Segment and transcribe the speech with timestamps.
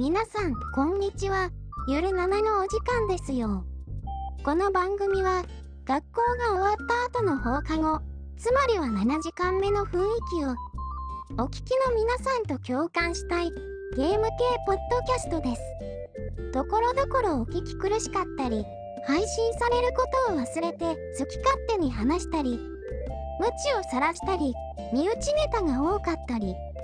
[0.00, 1.50] 皆さん、こんにちは。
[1.86, 3.66] ゆる7のお時間ですよ。
[4.42, 5.44] この番組は、
[5.84, 8.00] 学校が終わった後の放課後、
[8.38, 10.54] つまりは7時間目の雰囲気を、
[11.44, 13.50] お聞きの皆さんと共感したい、
[13.94, 14.30] ゲーム系
[14.66, 15.62] ポッドキャストです。
[16.54, 18.64] ところどころお聞き苦しかったり、
[19.06, 22.58] 配信されることを忘れて好き勝手に話したり、
[23.38, 24.54] 無知を晒したり、
[24.94, 26.56] 身内ネタが多かったり、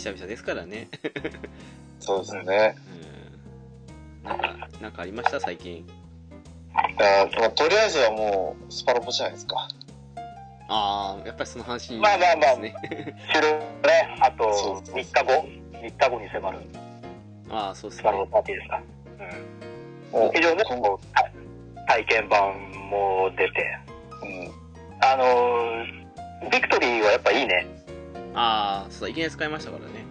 [0.00, 0.88] 久々ですからね。
[1.98, 2.74] そうですね。
[4.24, 4.28] うん。
[4.30, 5.38] なんか、なんかありました？
[5.40, 5.86] 最近。
[6.74, 9.68] あーまあとりあえずはもう、スパロボじゃないですか。
[10.68, 13.16] ああ、やっぱりその話まあまあまあですね。
[13.34, 13.52] 収録
[13.86, 16.58] ね、あとそう3日後、3日後に迫る
[17.50, 18.30] ああ、そうですスパロボね。
[18.32, 18.82] パーティーですか。
[20.14, 20.38] うん。
[20.38, 21.00] 以上ね、今後、
[21.88, 22.54] 体験版
[22.88, 23.78] も出て、
[24.22, 24.50] うん。
[25.02, 26.00] あのー
[26.50, 27.66] ビクトリーはやっぱいいね。
[28.34, 30.04] ああ、そうだ、いきなり使いましたからね。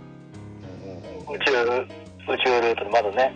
[0.83, 3.33] うんうん宇宙、宇宙ルートでまずね、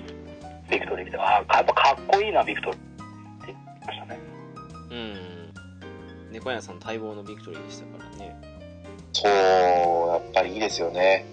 [0.69, 2.83] ビクトリー来て、ああ、やっぱかっこいいな、ビクトリーっ
[3.45, 4.19] て言ってましたね。
[4.91, 5.33] うん。
[6.31, 8.35] 猫屋さん待望のビクトリーでしたからね。
[9.13, 11.25] そう、やっぱりいいですよね。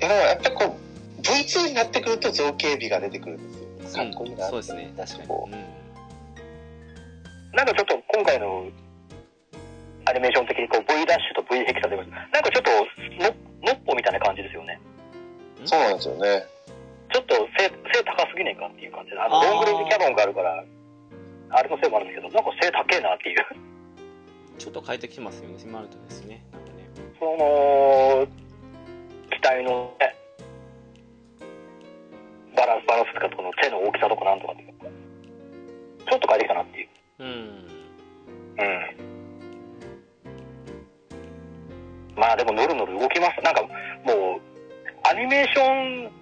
[0.00, 4.04] いや、でもやっぱりこう、V2 になってくると造形美が出てくるんですよ。
[4.04, 4.48] かっこいいな。
[4.48, 5.28] そうですね、確かに。
[5.28, 5.58] こうん。
[7.56, 8.66] なんかちょっと今回の
[10.12, 12.70] アニメーション的にこう V ダッシュと V ヘキサで、なんかちょっと
[13.16, 13.32] の
[13.64, 14.78] のっぽみたいな感じですよね。
[15.64, 16.44] そうなんですよね。
[17.08, 20.64] ちょっと背背高すぎねえかっていう感じで、あのロングレンジキャノンがあるから、
[21.48, 23.46] あれのせいもあるんですけど、なんか背高えなっていう。
[24.58, 26.44] ちょっと変えてきてますよね、マルトですね。
[26.52, 26.84] なんかね。
[27.18, 28.26] その、
[29.32, 30.14] 機体のね、
[32.54, 34.86] バランス、バランスとか、この手の大きさとかなんとかっていうか
[36.10, 36.88] ちょっと変えてきたなっていう。
[37.20, 37.28] うん。
[38.58, 38.62] う
[39.08, 39.11] ん。
[42.16, 43.40] まあでも、ノルノル動きます。
[43.42, 43.72] なんか、もう、
[45.08, 46.12] アニメーション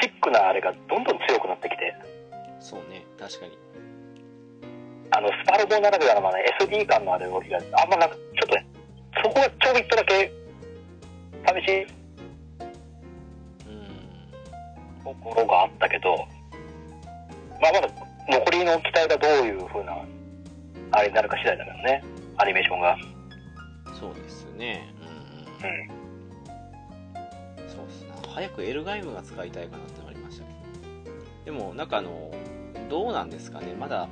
[0.00, 1.94] チックなあれがどんどん強くなってきて、
[2.58, 3.58] そうね、確かに。
[5.10, 8.66] あの、スパロボならではの、まあね、SD 感のある動きが、あんまなんか、ちょっとね、
[9.22, 10.32] そこがちょびっとだけ、
[11.46, 11.88] 寂しいうん。
[15.04, 16.16] ところがあったけど、
[17.60, 17.88] まあまだ
[18.30, 19.98] 残りの機体がどういう風な、
[20.92, 22.04] あれになるか次第だけどね、
[22.38, 22.96] アニメーションが。
[24.00, 24.92] そうですね。
[25.62, 25.68] うん。
[25.68, 27.68] うん。
[27.68, 28.08] そうですね。
[28.34, 30.56] 早くエルガイムが使いたいかなってのありましたけど。
[31.44, 32.30] でも、なんかあの、
[32.88, 33.74] どうなんですかね。
[33.78, 34.08] まだ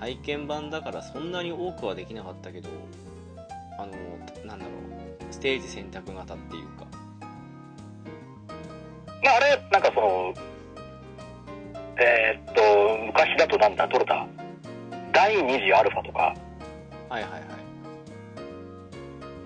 [0.00, 2.70] 体験版だからそんなに多くはできなかったけど、
[3.78, 3.92] あの、
[4.46, 6.86] なんだろう、ステージ選択型っていうか。
[9.22, 10.34] まああれ、なんかその、
[11.98, 12.62] えーっと、
[13.06, 14.26] 昔だとなんだ、どれだ？
[15.12, 16.34] 第2次アルファとか、
[17.08, 17.42] はいはいはい。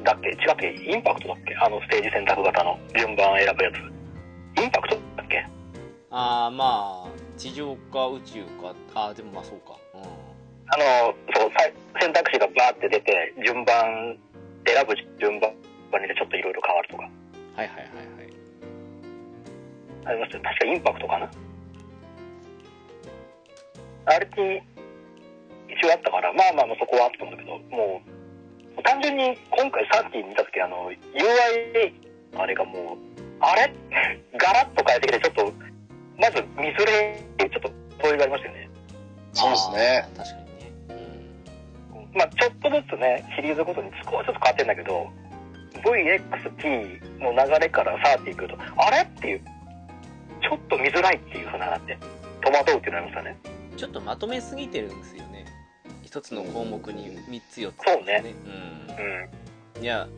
[0.04, 0.28] だっけ？
[0.28, 0.72] 違うっけ？
[0.92, 1.54] インパクトだっけ？
[1.56, 3.76] あのステージ選択型の順番選ぶやつ。
[4.62, 5.46] インパクトだっけ？
[6.10, 9.74] ああ、まあ、地上か宇宙か、ああ、でもまあそうか。
[9.94, 9.98] う
[10.70, 11.50] あの、そう、
[12.00, 14.16] 選択肢がバーって出て、順番、
[14.66, 17.04] 選ぶ順番にちょっといろいろ変わるとか。
[17.04, 17.06] ん。
[17.56, 18.32] はいはいはいはい。
[20.06, 20.44] ありましたよ。
[20.44, 21.30] 確かインパクトかな？
[24.06, 24.62] あれに
[25.68, 28.10] 一応あったから、まあまあまあそこはあったんだけど、もう、
[28.82, 31.92] 単純に今回サーティ見たとき、あの、UI、
[32.36, 33.72] あれがもう、あれ？
[34.38, 35.52] ガラッと変えてきて、ちょっと、
[36.16, 37.70] まず見づれい、ちょっと、
[38.02, 38.70] そういうがありましたよね。
[39.32, 40.08] そうですね。
[40.16, 40.72] 確かにね。
[42.14, 45.10] まあちょっとずつね、シリーズごとに少しずつ変わってんだけど、
[45.84, 49.02] VXT の流れからサーティ来ると、あれ？
[49.02, 49.40] っていう、
[50.42, 51.96] ちょっと見づらいっていうふうななって、
[52.42, 53.36] 戸惑うっていうのありましたね。
[53.70, 53.76] うん。
[53.76, 55.37] ちょっとまとめすぎてるんですよね。
[56.08, 58.34] 一つの項目に3つ4つ、そうね。
[58.46, 59.76] うん。
[59.76, 59.82] うん。
[59.82, 60.08] いや、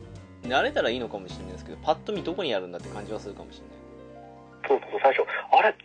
[0.43, 4.79] 慣れたらいいのかもしれないですけど、パッと見どこにやるんだって感じはするかもしれない。
[4.79, 5.75] そうそう、最初、あれ？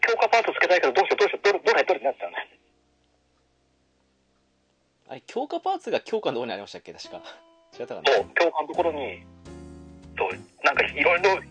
[0.00, 2.38] 強化パーツつけたいけど、どうしよう、どうしよう、どれ、どれ、どれになってたんだ
[5.08, 7.20] あれ、強化パーツが強化のところにありましたっけ確か。
[7.76, 9.26] 違ったかなそう、強化のところに、
[10.16, 10.30] そう、
[10.62, 11.42] なんかいろいろ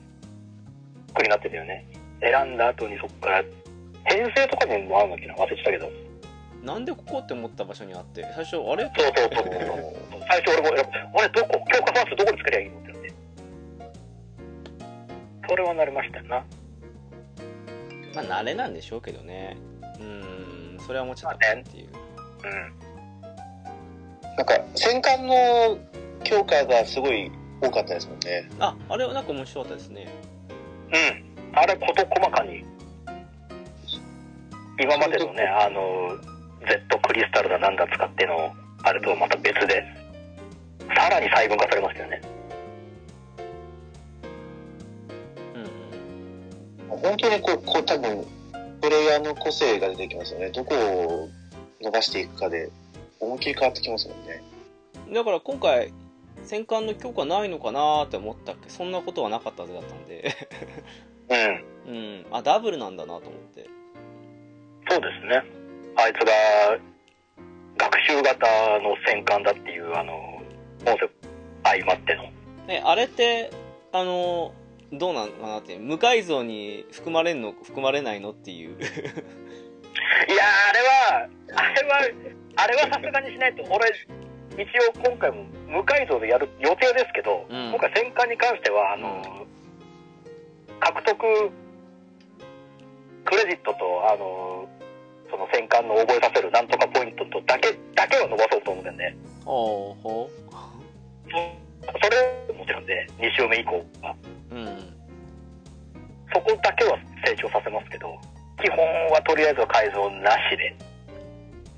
[1.13, 1.85] くになってたよね。
[2.21, 3.43] 選んだ後にそこから、
[4.05, 6.06] 編成とかにもあるのかな忘れてたけど。
[6.63, 8.91] なんでここって思った場所にあって最初あれ？
[8.97, 10.21] そうそうそうそう。
[10.29, 13.13] 最初俺も、俺どこ、強化ファーストどこに作りゃいいのってなって。
[15.49, 16.45] それはなりましたよな。
[18.15, 19.57] まあ慣れなんでしょうけどね
[19.99, 21.93] うんそれは思っちゃったかなっていうう
[24.33, 24.35] ん。
[24.35, 25.77] なんか、戦艦の
[26.23, 27.31] 強化がすごい
[27.61, 28.49] 多かったですもんね。
[28.59, 30.07] ああれはなんか面白かったですね
[30.91, 31.57] うん。
[31.57, 32.63] あれ、事細かに、
[34.79, 36.17] 今までのね、あの、
[36.61, 39.83] Z クリスタルだなんだ使っての、あれとはまた別で、
[40.95, 42.21] さらに細分化されましたよね。
[45.55, 48.25] うんうん本当にこう、こう多分、
[48.81, 50.49] プレイヤーの個性が出てきますよね。
[50.49, 51.29] どこを
[51.81, 52.69] 伸ばしていくかで、
[53.19, 54.41] 思いっきり変わってきますもんね。
[55.13, 55.93] だから今回
[56.43, 60.35] 戦艦の強化ないのかなーって思ったっけそんなことはなかったはずだったんで
[61.87, 61.91] うん。
[61.91, 63.65] うんあダブルなんだなと思って
[64.89, 65.56] そうですね。
[65.99, 66.31] あいつが、
[67.77, 68.47] 学習型
[68.79, 70.41] の戦艦だっていう、あの、
[70.85, 71.29] コンセプト
[71.63, 72.23] 相まっての。
[72.67, 73.49] ねあれって
[73.93, 74.53] あの
[74.91, 75.77] どうなんかなって。
[75.79, 78.77] 無改造に含まれんの含まれないのっていう。
[78.79, 78.93] いやー、
[80.69, 81.97] あれは、あれは、
[82.57, 83.89] あれはさすがにしないと、俺、
[84.63, 87.69] 一応今回も無改造でやる予定ですけど、うん。
[87.71, 89.45] 今回戦艦に関しては、あの、
[90.79, 91.51] 獲得
[93.25, 94.69] クレジットと、あの、
[95.29, 99.15] その戦艦の覚えさせるなんとかポイントとだけ、だけを伸ばそうと思ってんで、
[99.45, 100.29] おーほ
[101.29, 104.15] それもちろんで、2週目以降は、
[104.51, 104.65] うん。
[106.33, 108.17] そこだけは成長させますけど、
[108.61, 108.77] 基本
[109.11, 110.75] はとりあえずは改造なしで、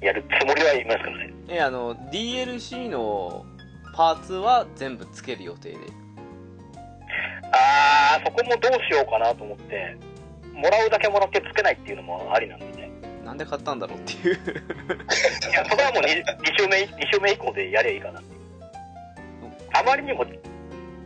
[0.02, 1.34] やるつもりはいますけどね。
[1.50, 3.46] えあの DLC の
[3.96, 5.78] パーツは全部つける予定で？
[7.52, 9.98] あー、そこもどうしようかなと思って、
[10.54, 12.79] もらうだけもらってつけないっていうのもありなんでね。
[13.30, 16.08] なんで買ったんだろうっていういや、そこはもう 2,
[16.58, 18.30] 週目、二週目以降でやりゃいいかなって。
[19.72, 20.26] あまりにも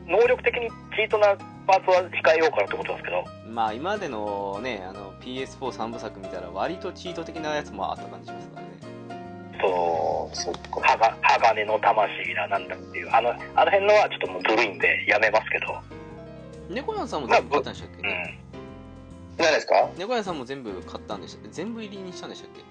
[0.08, 1.36] 能力的にチートな
[1.68, 8.68] パーツは控えようかなってことなんですけど、まあ今までのねあの PS43 部作見たら割とチート的なやつもあった感じしますからね
[9.60, 11.20] そああ、そっか。
[11.22, 13.34] 鋼の魂だなんだっていう、あの、あ
[13.66, 15.76] の辺のはちょっともうずるいんでやめますけど、
[16.70, 18.43] 猫屋さんも全部買ったんでしたっけ、うん。
[19.38, 19.90] 何ですか？
[19.98, 22.62] 猫屋さんも全部買ったんでしたっけ全部入りにしたんでしたっけ？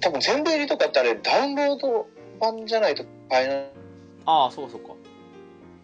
[0.00, 2.06] 多分全部入りとかってあれ、ダウンロード
[2.40, 3.70] 版じゃないと買えない。
[4.24, 4.94] ああそうかそうか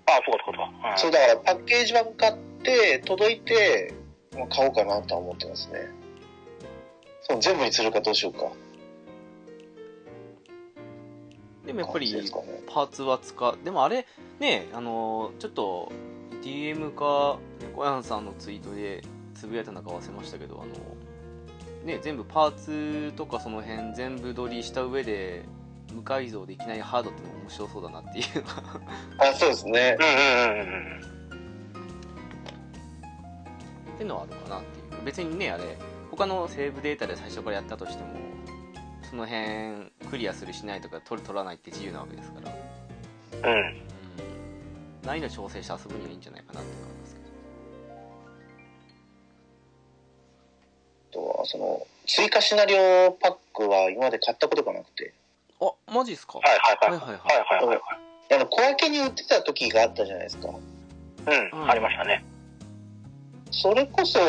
[0.07, 0.99] あそうかそうかそうか。
[0.99, 3.93] そう、だからパッケージ版買って、届いて、
[4.35, 5.89] もう買おうかなとは思ってますね。
[7.29, 8.51] そう、全部にするかどうしようか。
[11.67, 12.15] でもやっぱり
[12.73, 14.07] パーツは使うでもあれ
[14.39, 15.91] ねあのちょっと
[16.41, 19.03] DM か猫屋さんのツイートで
[19.37, 20.73] つぶやいたのか忘れましたけどあの
[21.85, 25.45] ね全部パーツとかその辺全部取りした上で
[25.95, 28.25] 無改造でいきなりハードってのも面白そうだなっていう
[29.19, 29.97] あ、そうですね。
[30.01, 31.01] うんうんうんうん。
[33.95, 35.79] っていうのはあるかなっていう別にねあれ
[36.11, 38.11] 他のセーブデータで最初からやったとしても
[39.09, 42.41] その辺クリアするしないとか取る取らないって自由なわけですか
[43.43, 43.59] らうん。
[43.59, 43.87] うん
[45.07, 46.96] 難易度調整して遊ぶにはいいんじゃないかなって思いま
[51.17, 55.13] とは、その、追加シナリオパックは今まで買ったことがなくて、
[55.61, 56.39] あマジっすか？
[56.39, 57.01] はいはいはい。
[57.01, 57.81] はいはいはいはい。
[58.35, 60.49] あの、小分けに売ってた時があったじゃないですか。
[60.49, 62.25] うん、うんありましたね。
[63.51, 64.21] それこそ、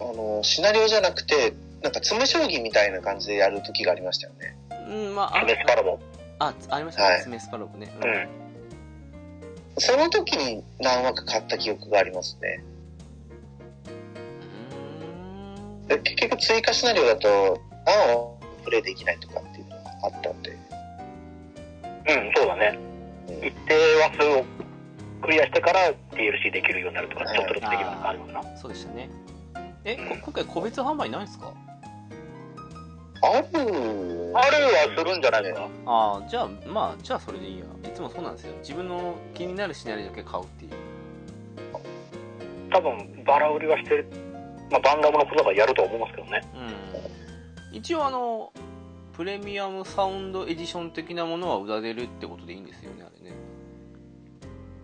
[0.00, 1.52] あの、シナリオじゃなくて、
[1.82, 4.56] なんか詰将棋みたいな感じでやる時がありましたよね。
[4.88, 5.98] うんまああメスパラボ。
[6.38, 7.90] あありましたね、はいスパロブね、
[9.76, 9.80] うん。
[9.80, 12.62] その時に何枠買った記憶がありますね。
[15.88, 20.50] 結局追加シナリオだと、何をプレイできないとかっていうのがあったんで。
[20.50, 22.78] うん、そうだね。
[22.78, 22.86] うん
[23.44, 24.44] 一定話数を
[25.20, 28.56] クリアしてから DLC できるようになるとか、ちょっとずつできるのがあるのかな。
[28.56, 29.10] そうでしたね
[29.84, 31.52] えこ今回個別販売ないんですか？
[33.22, 35.66] あるあるはするんじゃないかな。
[35.86, 40.70] ああじゃあまあじゃあそれでいいやいつもそうなんですよ自分の気になるシナリオだけ買うっていう
[42.70, 44.06] 多分、バラ売りはしてる。
[44.70, 46.40] まあ、バンダムのことだからやるとは思いますけどね。
[46.54, 46.58] う
[47.72, 48.52] ん一応あの
[49.12, 53.36] プレミアムサウンドエディション的なものは売られるってことでいいんですよねあれね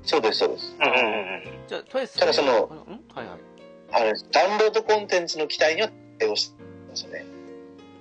[0.03, 0.77] そうです、そうです。
[0.79, 1.43] うんうんうん。
[1.69, 2.57] じゃあとりあえずただそのん？
[3.15, 3.39] はいはい
[3.93, 7.25] あれ、ダウンロードコンテンツの期待には対応してますよね。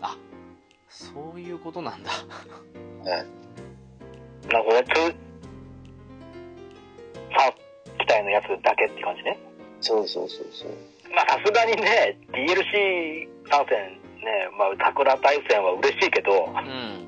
[0.01, 0.17] あ
[0.89, 2.17] そういうことなんだは
[3.05, 3.07] い。
[4.47, 4.85] なるほどね。
[4.93, 9.37] 通ファいのやつだけって感じね。
[9.79, 10.71] そうそうそうそう。
[11.15, 17.07] まあさすがにね、DLC 参戦ね、まあ桜大戦は嬉しいけど、うん。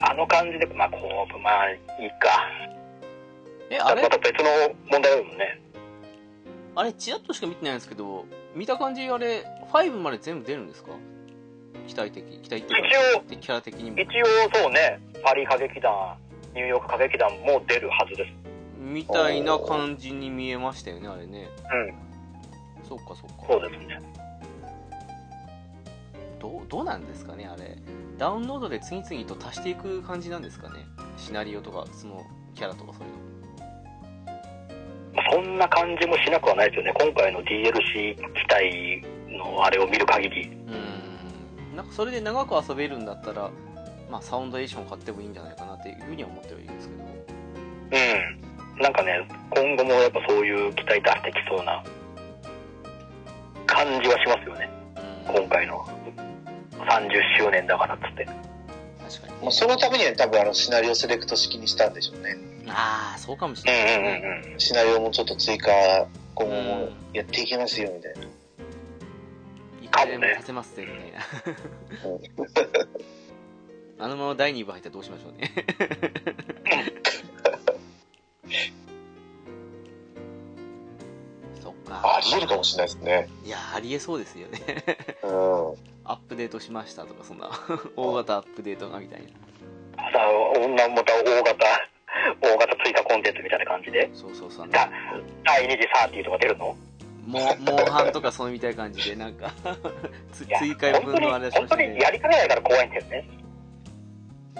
[0.00, 2.48] あの感じで、まあコープ、まあいいか。
[3.70, 4.02] えあれ？
[4.02, 5.60] また別の問題だもんね。
[6.76, 8.24] あれチラッとしか見てないんですけど
[8.56, 10.90] 見た感じあれ5まで全部出るんですか？
[11.86, 13.98] 期待的期待っていう一応かキャラ的にも。
[13.98, 16.16] 一応そうね、パリ歌劇団、
[16.54, 18.32] ニューヨーク歌劇団も出るはずです。
[18.78, 21.48] みたいな感じに見えましたよねあれね。
[21.72, 21.94] うん、
[22.88, 23.98] そっかそっかそうですね。
[26.40, 27.78] どうどうなんですかねあれ
[28.18, 30.80] ダウンロードで次々と足していく感じなんですかね
[31.16, 32.22] シナリオとかその
[32.54, 33.24] キャラとかそういうの
[35.14, 36.92] まあそんな感じもしなくはないですよね。
[37.00, 40.42] 今回の DLC 機体のあれを見る限り。
[40.42, 43.50] うーんなんかそれで長く遊べるんだったら
[44.10, 48.82] まあサウンドエディション買ってもいいんじゃないかなっていうふうには思ってはいるんですけどうん。
[48.82, 51.82] なんかね、今後もやっぱそういう期待出してきそうな
[53.74, 54.70] 感じはしますよね。
[54.96, 55.84] うん今回の
[56.76, 58.24] 30周年だからっつって。
[58.24, 58.36] 確
[59.22, 62.36] かに、まあ、そのためには多分あのシナリオセレクト式にしたんでしょうね。
[62.68, 64.60] ああそうかもしうんれないですうんね、うんうん。
[64.60, 65.70] シナリオもちょっと追加、
[66.34, 68.20] 今後もやっていきますよ、みたいな。
[69.82, 71.20] いくらでも立てますってみたいな
[74.04, 75.52] あのまま第2部入ったらどうしましょうね
[82.04, 83.28] あり得るかもしれないですね。
[83.44, 84.60] いやありえそうですよね
[85.22, 85.30] うん。
[86.04, 87.50] アップデートしましたとかそんな
[87.96, 89.28] 大型アップデートがみたいな
[90.12, 91.66] さあ、女また大型、
[92.42, 94.10] 大型追加コンテンツみたいな感じで。
[94.12, 94.90] そうそうそうだ
[95.44, 96.76] 第2次サーティーとか出るの？
[97.26, 99.50] モモンハンとかそうみたいな感じでなんか
[100.34, 103.28] 追加分のあれ本当に、本当にやりかねないから怖いんだよね。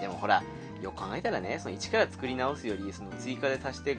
[0.00, 0.42] でもほら
[0.82, 3.98] よく考えたらねその一から作り直すよりその追加で足して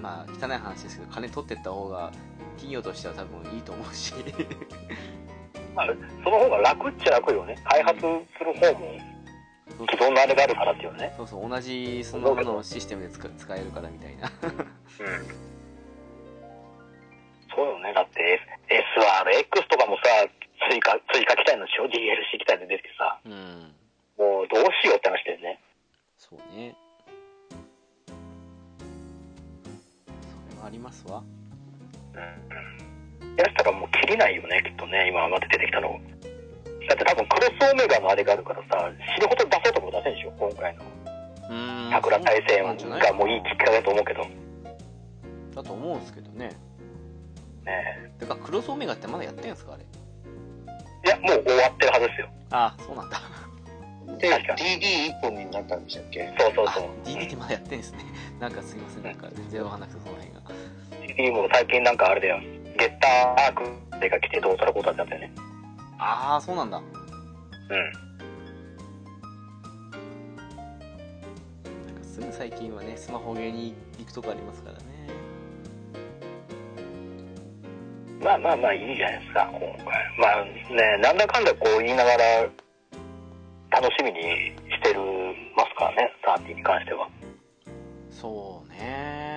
[0.00, 2.10] まあ汚い話ですけど金取ってった方が
[2.60, 4.12] 企業としては多分いいと思うし
[5.74, 5.86] まあ、
[6.22, 7.56] その方が楽っちゃ楽よね。
[7.64, 8.04] 開発す
[8.44, 11.14] る方も既存のあれがあるからっていうね。
[11.16, 14.60] そうそう同じそのもののシステムで使使えるからみたいなうん。
[17.54, 17.94] そうよね。
[17.94, 20.02] だって SRX とかもさ、
[20.70, 23.72] 追加、追加機体のでしょ ?DLC 機体で出てさ、うん
[24.18, 25.58] もうどうしようって話だよね。
[26.18, 26.76] そうね
[30.50, 31.22] それはありますわ
[32.14, 36.00] やったらもう切りないよね、きっとね、今まで出てきたの。
[36.88, 40.82] だって多分クロスオメガのあれがあるからさ、死ぬほど出そうとも出せんでしょ今回の。
[41.92, 44.26] 桜大戦がもういいきっかけだと思うけど。
[45.54, 46.56] だと思うんですけどね
[47.64, 49.84] ねてかクロスオメガってまだやってんすかあれ？
[49.84, 52.28] いや、もう終わってるはずですよ。
[52.50, 53.20] ああそうなんだ
[54.18, 56.28] で、確か DD1 本になったんでしたっけ？
[56.28, 56.84] あそうそうそう。
[57.04, 57.98] DD ってまだやってんですね
[58.38, 60.40] なんかすいませんなんか全然わかんなくてその辺が
[61.20, 62.40] CD も最近なんかあれだよ。
[62.78, 65.32] ゲッターアークでが来てどうたらこうたってやったよね。
[65.98, 66.84] ああそうなんだうん。
[71.86, 74.84] なんかすぐ最近はねスマホゲーに行くとこありますからね
[78.22, 79.68] まあまあまあいいじゃないですか、今回。
[80.18, 82.42] まあね、なんだかんだこう言いながら
[83.70, 85.00] 楽しみにしてる
[85.56, 87.08] ますからね、サーティに関しては。
[88.10, 89.29] そうね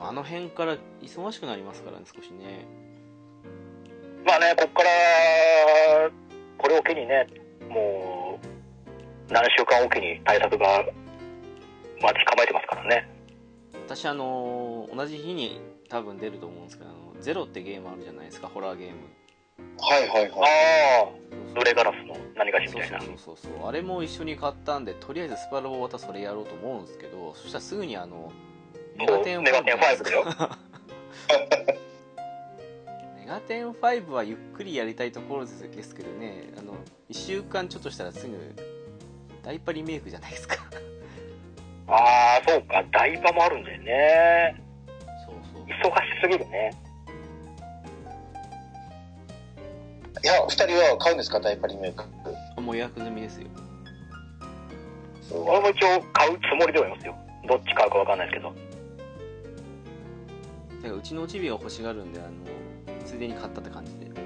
[0.00, 2.66] あの辺から忙しくなりますからね少しね
[4.26, 6.10] まあね、こっから、
[6.56, 7.26] これを機にね、
[7.68, 8.40] も
[9.28, 10.82] う、何週間おきに対策が
[12.00, 13.08] 待ち構えてますからね。
[13.86, 15.60] 私あの同じ日に
[15.90, 18.94] 多分出ると思うんですけどあのゼロってゲームあるじゃないですかホラーゲーム
[19.78, 20.50] はいはいあはい。
[21.02, 23.00] あ、ブレガラスの何かしみたいな。
[23.00, 28.32] そうそうそうあれも一緒に買ったんでとりあえずスパロボまたそれやろうと思うんですけどそしたらすぐにあの
[28.96, 30.24] メガテンメガテン5だよ。
[33.18, 36.74] メガテン5 はゆっくりやりたいところですですけどねあの
[37.10, 38.36] 1週間ちょっとしたらすぐ
[39.42, 40.56] ダイパリメイクじゃないですか
[41.86, 44.56] ああ、そうか、台場もあるんだよね。
[45.26, 46.70] そうそう忙しすぎるね。
[50.22, 52.04] いや、二人は買うんですかダイパリメイク？
[52.62, 53.48] もう予約済みですよ
[55.30, 57.14] 俺も一応買うつもりではいますよ。
[57.46, 58.54] どっち買うかわかんないですけど。
[60.84, 62.30] てかうちのチビが欲しがるんであの
[63.04, 64.18] ついでに買ったって感じで、うん、うんう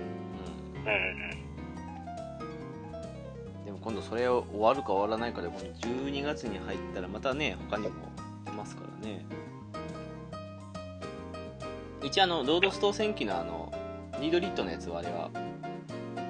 [3.62, 3.64] ん。
[3.64, 7.94] でも今度それを終わるか終わらないかで今度12月に入ったらまたね他にも
[8.44, 9.24] 出ますからね
[12.02, 13.72] 一応あのロードストー戦記のあの
[14.20, 15.30] ニードリットのやつはあれは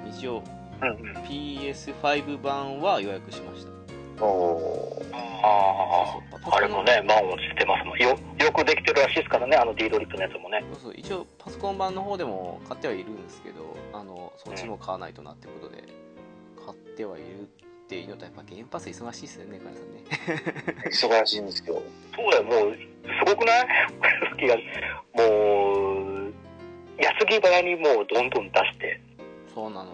[0.07, 0.43] 一応
[0.81, 1.17] うんうん。
[1.23, 3.78] PS5 版は予約しました
[4.21, 6.19] あ
[6.51, 7.97] あ、あれもね、満を持してますもん。
[7.99, 10.63] よ、よくできてるらしいですからね、あの D ドリップのやつもね。
[10.73, 15.83] そうそう一応パソコン版の方でも買ってはいるんですけどあのそっちも買わないとなってことで
[16.65, 17.45] 買ってはいるっ
[17.87, 20.03] ていうのとやっぱゲームパス忙しいですよね金さんね
[20.91, 21.81] 忙しいんですけど。
[22.15, 23.67] そうだよ、もう、すごくない？
[24.37, 24.61] 気が、も
[26.27, 26.33] う、
[27.01, 29.01] 安木早にもうどんどん出して。
[29.55, 29.91] そうなの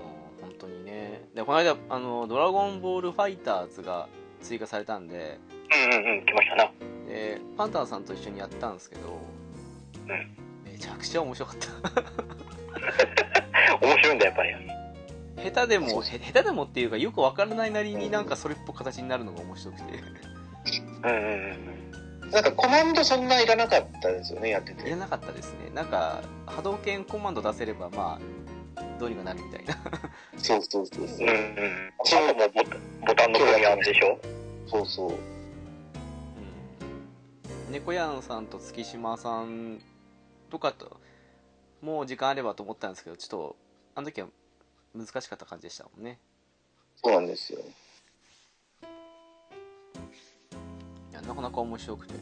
[1.36, 4.08] でこの間あの「ドラゴンボールファイターズ」が
[4.42, 5.38] 追加されたんで
[5.92, 6.72] うんうんうん、来ましたな。
[7.08, 9.20] でパンタンさんと一緒にやったんですけど、
[10.08, 11.70] うんめちゃくちゃ面白かった
[13.86, 14.54] 面白いんだ、やっぱり。
[15.38, 19.94] 下手でもへ下手でもっていうかよくわからないなりになんかそれっぽい形になるのが面白くて
[21.04, 22.32] うんうんうん。
[22.32, 24.88] なんかコマンドそんないらなかったですよね、やってて。
[24.88, 28.45] いらなかったですねなんか波動拳コマンド出せればまあ
[29.00, 29.76] どうにかなるみたいな
[30.38, 31.30] そうそうそうそううん。
[31.30, 31.94] うん。
[32.00, 34.20] あともうボボタンの組み合わせでしょ。
[34.68, 35.10] そうそう。
[35.10, 35.16] うん
[37.72, 39.82] 猫やんさんと月島さん
[40.50, 40.98] とかと
[41.82, 43.56] もう時間あればと思ったんですけどちょっと
[43.96, 44.28] あの時は
[44.96, 46.20] 難しかった感じでしたもんね
[47.04, 47.60] そうなんですよ。
[51.12, 52.20] いやなかなか面白くて、うん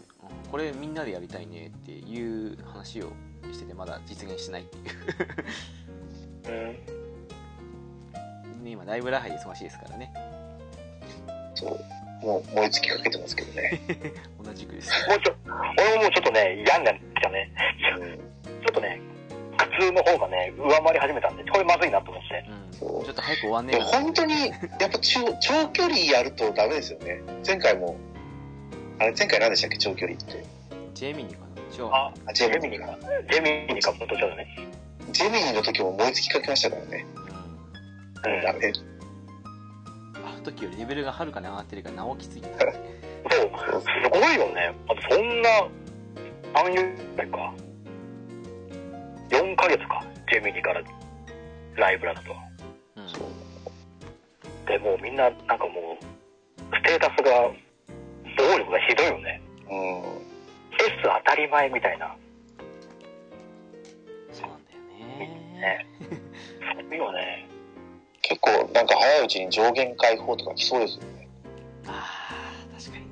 [0.50, 3.12] これみんなでやりたいねっていう話を
[3.52, 4.86] しててまだ実現してないっていう
[6.48, 6.78] うん。
[8.64, 10.14] ね今ライブラハイ忙しいですからね
[11.56, 11.80] そう。
[12.26, 13.82] もう燃え尽きかけてますけどね。
[14.42, 15.36] 同じくですもうちょ、
[15.78, 17.52] 俺ももうちょっとね、嫌になってきたね。
[18.00, 18.18] うん
[18.64, 19.00] ちょっとね、
[19.58, 22.46] 普通の方がね、上回り始めたんで、これまずいなと思って。
[22.50, 22.64] うん
[23.04, 24.34] ちょっと早く終わんねでえ本当に、
[24.80, 27.22] やっぱ長長距離やるとダメですよね。
[27.46, 27.98] 前回も、
[29.00, 30.44] あれ前回何でしたっけ、長距離って。
[30.94, 32.98] ジェミニかなあ、あ、ジェミニか。
[33.32, 34.48] ジェミニか、本当ちょっとね。
[35.14, 37.06] ジェミニの時も燃え尽きかけましたからね。
[38.26, 38.42] うんうん。
[38.42, 38.74] ダメ。
[40.26, 42.48] あの時よりレベルがはるかに上がってるからなおきついそ
[43.78, 44.76] う、すごいよね。
[44.90, 45.50] あとそんな、
[46.54, 46.84] 何月
[47.16, 47.54] ぐらいか。
[49.30, 50.82] 4ヶ月か、ジェミニから
[51.76, 52.32] ライブラだと。
[52.98, 53.44] うん
[54.66, 57.52] で、もうみんな、なんかもう、ステータスが、
[58.38, 59.42] 暴力がひどいよね。
[59.70, 60.24] うん。
[60.80, 62.16] S 当たり前みたいな。
[65.64, 65.88] ねね。
[66.90, 67.48] そうよね。
[68.22, 71.30] 結構、なんか早いうちに上限解放とか来そうですよね。
[71.88, 72.10] あ
[72.72, 73.06] あ確かに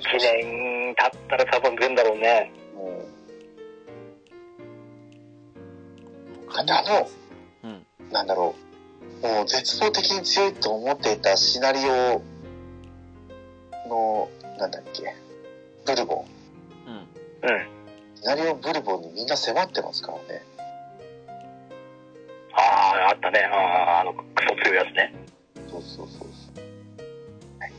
[0.00, 2.52] 1年経ったら多分出るんだろうね。
[2.74, 2.80] うん。
[2.82, 3.04] も
[6.52, 7.08] うだってあの
[7.64, 8.54] うんなんだろ
[9.22, 9.26] う。
[9.26, 12.22] もう絶望的に強いと思っていたシナリオ
[13.88, 14.28] の、
[14.58, 15.14] なんだっけ、
[15.86, 16.26] ブルボン。
[16.86, 17.06] うんうん。
[18.16, 20.42] シナリオブルボンにみんな迫ってますからね。
[22.56, 23.40] ああ、あったね。
[23.40, 25.12] ああ、あの、クソ強いやつね。
[25.68, 26.28] そうそうそうそう。
[27.60, 27.72] はい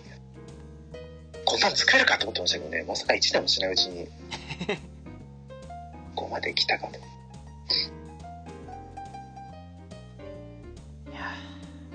[1.45, 4.07] こんなん作れるかと思ってましたけどね、まさか1年もしないうちに、
[6.13, 6.99] ここまで来たかと。
[6.99, 7.01] い
[11.13, 11.93] やー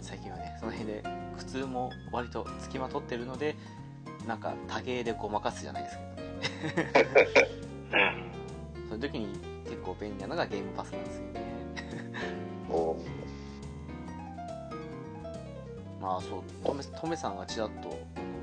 [0.00, 1.02] 最近はねその辺で
[1.38, 3.54] 苦痛も割とつきまとってるので
[4.26, 6.10] なんか多芸でごまかすじゃないですけど
[6.96, 8.30] ね うん。
[8.88, 9.26] そういう時に
[9.64, 11.40] 結構便利なのがゲームパスなんですよね
[12.70, 12.96] も
[16.00, 17.88] まあそうトメトメさんがちらっと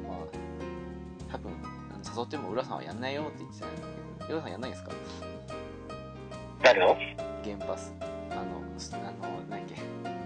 [0.07, 0.17] まあ
[1.31, 1.51] 多分
[2.15, 3.83] 誘っても浦さんはやんないよって言ってたんです
[4.27, 4.91] けど浦さんやんないんですか？
[6.63, 6.95] 誰の
[7.43, 7.93] ゲームパス。
[8.01, 8.43] あの
[8.77, 9.03] すあの
[9.49, 9.75] 何だっけ？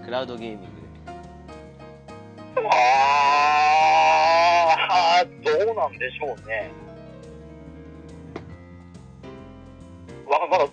[0.04, 0.72] クラウドゲーミングで。
[2.68, 2.70] あ
[5.22, 6.70] あ、どうなんでしょうね。
[10.26, 10.66] わまだ、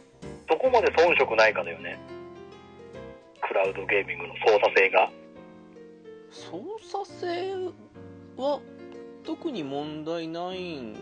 [0.47, 1.97] どこまで遜色ないかだよね。
[3.49, 5.11] クラウドゲーミングの操作性が。
[6.29, 7.55] 操作性
[8.37, 8.59] は
[9.25, 10.93] 特に問題ないん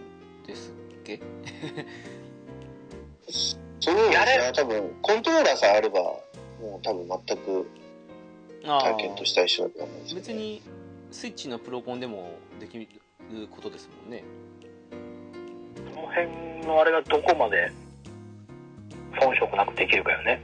[0.46, 1.20] ですっけ？
[3.80, 7.68] そうですね、多分、コントローラーさえあれば、もう多分全く
[8.66, 10.22] あ体験としては一緒だと思うんですよ、ね。
[10.22, 10.62] 別に
[11.12, 12.32] スイッチのプロコンでも
[12.62, 12.88] できる
[13.52, 14.24] ことですもんね
[15.94, 16.28] その辺
[16.66, 17.72] のあれがどこまで
[19.22, 20.42] 遜色なくできるかよね。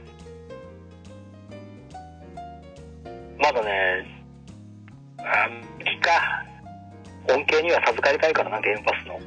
[3.44, 4.24] まだね、
[5.18, 5.48] あ
[5.90, 6.46] いいか。
[7.28, 9.20] 恩恵には授かりたいからな、ゲームパスの。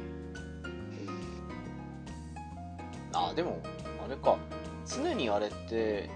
[3.12, 3.62] あでも
[4.04, 4.36] あれか
[4.86, 6.10] 常にあれって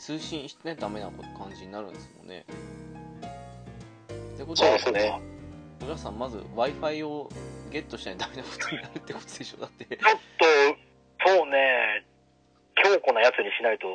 [0.00, 2.44] 通信してねダメな感じになるんですもんね
[4.34, 5.20] ってことはそうですね。
[5.86, 7.28] 浦さんまず w i f i を
[7.70, 9.60] ゲットしないとダメなことになるってことでしょ？
[9.60, 9.98] だってちょっ
[11.24, 12.04] と、そうね、
[12.82, 13.86] 強固なやつにしないと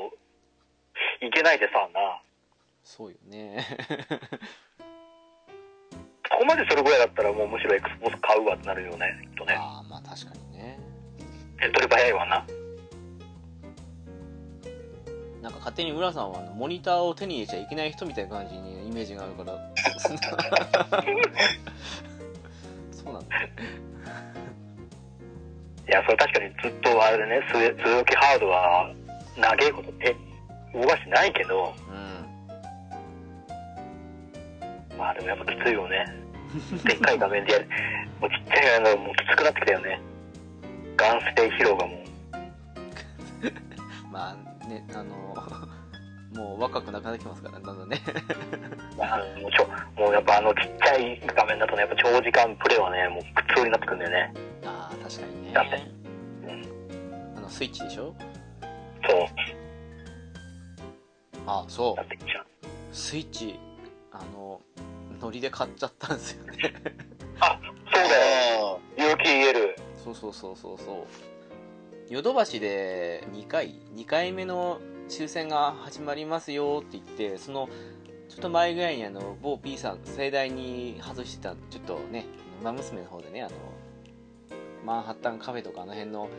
[1.22, 2.22] いけないでさな。
[2.84, 3.66] そうよね
[6.38, 9.56] こまでそれぐらいだったらもうむしろ Xbox 買うわってなるよね、きっとね。
[9.56, 10.80] ああまあ確かにね
[11.60, 12.46] 手っ取り早いわな。
[15.42, 19.54] なんか勝手に浦さんはモニターを手に入れちゃいけない人みたいな感じにイメージがあるから
[22.92, 23.52] そうなんだね
[25.88, 28.94] いや、それ確かにずっとあれでね、据え置きハードは
[29.38, 30.16] 長いこと手
[30.74, 32.18] 動かしてないけど、うん
[34.98, 36.06] まあでもやっぱきついよね。
[36.86, 37.68] でっかい画面でやる。
[38.20, 40.00] もうちっちゃいのもうきつくなってきたよね。
[40.98, 41.98] 眼性疲労がもう。
[44.12, 45.16] まあねあの
[46.34, 48.00] もう若くなくなってきますからだんだんね
[48.98, 49.68] まあ、もうちょ
[50.02, 54.34] もうやっぱあのちっちゃい画面だとね、やっぱ長時間プレイはね、もう苦痛になってくるんだよね。
[54.66, 55.82] ああ確かにねだって
[57.38, 58.14] あのスイッチでしょ？
[59.08, 59.26] そう、
[61.48, 62.46] あそうなってきちゃう。
[62.92, 63.60] スイッチ
[64.12, 64.62] あの
[65.22, 66.74] ノリで買っちゃったんですよねそう
[67.94, 68.80] だよ。
[68.98, 69.76] 有機 EL。
[70.04, 71.08] そうそうそうそうそ
[72.10, 74.80] うヨドバシで2回2回目の
[75.10, 77.70] 抽選が始まりますよって言ってその
[78.30, 82.26] ちょっと前ぐらいにあの某 P さん盛大に外してたちょっとね
[82.62, 83.56] 馬娘の方でねあの
[84.86, 86.30] マンハッタンカフェとかあの辺の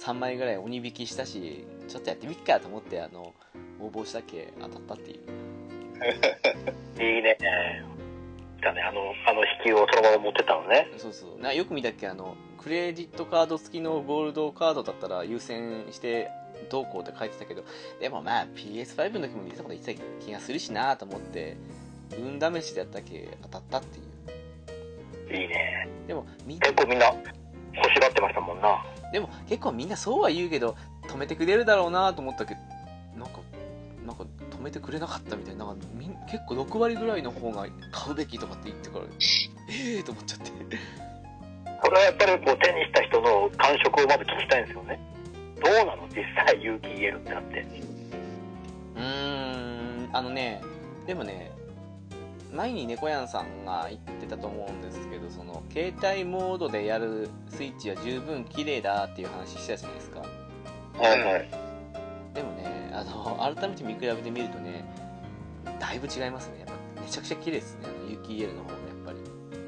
[0.00, 3.32] 3枚ぐらい鬼引きしたしちょっとやってみっかと思ってあの
[3.80, 5.18] 応募したっけ当たったっていう
[7.02, 7.36] いいね。
[8.60, 10.88] だね、あの、あの引きをそのまま持ってたのね。
[10.96, 16.30] そうそうなよく見たっけあのクレジットカード付きのゴールドカードだったら優先して
[16.70, 17.64] どうこうって書いてたけど
[18.00, 21.56] でもまあ PS5 の時も似たこと言ってた気がするしなと思って
[22.18, 25.88] 運試しでやったっけ当たったっていういいね。
[26.06, 28.84] でもみん結構みんな欲しがってましたもんな。
[29.12, 30.76] でも結構みんなそうは言うけど
[31.08, 32.60] 止めてくれるだろうなと思ったけど
[33.18, 33.40] なんか
[34.06, 40.50] なんか止めてくれなかったみたいななんかみん結構6割ぐらいの方が買うべきとかって言ってからええー、と思っちゃって
[41.82, 44.98] これはやっぱりこう手にした人の感触をまず聞きたいんですよね。
[45.62, 46.08] どうなの？
[46.08, 47.66] 実際有機 EL ってなって。
[48.96, 50.62] うーんあのね
[51.06, 51.52] でもね
[52.52, 60.24] 前に猫やんさんが言ってたと思うんですけどその携帯モードでやるスイッチは十分綺麗だっていう話してたじゃないですか
[60.98, 61.48] はいはい。
[62.34, 64.84] でもねあの改めて見比べてみるとね
[65.80, 66.60] だいぶ違いますね。
[66.60, 67.86] やっぱめちゃくちゃ綺麗ですね。
[67.86, 69.18] あのユキ EL の方がやっぱり。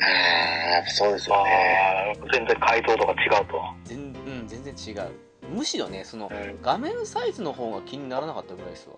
[0.00, 2.16] ああ、そうですよね。
[2.32, 3.60] 全然解像度が違うと。
[3.84, 4.00] 全,、う
[4.44, 5.10] ん、全然違う。
[5.54, 6.58] むしろねそのうん。
[6.62, 8.96] 画面サイズの方が気にならなかったぐらいですわ。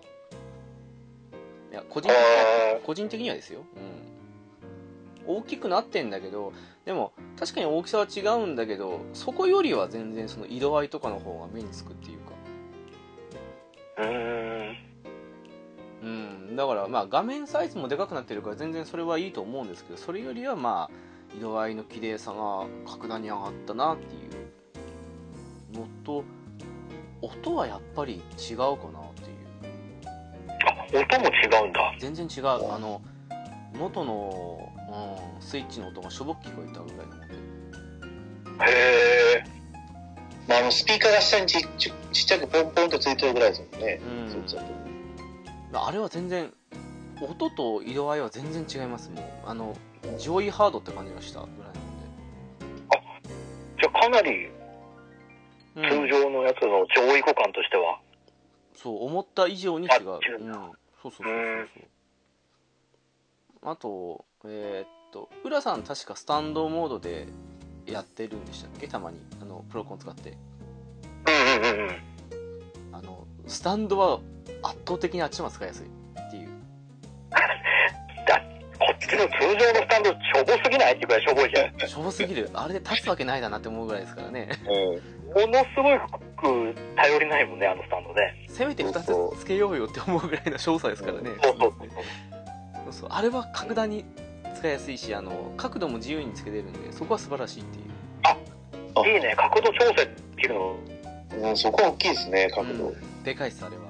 [1.71, 3.61] いや個人的あ個人的にはですよ、
[5.27, 6.51] うん、大きくなってんだけど
[6.85, 12.20] でも確かに大きさは違うんだけどそこよりは全然その色合いとかの方が目につくっていうか
[13.97, 14.77] うーん。
[16.01, 24.17] うんだからまあ画面サイズもでかくなってるから全然それはいいと思うんですけどそれよりはまあ色合いの綺麗さが格段に上がったなってい
[25.75, 26.23] うのと
[27.21, 29.37] 音はやっぱり違うかなっていう
[30.65, 31.95] あ、音も違うんだ。
[31.99, 33.01] 全然違うあの
[33.77, 34.71] 元の、
[35.37, 38.71] うん、スイッチの音がしょぼく聞こえたぐらいの音へ
[39.37, 39.60] え。
[40.47, 44.01] まあ、あの、スピーカーが下にちちちっちゃくポンポンとついてるぐらいですもんね。
[44.03, 44.21] うん。
[45.73, 46.53] あれは全然
[47.21, 49.75] 音と色合いは全然違いますもうあの
[50.17, 51.73] 上位ハードって感じがしたぐらい
[53.79, 54.49] じゃあかなり
[55.75, 57.99] 通常のやつの上位互換としては。
[58.75, 60.19] そう思った以上に違う、あうん。
[61.01, 61.69] そうそうそうそう
[63.61, 63.71] そう。
[63.71, 67.27] あとえーっと浦さん確かスタンドモードで
[67.85, 68.87] やってるんでしたっけ？
[68.87, 69.17] たまに。
[69.41, 70.31] あのプロコン使って。
[70.31, 71.95] うんうんうんうん。
[72.93, 74.19] あのスタンドは
[74.63, 76.49] 圧倒的にあっちの方が使いやすいっていう。
[78.27, 78.41] だ
[78.77, 80.93] こっちの通常のスタンドしょぼすぎない？
[80.93, 81.89] っていうくらいしょぼいじゃん。
[81.89, 82.49] しょぼすぎる。
[82.53, 84.49] あれで立つわけないだなって思うぐらいですからね。
[84.65, 85.41] うん。
[85.41, 85.99] ものすごい
[86.35, 88.47] く頼りないもんね、あのスタンドね。
[88.49, 91.31] せめて2そうつつけようよって思うぐらいの少佐ですからね。
[91.41, 91.73] そうそう。
[92.83, 93.09] そうそう。
[93.11, 94.03] あれは格段に
[94.61, 97.85] 使いやすいしあの角度も自由につけれるんでそこは素晴らしいっていう。
[98.23, 100.75] あいいね、角度調整っていうの。
[101.49, 102.87] うん、そこは大きいですね、角度。
[102.89, 103.23] うん。
[103.23, 103.83] でかいっすあれは。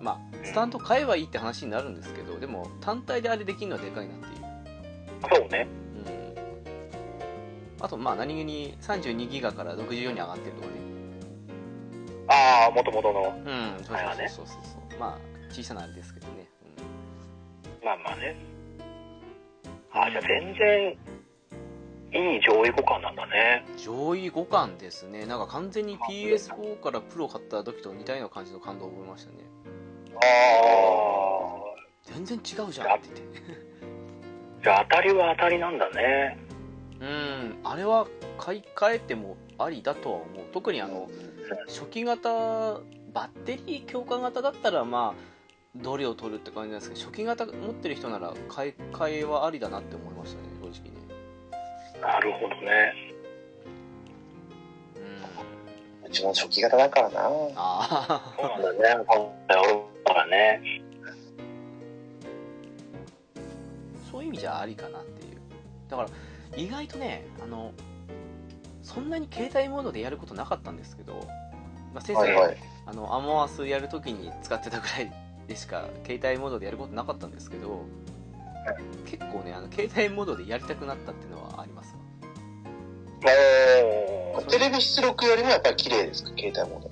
[0.00, 5.40] まあスタンド買えばいいって話になるんですけどでも単体であれできるのはでかいなっていう。
[5.40, 5.66] そうね。
[7.80, 7.84] うん。
[7.84, 10.72] あとまあ何気に32ギガから64に上がってるとかね。
[12.28, 13.22] ああ、もともとの。
[13.44, 14.62] うんそうそうそうそう。
[14.90, 15.18] そうまあ
[15.52, 16.46] 小さなあれですけどね、
[17.84, 18.51] まあまあね。
[19.94, 20.96] ああ、じゃあ全然、
[22.14, 23.64] いい上位互換なんだね。
[23.70, 25.24] うん上位互換ですね。
[25.26, 29.38] なんか完全に PS4 からプロ買った時と似たような感じの感動を覚えましたね。
[30.16, 30.20] あ
[32.04, 33.40] 全然違うじゃんって言って。
[34.62, 36.38] じゃあ当たりは当たりなんだね。
[37.00, 38.06] うんあれは
[38.38, 40.28] 買い替えてもありだとは思う。
[40.52, 41.08] 特にあの
[41.66, 45.31] 初期型バッテリー強化型だったらまあ
[45.76, 51.02] どれを取るって感じなんですけど初期型持ってる人なら買い替えはありだなって思いましたね正直ね
[52.00, 52.92] なるほどね。
[54.96, 57.30] うんうちも初期型だからな。
[57.56, 59.04] あそうなんだね。
[59.06, 60.82] 今回俺もだからね。
[61.06, 61.12] あ
[64.10, 65.38] そういう意味じゃありかなっていう
[65.88, 66.08] だから
[66.56, 67.72] 意外とねあの
[68.82, 71.14] そんなに携帯モードでやることなかったんですけど、
[71.94, 72.56] まあ、せいぜい、はいはい。
[72.84, 75.12] あのアモアスやるときに使ってたぐらい
[75.48, 77.84] でしか携帯モードでやることなかったんですけど、
[79.06, 81.94] 結構ねあの携帯モードでやりたくなったっていうのはあります。
[81.94, 83.30] わ
[84.34, 86.30] おーテレビ出力よりもやっぱり綺麗ですか？
[86.30, 86.90] 携帯モード。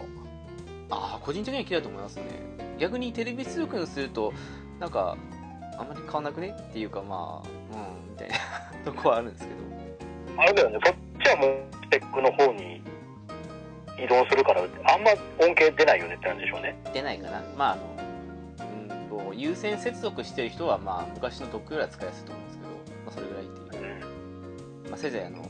[0.91, 2.23] ああ個人的には綺麗だと思いますね。
[2.79, 4.33] 逆にテレビ出力にすると
[4.79, 5.17] なんか
[5.79, 6.55] あんまり変わんなくね？
[6.57, 8.35] っていうかまあうんみたいな
[8.85, 9.61] とこはあるんですけど。
[10.39, 12.81] あれだよね、そっちはもうスペックの方に
[13.99, 14.65] 移動するから、あ
[14.97, 16.81] んま恩恵出ないよねってなんでしょうね。
[16.95, 17.43] 出ないかな。
[17.59, 17.79] まあ
[19.41, 24.91] 優先接続してる人はまあ昔のドックよりは使いやすいと思うんですけど、まあ、それぐらいっていううん。
[24.91, 25.43] まあ、せいぜいあの、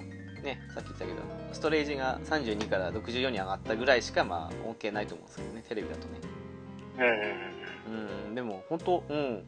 [0.42, 1.18] ね、さっき言ったけど、
[1.52, 6.20] ストレージが32から64に上がったぐらいしか、まあ、恩恵ないと思うんですけどね、テレビだとね。
[7.88, 9.42] うんでも、本当うん、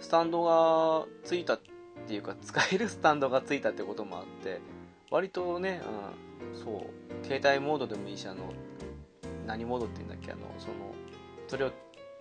[0.00, 1.60] スタンドがついたっ
[2.06, 4.60] ていうか、使えるスタンドがついたってこともあって、
[5.10, 5.82] 割とね、
[6.52, 8.52] うん、そう、携帯モードでもいいし、あの、
[9.46, 10.74] 何モードって言うんだっけ、あの、その、
[11.46, 11.70] それを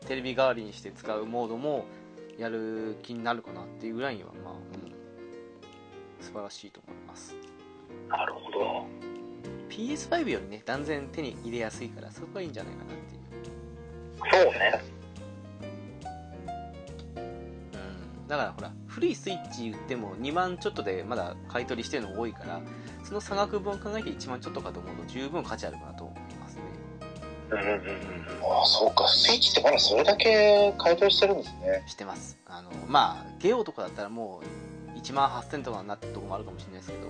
[0.08, 1.86] テレビ代わりにして使うモードも、
[2.38, 4.92] やる気になるかなっていうぐらいには、まあ、うん、
[6.24, 7.36] 素晴らしいと思います。
[7.36, 8.10] うん。
[8.10, 8.86] なるほど。
[9.70, 14.82] PS5 よりね断然手に入れやすいからそこがいいんじゃないかなっていう、そうね。
[17.16, 22.62] うん、だからほら古いスイッチ売っても2万ちょっとでまだ買い取りしてるの多いから
[23.04, 26.12] その差額分考えて1万ちょっとかと思うと十分価値あるかなと
[27.52, 29.08] ああ、そうか。
[29.08, 31.84] スイッチってまだそれだけ買い取りしてるんですね。
[31.88, 34.42] してますあのまあゲオとかだったらも
[34.96, 37.08] う1万8000とかになってるとこもあるかもしれないですけど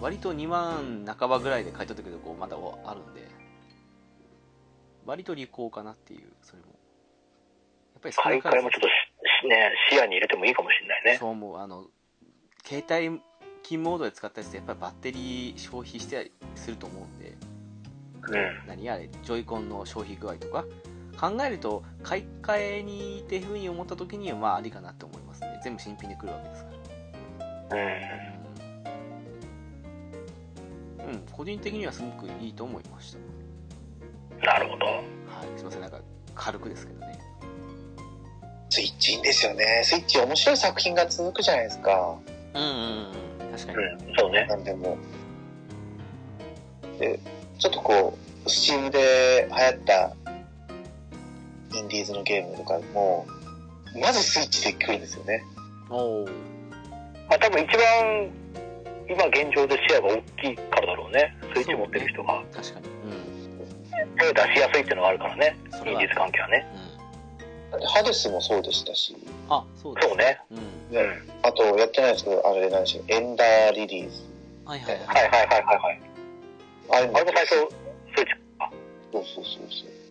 [0.00, 3.28] 割と2万半ばぐらいで買い取ってくるとこまだあるんで
[5.04, 8.88] 割と利口かなっていうそれもやっぱり少買ないから替えもちょっと
[9.48, 11.16] ね、視野に入れてもいいかもしれないね。
[11.18, 11.86] そう思うあの
[12.64, 13.20] 携帯
[13.62, 17.51] 金モードで使ったりしてやっぱりバッテリー消費してすると思うんでうん。
[18.66, 19.08] 何あれ？
[19.22, 20.64] ジョイコンの消費具合とか？
[21.20, 26.70] 考えると買い替えにっていうふうに思った時にはまあありかなって思いますね全部新品で来るわけですか
[27.70, 27.80] らう
[31.04, 31.06] ん。
[31.06, 33.16] うん、うん、個人的にはすごくいいと思いまし
[34.42, 34.86] なるほど。
[34.86, 35.02] たはい
[35.58, 36.00] すいませんなんか
[36.34, 37.18] 軽くですけどね
[38.70, 39.82] スイッチいいんですよね。
[39.84, 42.16] スイッチ面白い作品が続くじゃないですか。
[42.54, 44.16] うんうんうん確かに、うん。
[44.16, 44.46] そうね。
[44.46, 44.96] なんでも。
[46.98, 47.20] で、
[47.62, 50.16] ちょっとこう、スチームで流行った
[51.78, 53.24] インディーズのゲームとかも、
[54.00, 55.44] まずスイッチで来るんですよね。
[55.88, 56.24] おお
[57.28, 58.30] まあ多分一番、
[59.08, 61.36] 今現状でシェアが大きいからだろうね。
[61.54, 62.42] スイッチ持ってる人が。
[62.52, 62.86] 確かに
[64.18, 65.56] 手を出しやすいっていうのがあるからね。
[65.72, 66.66] インディーズ関係はね。
[66.74, 66.92] うん
[67.86, 69.16] ハデスもそうでしたし、
[69.48, 70.38] あそうですそうね。
[70.50, 70.58] うん
[70.98, 71.30] うん。
[71.42, 74.28] あとやってないですけど、あれ何でしょう、エンダーリリース。
[74.66, 76.11] はい、はいはいはいはいはい。
[76.90, 78.72] あれも最初、スイッチか。
[79.12, 80.02] そうそうそうそう。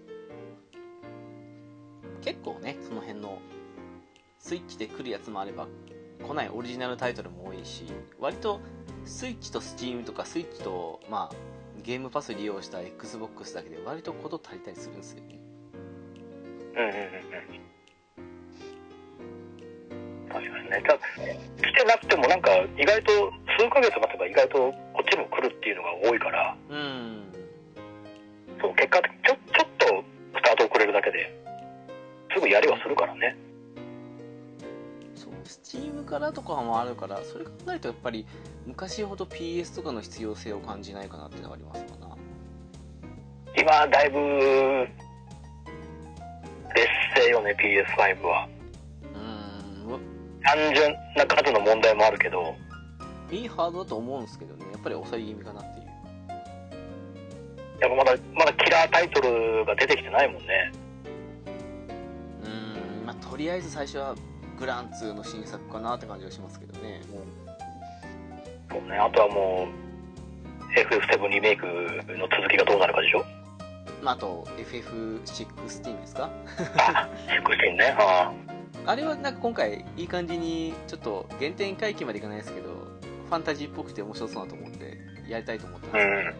[2.22, 3.40] 結構ねその辺の
[4.40, 5.68] スイッチで来るやつもあれば
[6.26, 7.86] 来ないオリジナルタイトルも多いし
[8.20, 8.62] 割と
[9.06, 11.36] スイッチとスチームとかスイッチとまあ
[11.84, 15.40] ゲームパス利用した XBOX だけで割とこと足りたりするんですよね
[16.76, 17.72] うんうんうんうん。
[20.30, 20.82] 確かにね。
[20.88, 21.00] ただ、
[21.58, 23.12] 来てなくてもなんか意外と
[23.60, 24.74] 数ヶ月待てば意外と
[25.12, 27.24] こっちにも来るっていうのが多いから、うん
[28.62, 29.86] そう、結果的にちょ、ちょっと
[30.38, 31.36] スタート遅れるだけで、
[32.34, 33.36] すぐやりはするからね。
[35.16, 38.26] そうスチームからとかもあるからそれ考えるとやっぱり
[38.66, 42.16] 昔ほど PS とかの必要性を感じないかなっていうのがありますかな
[43.58, 44.20] 今、だいぶ、
[46.74, 48.48] 劣勢よね、PS5 は。
[49.14, 50.00] うん
[50.44, 52.56] 単純な数の問題もあるけど、
[53.32, 54.66] いいハードだと思うんですけどね。
[54.72, 55.88] やっぱり抑え気味かなっていう。
[57.80, 60.72] やっぱまだ、まだキラータイトルが出てきてないもんね。
[62.46, 63.06] うん。
[63.06, 64.16] まあとりあえず最初は
[64.60, 67.02] グラン2の新作かなって感じがしますけどね。
[68.70, 68.98] そうね。
[68.98, 73.26] あとはもう、FF7 リメイクの続きがどうなるかでしょ？
[74.04, 76.30] まあ、あと FF16 ですか？
[76.78, 77.10] あ、
[77.44, 77.96] 16ね。
[77.98, 78.32] あ
[78.84, 82.71] あれはなんか今回いい感じにちょっと原点回帰までいかないですけど
[83.32, 84.98] ファンタジーっぽくて面白そうなと思って
[85.30, 86.34] やりたいと思ったんですうんうん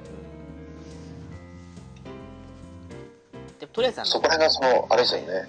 [3.60, 5.28] でとりあえずそこら辺がその、あれですよね。
[5.28, 5.46] はいはい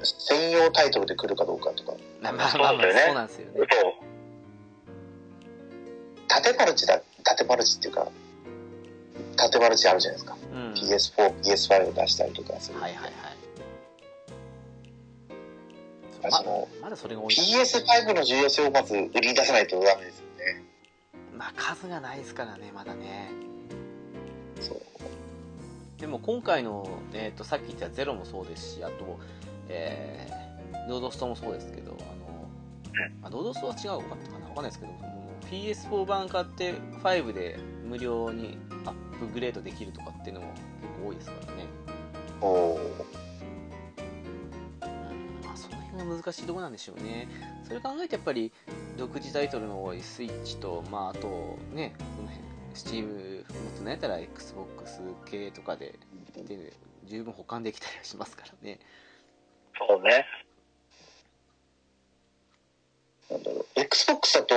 [0.00, 1.92] 専用タイトルで来るかどうかとか。
[2.22, 3.66] まあまあまあまあそうだよねそうなんですよね。
[6.28, 8.08] 縦マルチだ、縦マルチっていうか、
[9.36, 10.36] 縦マルチあるじゃないですか。
[10.52, 12.80] うん PS4、PS5 を出したりとかする。
[12.80, 13.12] はいはいはい
[16.28, 20.64] あそのままだそれが多い PS5 の重要性をまず売りに出さないとダメですよね。
[21.36, 23.30] まあ数がないですからねまだね。
[24.60, 24.82] そう。
[26.00, 29.18] でも今回の、えー、とさっき言ったゼロもそうですしあと、
[29.68, 41.64] えー、ロードストもそうですけどあの、あロードストは違うかったかなわかんないですけどもう PS4 版買って5で無料にアップグレードできるとかっていうのも結構多いですからね、
[42.40, 43.17] おー
[46.02, 47.28] うんまあ、その辺が難しいところなんでしょうね
[47.64, 48.52] それ考えてやっぱり
[48.96, 55.98] 独自タイトルの多いスイッチと、まあ、あとねこの辺スチームもっとなんやったら XBOX 系とかで
[56.36, 56.72] で
[57.06, 58.78] 十分保管できたりはしますからね
[59.78, 60.26] そうね。
[63.30, 63.66] なんだろう。
[63.76, 64.54] Xbox だと、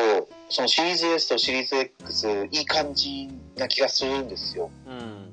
[0.49, 4.71] そのシリーズ S とシリーズ X、いい感じな気がするんですよ。
[4.87, 5.27] うん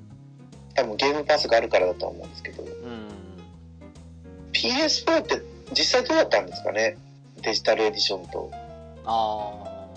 [0.75, 2.63] 多分ゲームパスがあるからだとは思うんですけど。
[2.63, 3.09] うん
[4.53, 6.97] PS4 って実際どうだったんですかね？
[7.43, 8.51] デジタルエディションと
[9.05, 9.89] あ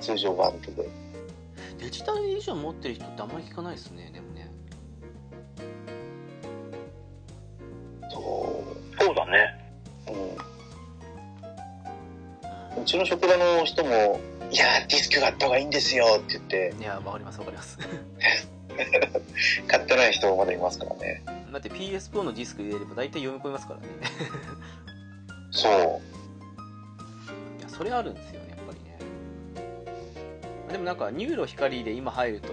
[0.00, 0.88] 通常版とで。
[0.88, 1.04] あ
[1.78, 4.50] デジタルエディション持ってる人ってあんまり聞かないですねでもね
[8.10, 8.64] そ
[8.98, 9.60] そうだね。
[10.08, 10.12] う。
[10.12, 10.18] うん。
[12.78, 17.78] ううちの職場の人も、いやー、ディスクがあった方がいいんですよって言って、んいやわかりますわかります
[19.68, 21.22] 買ってない人もまだいますからね。
[21.52, 23.86] だって PS4 のディスク入れれば大体読み込みますからね
[25.52, 25.72] そう。
[27.60, 28.98] いやそれあるんですよねやっぱりね
[30.72, 32.48] でもなんか NURO 光で今入ると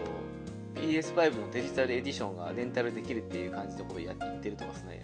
[0.76, 5.02] PS5 のデジタルエディションがレンタルできるっていう感じのことをやってるとかですね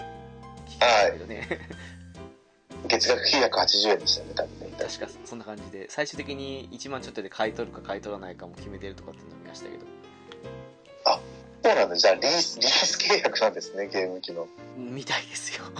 [0.67, 1.47] 聞きましたけどね
[2.87, 4.75] 月額980円でしたね、多分ね。
[4.77, 9.85] 確かそんな感じで最終的に1万ちょっとで買い取るか買い取らないかも決めてるとかっていうのを見ましたけど
[11.63, 11.95] そうなんだ。
[11.95, 14.47] じゃあリース、リース契約なんですね、ゲーム機の。
[14.77, 15.63] みたいですよ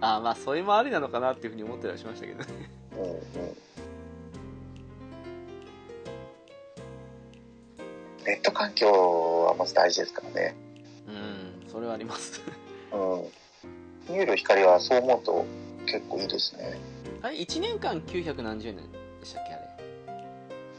[0.00, 2.46] ああまあそれもありなのかなっていうふうに思ってたりしましたけどね
[2.92, 3.20] うんうん。
[8.24, 10.54] ネット環境はまず大事ですからね。
[11.08, 12.40] うんそれはあります
[12.92, 12.98] うん。
[14.14, 15.44] NURO 光はそう思うと
[15.86, 16.78] 結構いいですね。
[17.22, 18.82] あれ1年間900何十円で
[19.24, 19.67] したっけあれ？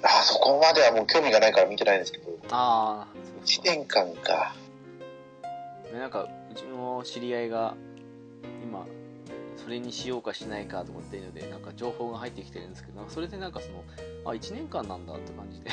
[0.04, 3.08] あ、そこまではもう興味がないから見てないんですけど、ああ
[3.46, 4.56] そう1年間か。
[5.94, 7.76] ねなんかうちの知り合いが
[8.64, 8.86] 今
[9.58, 13.84] それにしようかしないかと思っているのでなんか情報が入ってきてるんですけどなんかそれでなんかその
[14.26, 15.70] あ1年間なんだって感じで。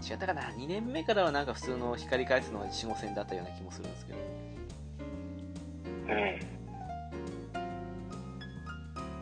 [0.00, 4.18] 違ったかな2年目からはなんか普通の光回数の4 5線だったような気もするんですけど。
[6.08, 6.57] うん。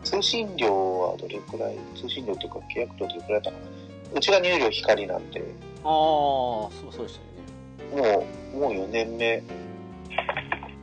[0.06, 4.18] 通信料はどれくらい通信料というか契約料どれくらいだったかな。
[4.18, 5.40] うちが入力光なんで、
[5.82, 7.18] ああそうそうでし
[7.90, 8.20] たよね。
[8.20, 9.42] もう、もう4年目、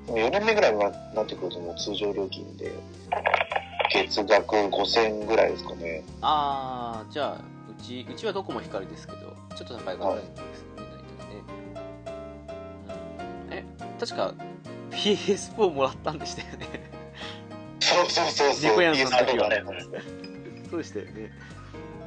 [0.07, 2.69] もう4年目ぐらいにななってくるともう通常料金で、
[3.93, 6.03] 月額5000ぐらいですかね。
[6.21, 7.41] ああじゃあ
[7.79, 9.19] うちうちはどこも光ですけど
[9.55, 10.51] ちょっと高いかかるんですよね。
[10.75, 11.43] 大体ね、
[13.47, 13.65] うん、え
[13.97, 14.33] 確か
[14.91, 16.92] PS4 もらったんでしたよね
[17.93, 18.69] そうそうそうそう。
[18.71, 20.01] 猫屋の時は PS4 だったんですね
[20.69, 21.31] そうでしたよね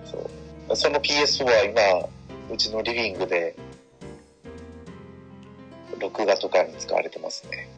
[0.05, 0.31] そ
[0.71, 0.77] う。
[0.77, 2.09] その PS4 は今、
[2.55, 3.57] うちのリビングで、
[5.99, 7.69] 録画とかに使われてますね。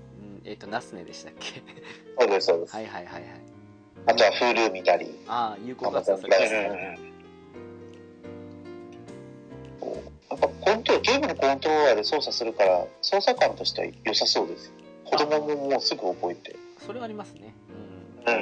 [0.44, 1.62] うんえっ、とナスネでしたっけ？
[2.18, 2.74] そうです、そうです。
[2.74, 3.22] はいはいはいはい
[4.06, 7.18] あとは Hulu 見たり、ああ有効活用されてますねうん
[10.30, 14.72] やっぱコントゲームのコントローラーで操作するから、操作感としては良さそうですよ。
[15.04, 16.56] 子供ももうすぐ覚えて。
[16.84, 17.72] それはありますねう。
[17.72, 17.87] うんん。
[18.26, 18.34] うん。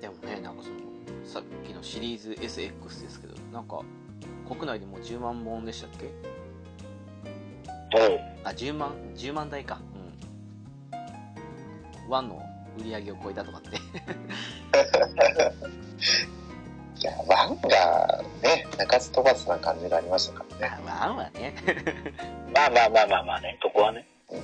[0.00, 0.76] でもねなんかその
[1.24, 3.80] さっきのシリーズ SX ですけどなんか
[4.48, 6.10] 国内でもう10万本でしたっけ？
[7.96, 8.20] そう。
[8.44, 9.80] あ10万10万台か。
[10.92, 10.96] う
[12.08, 12.10] ん。
[12.10, 12.42] ワンの
[12.78, 13.76] 売り上げを超えたとかって。
[16.98, 20.84] いや、ワンがね、鳴かず飛ばずな感じがありましたからね。
[20.86, 21.54] ワンはね。
[22.54, 24.06] まあまあまあまあまあね、そこはね。
[24.30, 24.40] いや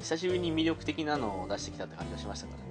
[0.00, 2.64] 久しぶりに魅力的なのを出してきたって感じがしましたからね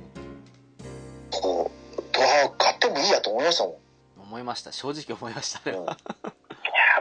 [1.32, 3.76] こう、ドアを買ってもいいやと思いましたもん。
[4.24, 5.94] 思いました正直思いましたねうんいや、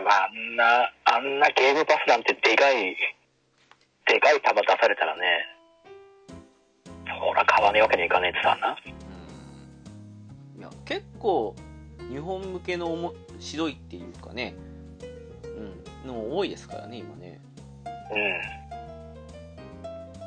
[0.05, 2.97] まあ、あんな、あんなゲームパスなんてでかい、
[4.07, 5.23] でかい球出されたらね、
[7.07, 8.77] そら買わねえわけにいかねえってさな。
[8.87, 8.99] うん
[10.59, 11.55] いや結構
[12.11, 14.57] 日本向けの面白いっていうかね
[16.05, 17.41] うんの多いですからね今ね
[18.11, 18.58] うん。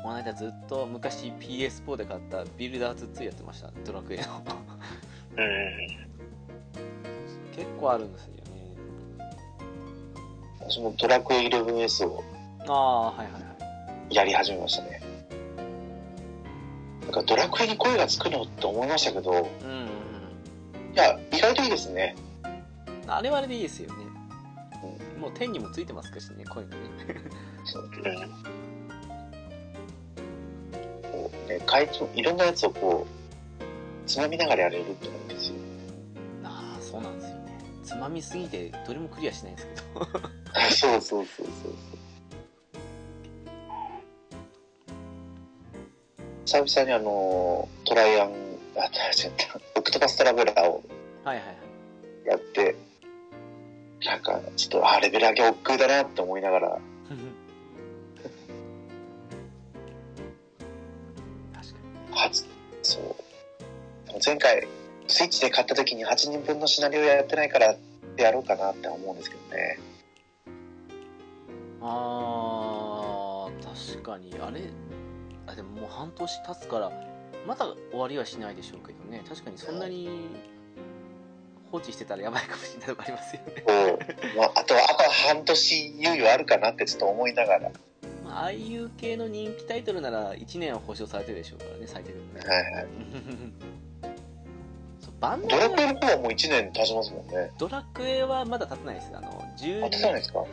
[0.02, 3.70] この間ずっと昔 PS4 で買ったビルダーズ2やってました。
[3.84, 4.22] ドラクエの。
[5.36, 6.02] うん。
[7.54, 8.42] 結構あるんですよね。
[10.60, 12.24] 私もドラクエ 11S を
[12.66, 13.38] ああはいはいは
[14.10, 14.14] い。
[14.14, 15.02] やり始めましたね。
[17.02, 19.88] なんかドラクエに声がつくのって思いましたけど、うんうんうん。
[20.94, 22.16] いや、意外といいですね。
[23.06, 24.04] あれはあれでいいですよね、
[25.20, 26.76] もう天にもついてますからしね声がね。
[27.64, 27.84] そう。
[27.84, 27.90] うん。
[27.90, 28.71] こう
[31.58, 35.54] ね、回答いろんなやつをこう、つまみながらやれるってのがいいですよ。
[36.44, 37.58] ああそうなんですよね。
[37.84, 40.06] つまみすぎてどれもクリアしないんですけど。
[40.70, 41.92] そうそうそうそうそう。
[46.44, 48.32] 久々にあの、トライアン、
[48.76, 50.82] あ、違った、オクトパストラベラーを
[51.24, 51.56] はいはいはい。
[52.26, 52.74] やって、
[54.04, 56.78] なんか、ちょっと、あ、レベル上げ億劫だなって思いながら、
[62.22, 62.46] 初、
[62.82, 63.14] そう。
[64.24, 64.66] 前回、
[65.08, 67.74] スイッチで買った時に8人分のシナリオやってないから
[68.16, 69.78] やろうかなって思うんですけどね。
[69.78, 69.92] に
[71.82, 74.60] あー確かにあれ
[75.46, 76.92] あでももう半年経つから
[77.46, 80.08] まだ終わりはしないでしょうけどね確かにそんなに
[81.72, 87.70] 放置してたらやばいかもしれないとこありますよねこう、まあ、あとは、あとは半年猶予あるかなってちょっと思いながら。
[88.32, 92.40] まあああいう系の人気タイトルなら1年は保証されてるでしょうからね最低でもね。
[92.40, 92.86] はいはい。
[95.20, 97.52] バンドラクエの方はもう1年経ちますもんね。
[97.56, 99.12] ドラクエはまだ経ってないです。
[99.14, 100.44] あのあ、経たない12ですか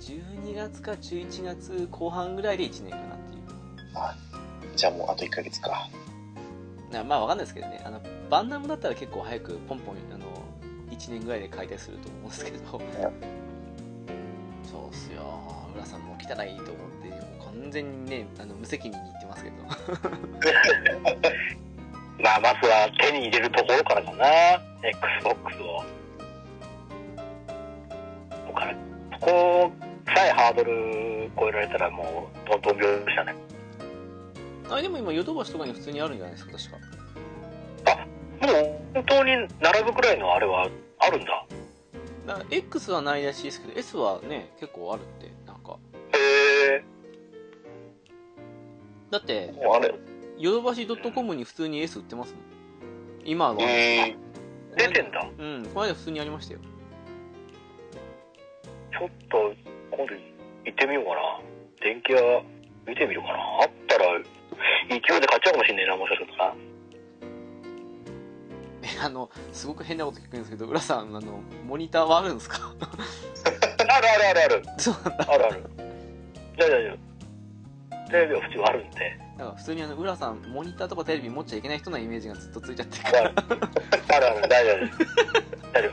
[0.00, 3.42] ？12月か11月後半ぐらいで1年かなっていう。
[4.74, 5.88] じゃあもうあと1ヶ月か。
[6.90, 7.80] なまあわかんないですけどね。
[7.84, 10.26] あのバンダムだったら結構早くポンポンあの
[10.90, 12.58] 1年ぐらいで解体すると思うんですけど。
[12.68, 12.78] そ
[14.78, 15.22] うっすよ。
[15.76, 17.06] 浦さんも来たらいいと思って
[17.62, 19.56] 完全にねあの無責任に言ってますけど
[22.22, 24.26] まあ、まずは手に入れるところからかな。
[24.82, 25.84] Xbox を。
[28.30, 28.74] ここから、
[29.12, 29.72] そこ
[30.06, 33.34] さえハードル超えられたらもう、トントン拍子だね。
[34.70, 36.70] あでも今ヨドバシとかに普通にあるんじゃないですか確
[37.84, 38.06] か
[38.46, 41.44] もう、本当に並ぶくらいのあれはあるんだ。
[42.26, 45.76] だから X はないらしいですけど S はね結構あるってなんか
[46.12, 46.95] へえ。
[49.10, 49.94] だってもうあれ、
[50.38, 52.42] ヨドバシ .com に普通に S 売ってますもん
[53.24, 54.16] 今は、え
[54.76, 55.28] 出てんだ。
[55.38, 56.60] うんこの間普通にありましたよ
[58.92, 59.54] ちょっと、
[59.90, 60.14] 今度
[60.64, 61.40] 行ってみようかな。
[61.82, 62.42] 電気屋
[62.86, 63.38] 見てみようかな。
[63.62, 64.04] あったら、
[64.88, 66.54] 勢いで買っちゃうかもしんねえな、もしかするとな。
[68.82, 72.58] えあのすごく変なこと聞くんですけど浦さんあのモニターはあるんですか？
[73.88, 74.62] あるあるあるある。
[74.78, 75.62] そうなんだあるある。
[76.56, 77.05] 大丈夫。
[78.10, 79.18] テレビは普通あるんで。
[79.38, 83.34] だから普通にあの浦さんモニターとかテレビ持っちゃいけない人のイメージがずっとついちゃってるあからる
[84.08, 84.98] あるある、大丈夫です。
[85.72, 85.92] 大丈夫。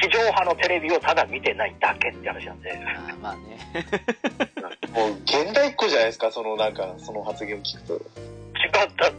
[0.00, 2.72] 地上波のテレビをただ見てないだけって話なんで。
[2.72, 7.94] あーまあねー、もう現代っ子じゃないですか、そのなんか、その発言を聞くと。
[7.94, 8.00] 違っ
[8.96, 9.12] た。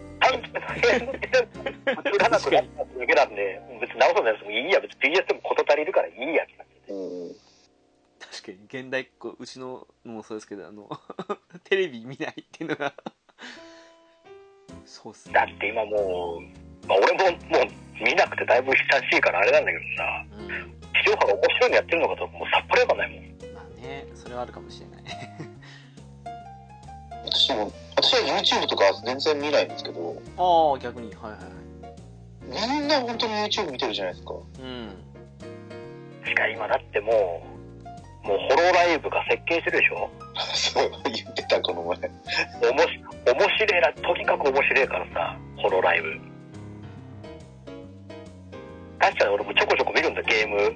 [1.89, 6.93] 映らなくなっただけなんで、別に直すのやつもいいや、別に BS でも事足りるからいいやってなってて。
[6.93, 7.35] うん。
[8.19, 10.89] 確かに現代っ子うちののもそうですけどあの
[11.69, 12.93] テレビ見ないっていうのが。
[14.85, 15.33] そうっすね。
[15.33, 20.47] だって今もう、まあ俺ももう見なくてだいぶ久しいからあれなんだけどさ、うん。
[21.03, 23.53] 地上波が面白いのやってるのかともうさっぱりわかんないもん。
[23.53, 25.03] まあねそれはあるかもしれない。
[27.25, 31.13] 私も、私は YouTube とか全然見ないんですけど、ああ逆に。
[31.13, 31.59] はいはいはい。
[32.49, 34.33] みんな本当に YouTube 見てるじゃないですか。
[34.33, 35.05] うん。
[36.25, 37.43] しか今だっても
[38.23, 40.09] う、もうホロライブが設計してるでしょ
[40.53, 41.97] そう、言ってた、この前。
[42.69, 46.19] おもし、面白いな、とにかく面白いからさ、ホロライブ。
[48.99, 50.75] 確かに俺もちょこちょこ見るんだ、ゲーム。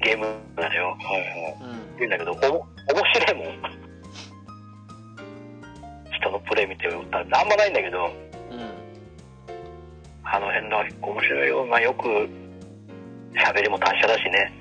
[0.00, 0.26] ゲーム
[0.56, 0.96] なのよ。
[1.00, 1.56] はいはい。
[1.62, 3.56] うん言うんだけど、おも、面白いもん。
[6.12, 8.06] 人のプレイ見てよったら、あんまないんだけど、
[8.50, 8.70] うん
[10.28, 11.66] あの辺の面白いよ。
[11.66, 12.28] まあよく、
[13.34, 14.52] 喋りも達者だしね。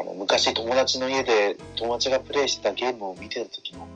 [0.00, 3.88] あの、昔友達の家で友達がプレイしてたゲームを見てた時の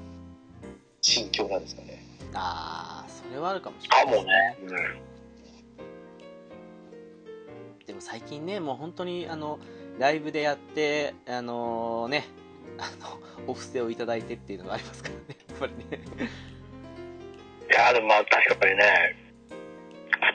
[1.01, 2.05] 心境なんですかね。
[2.35, 4.57] ああそれはあるかもしれかないもね。
[7.87, 9.59] でも最近ねもう本当にあの
[9.99, 12.27] ライブでやってあのね
[12.79, 15.85] あのお布施をいただいてっていうのがありますからね やっぱりね
[17.71, 19.17] いやーでもまあ確かにね、
[19.51, 19.55] ス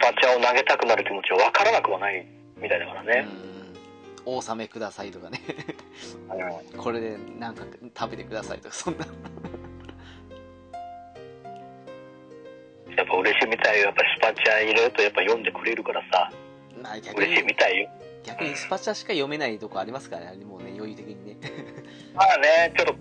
[0.02, 2.26] パチャを投げたくなる気持ちは分からなくはない
[2.58, 3.28] みたいだからね。
[3.52, 3.57] うん
[4.28, 5.40] お納めくださいとかね
[6.74, 7.64] うんこれでなんか
[7.98, 9.06] 食べてくださいとかそんな
[12.98, 13.86] やっぱ嬉しいみたいよ。
[13.86, 16.32] やっぱスパチャ入れるとやっぱ読んでくれるからさ、
[16.82, 17.90] まあ逆嬉しいにみたいよ。
[18.24, 21.38] 逆にスパチャしか読めないとこありますからねもうね余裕的にね
[22.16, 22.96] まあね、ちょっと、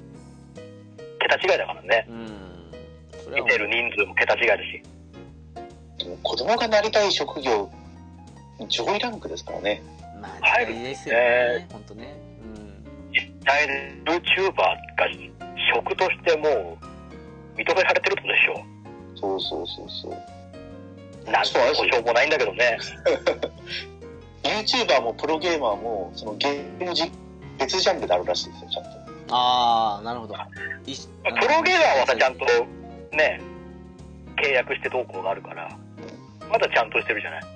[1.18, 2.06] 桁違いだからね。
[2.10, 2.28] うん
[3.24, 4.82] それは見てる人数も桁違いだし。
[5.98, 7.70] でも子供がなりたい職業、
[8.68, 9.82] 上位ランクですからね。
[10.20, 12.20] まあ入る大事ですよね本当ね
[13.12, 14.76] 実際で YouTuber が
[15.74, 16.86] 職としてもう
[17.58, 18.64] 認められてるってことでしょ。
[19.18, 21.30] そうそうそうそう。
[21.30, 22.78] なんと保証もないんだけどね。
[24.42, 27.10] YouTuber もプロゲーマーも、そのゲームじ
[27.58, 28.90] 別ジャンルであるらしいですよ、ちゃんと。
[28.90, 32.44] うんああなるほどプロゲーマーはさ、ちゃんと
[33.16, 33.40] ね、
[34.36, 35.68] 契約してどうこうがあるから、
[36.48, 37.55] まだちゃんとしてるじゃない。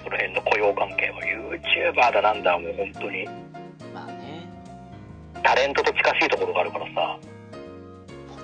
[0.00, 3.26] うんその辺の雇用関係は YouTuber だなんだ、もう本当に。
[3.94, 4.48] まあね
[5.42, 7.18] タレントと近しいところがあるからさ。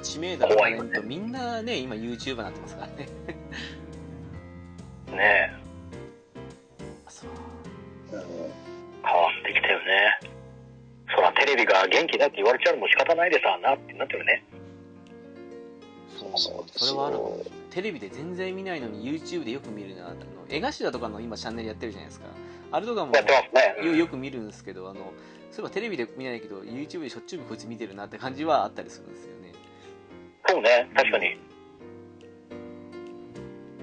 [0.02, 3.09] 知名度のタレントみんなね今 YouTuber になってますからね
[5.16, 5.52] ね
[7.09, 7.30] そう
[8.12, 8.22] うん
[9.02, 10.18] 変わってきたよね。
[11.14, 14.44] そらテレビが元気だって言われちゃうのも仕方ないでさ、なってなってるね。
[16.18, 17.38] そうそうそれはあるよ。
[17.76, 20.16] テレビで全然見ないのに YouTube でよく見るなあの
[20.48, 22.26] 江頭とかの今チャンネルやってるじゃないですか
[22.72, 23.20] あれとかもね。
[23.84, 25.12] よよく見るんですけどあの
[25.50, 29.52] そういえばテレビで見ないけど YouTube でしょっちゅうこいつ見てるなって感じはあったりするんですよね
[30.48, 31.38] そうね、確かに。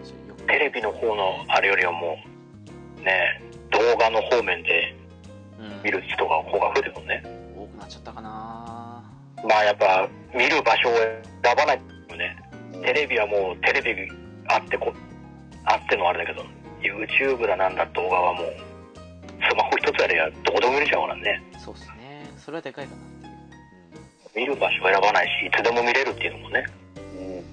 [0.02, 2.18] そうよくテレビの方のあれよりはも
[3.00, 4.96] う、ね、動画の方面で
[5.60, 7.24] うん見る人が方が増えてるもんね。
[7.56, 9.04] 多くなっちゃったかな
[9.48, 11.22] まあやっぱ見る場所を選
[11.56, 12.43] ばないよね。
[12.84, 14.12] うんテレビはもうテレビ
[14.48, 14.94] あってこ、
[15.66, 16.46] あってのあれだけど、
[16.82, 18.46] YouTube だなんだ動画はもう、
[19.50, 21.42] スマホ一つやれやどこでも見れちゃうからね。
[21.58, 22.30] そうっすね。
[22.38, 26.66] それはでかいかなっていう、見る場所を選ばないし、いつでも見れるっていうのもね。
[27.18, 27.44] う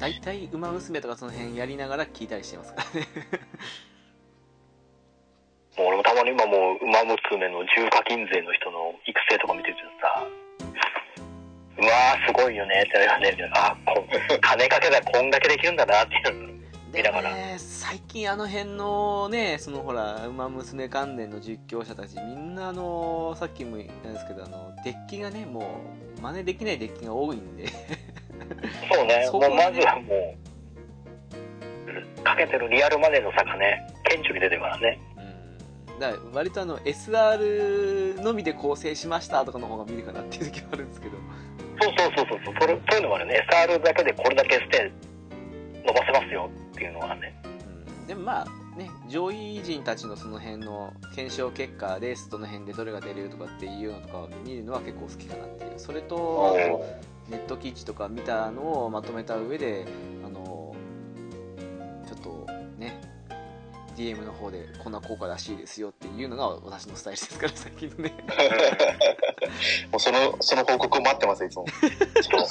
[0.00, 3.06] 大体「ウマ娘」とかその辺やりながら聞いたりしてますからね。
[5.76, 10.26] もう俺もたまに今もう、馬娘の重課金税の人の育成とか見てるとさ、
[11.80, 14.04] うわーすごいよねって言われて、あこ
[14.40, 16.50] 金かけたらこんだけできるんだなっていうの。
[16.92, 25.60] 見ながらでもね最近あの辺のねそのほら「ウマ娘」関連の実況者たちみんなあのさっきも言ったんですけどあのデッキがねも
[26.18, 27.68] う真似できないデッキが多いんで
[28.92, 30.36] そうね、 そこねもうまずはも
[32.18, 34.98] う、かけてるリアルマネーの差がね、顕著に出てるからね。
[35.16, 41.18] うんだから割とあの SR のみで構成しましたとかの方が見るかなっていう時はあるんですけど
[41.80, 43.46] そうそうそうそうそう、それそういうのがあるね。
[43.50, 44.92] SR だけでこれだけ捨て
[45.86, 47.42] 伸ばせますよっていうのがね。
[47.44, 56.84] うんでもまあね上位陣たちのその辺の検証結果でどの辺でどれが出るとかっていうのとかを見るのは結構好きかなっていうそれと
[57.28, 59.86] ネット記事とか見たのをまとめた上で
[60.24, 60.69] あの
[64.00, 68.14] DM の方でこんな効果らしいですよっていうのが私のスタイルですから最近のね
[69.92, 71.64] もうその、その報告を待ってます、いつも。
[71.82, 72.46] 今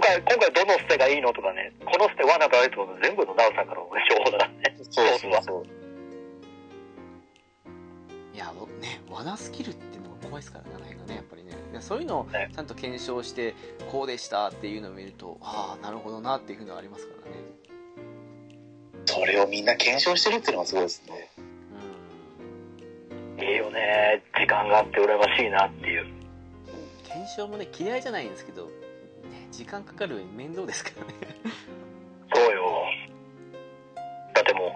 [0.00, 4.76] 回、今回どの捨てがいいのとかね、この捨て罠だよってこと全部のナウさんからの情報だからね。
[4.90, 5.84] そうそうそう。
[8.34, 13.54] いやね罠スキルっていうのが怖いですからねあの辺がねやっぱりねいやそういうのをねちゃんと検証して
[13.92, 17.13] こうでしたっていうのを見るとああなるほどなっていうふうのがありますか
[19.06, 21.30] それをみんな検証してるっていうのがすごいですね。
[23.38, 24.22] うんいいよね。
[24.38, 26.06] 時間があって羨ましいなっていう。
[27.04, 28.70] 検証もね嫌いじゃないんですけど、ね、
[29.52, 31.14] 時間かかる上に面倒ですからね
[32.34, 32.84] そうよ。
[34.34, 34.70] だってもう、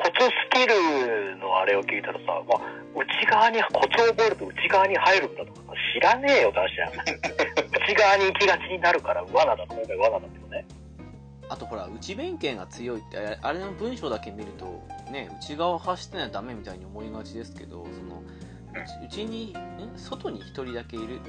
[0.00, 2.60] コツスキルのあれを聞いたらさ、まあ、
[2.94, 6.92] 内側に、コツを覚えると内側に入るんだとかさ、知らねえよって話じゃん。
[7.90, 10.39] 内側に行きがちになるから、罠だと、今回罠だけどね。
[11.50, 18.22] あとほら内弁慶が強いってあれの文章だけ見るとね内側を走ってないとダメみたいに思いがちですけどその
[19.04, 21.20] うちにん外に一人だけいる。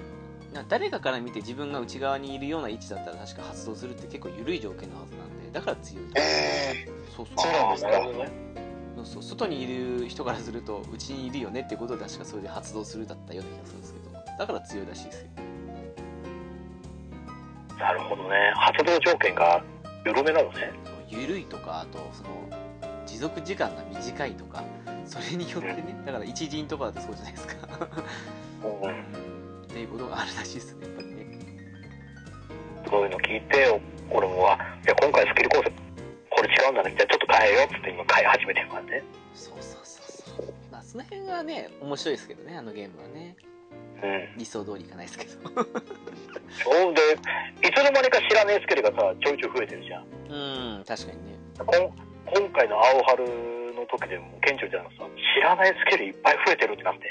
[0.54, 6.04] な誰かから見て自分が内側にいるような位置だったら確か発動するって結構緩い条件のはずなんでだから強い。
[6.16, 7.38] えそうそう。
[7.38, 15.28] そうなんですそう外にいる人からするとうちにいるよねってことで確かそれで発動するだったような気がするんですけどだから強いらしいですよ。
[17.80, 18.52] なるほどね。
[18.56, 19.64] 発動条件が
[20.06, 20.72] 緩めなのね。
[21.10, 22.30] 緩いとかあとその
[23.06, 24.64] 持続時間が短いとか
[25.06, 27.56] それによってねだから一陣とかだとそうじゃないですか
[28.64, 31.22] うんっていうことがあるらしいですねやっぱりね
[32.90, 35.72] そういうの聞いて、俺も、あ、いや、今回スキル構成、
[36.30, 36.94] これ違うんだね。
[36.98, 39.04] じゃあちょっと変えようっつって今変え始めてるからね。
[39.34, 43.36] そうそうそうそうまあその辺がね面白いですけどねあのゲームはね
[44.04, 44.38] うん。
[44.38, 45.32] 理想通りいかないですけど
[46.52, 47.02] そうで、
[47.68, 50.06] いつの間にか知らねえスキルがさ、ちょいちょい増えてるじゃん。
[50.30, 51.68] うん確かにねこん
[52.34, 53.26] 今回の青春
[53.76, 54.92] の時でも顕著じゃんさ、
[55.36, 57.10] 知らないスキルいっぱい増えてるってなって。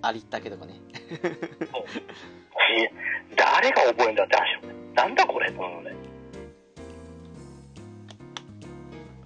[0.00, 0.78] ありったけとかねし
[3.34, 4.74] 誰が覚えんだって話よね。
[4.94, 5.96] なんだこれって思うのね。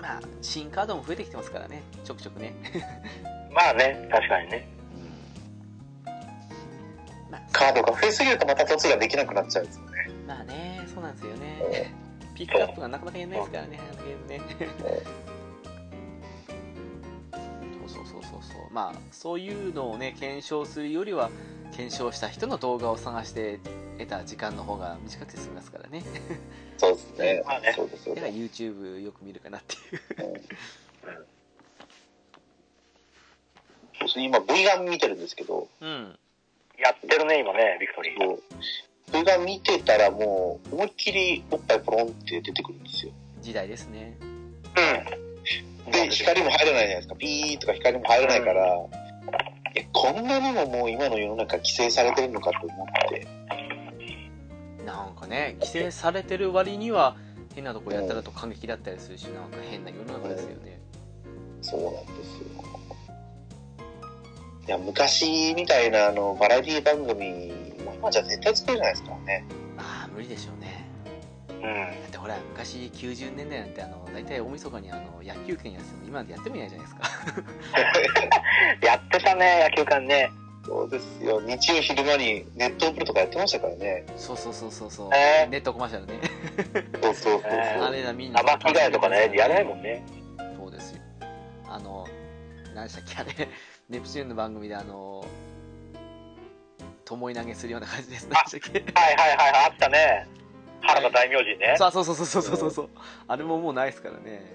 [0.01, 2.55] まあ新カードも増えてきてますからねちょくちょくね
[3.53, 4.66] まあね、確かにね。
[7.53, 10.11] まあカードが増えすぎるとまた突ができなくなっちゃうんですよね。
[10.26, 11.94] まあねそうなんですよね。
[12.34, 14.40] ピックアップがなかなかやんないですからねあのゲームね
[17.86, 18.42] そうそうそうそう。
[18.42, 21.30] そうまあそういうのをね検証するよりは
[21.76, 23.61] 検証した人の動画を探して
[23.98, 26.03] 得た時間の方が短くて済みますからね。
[26.78, 27.42] そうですね。
[27.46, 27.72] まあね。
[27.76, 28.38] そうですよだからね。
[28.38, 30.28] YouTube よく見るかなっていう。
[30.28, 30.42] うん
[33.98, 34.24] そうですね。
[34.24, 36.18] 今 V ガン見てるんですけど、うん
[36.83, 38.18] やってるね、今ね、ビクトリー。
[38.18, 38.43] そう
[39.12, 43.12] V ガン見てたらもう思いっきりおっぱいポロンって出てくるんですよ。
[43.43, 44.16] 時代ですね
[45.87, 45.93] うん。
[45.93, 47.14] で、光も入らないじゃないですか。
[47.16, 48.76] ピーとか光も入らないから、
[49.74, 53.26] え、こんなにももう今の世の中規制されてるのかと思って。
[54.85, 57.16] なんかね規制されてる割には
[57.55, 60.80] 変なとこやったらと感激だったりするしなんか変な世の中ですよね
[61.61, 62.72] そうなんですよ。
[64.67, 67.53] いや、昔みたいなあの、バラエティ番組、
[67.99, 69.45] 今じゃ絶対作れないですからね。
[69.79, 70.87] ああ無理でしょうね
[71.49, 71.63] うん。
[71.65, 77.03] だってほら昔90年代なんてあの大体大晦日にあの野球拳やってても今までやってもいないじゃないですか
[78.87, 80.31] やってたね、野球館ね。
[80.65, 81.41] そうですよ。
[81.41, 84.05] 日曜昼間にネットプンとかやってましたからね。
[84.17, 86.21] そうそうそうそうそう、えーネットコマーシャルね
[87.03, 87.51] そうそうそうそう。
[87.53, 90.05] えーあれだみんな生着替えとかね、やらないもんね。
[90.57, 91.01] そうですよ
[91.69, 92.07] あの
[92.75, 93.49] 何でしたっけあれ
[93.93, 95.22] ネプチューンの番組であの
[97.05, 100.26] ともい投げするような感じですはいはいはいはい、あったね。
[100.80, 101.74] 原田大名人ね。
[101.76, 102.88] そうそうそうそうそうそうそう。
[103.28, 104.47] あれももうないですからね。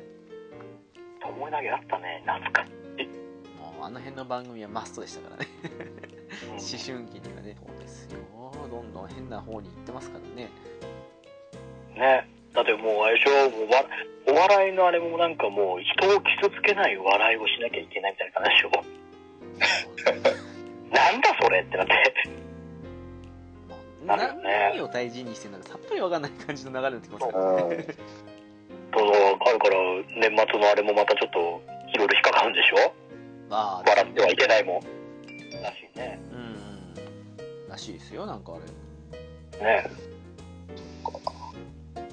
[1.21, 2.23] ともえ投げあったね。
[2.25, 2.69] 懐かし
[3.59, 5.47] もうあの辺の番組はマストでしたからね。
[6.41, 7.55] 思春期にはね。
[7.63, 8.17] そうですよ。
[8.71, 10.49] どんどん変な方に行ってますからね。
[11.95, 12.27] ね。
[12.55, 13.85] だってもうあれでしょ、もうわ
[14.29, 19.07] お笑いのあれもなんかもう人を傷つけない笑いをしなきゃいけないみたいな感じでしょ。
[20.91, 21.93] なんだそれってなって。
[24.05, 27.60] なな何を大事にしてるのかさっぱりわかんない感じの流れになってきますからうん。
[27.60, 29.78] そうそう、あるから
[30.16, 31.39] 年末のあれもまたちょっと
[31.93, 32.93] いろいろ引っかかるんでしょ？
[33.49, 34.80] まあ笑ってはいけないもん。
[35.62, 36.20] らしいね。
[36.32, 36.41] うんう
[37.66, 38.60] んらしいですよなんかあ
[39.60, 39.89] れね。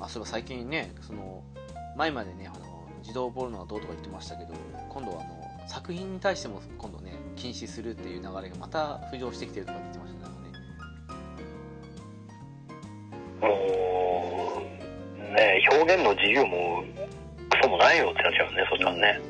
[0.00, 1.42] あそういえば最近ねその
[1.96, 4.52] 前までねあの自動ボルノがどうとか言ってましたけど
[4.88, 10.24] 今度はあの作品に対しても今度ね禁止するっていう流れがまた浮上してきてるとか言ってましたね
[15.34, 16.84] ね表現の自由も
[17.50, 19.20] クソもないよってなっちゃうね、そしたらね。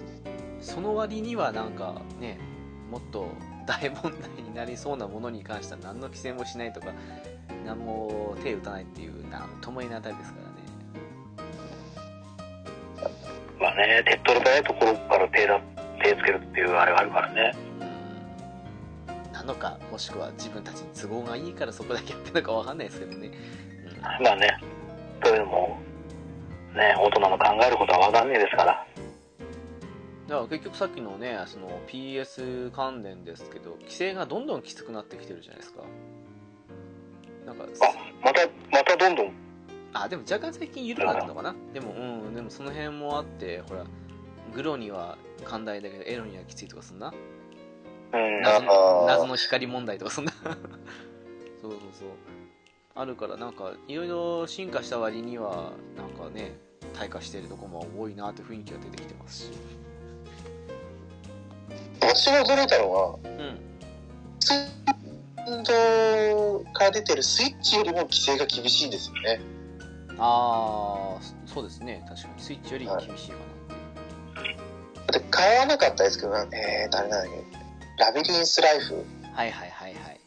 [0.61, 2.39] その割にはなんかね
[2.91, 3.29] もっと
[3.67, 6.87] 大問題になりそうなものに関しては何の規制もしないとか
[7.67, 10.55] 何も手打たないっていう何とも言えないタイプですからね
[13.61, 15.61] まあね、手っ取り早いところから手だ
[16.11, 17.53] 手つけるっていうあれがあるからね。
[17.81, 17.95] うん
[19.35, 23.33] なのかもしくは自分たちに都合がいいからそこだけやってるのかわかんないですけどね、
[24.19, 24.25] うん。
[24.25, 24.49] まあね、
[25.25, 25.79] そういうのも、
[26.73, 28.87] ね、大人の考えることはわかんねえですから。
[30.29, 35.83] だから結局さっきのねその PS 関連ですけど規制がどんどんきつくなってきてるじゃないですか。
[37.45, 37.67] なんかあ、
[38.25, 38.41] また、
[38.73, 39.33] またどんどん、
[39.93, 41.55] あでも若干最近緩くなってるのかな。
[41.75, 43.85] でもうんでもその辺もあってほら
[44.53, 47.13] グロには寛大だけどエロにはきついとかそんな？
[48.13, 50.33] うん、謎の光問題とかそんな？
[51.63, 52.09] そうそうそう。
[52.95, 56.57] あるからなんかいろいろ進化した割にはなんかね
[56.95, 59.51] 退化してるとこも多いなって雰囲気が出てきてますし。
[62.01, 63.59] 私が驚いたのは、うん。
[64.39, 65.73] スイッチ
[66.75, 69.41] から出てるスイッチよりも規制が厳しいんですよね。
[70.19, 72.05] ああそうですね。
[72.09, 72.35] 確かに。
[72.37, 73.15] スイッチより厳しいかな。
[73.17, 73.29] ってい。
[73.33, 73.54] う、
[75.15, 78.03] だって買わなかったですけど、えー、誰なんだっけ？
[78.05, 79.05] ラビリンスライフ。
[79.33, 80.21] はいはいはいはい。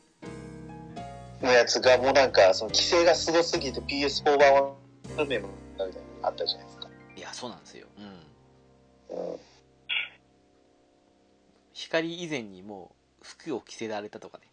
[1.41, 4.73] のやつがもうなんか、その規制がすごすぎて PS4 版は
[5.17, 6.87] 不明みたいなのあったじゃないですか。
[7.15, 7.87] いやそうなんですよ。
[9.09, 9.17] うん。
[9.17, 9.39] うん、
[11.73, 14.45] 光以前にもう服を着せられたとかね。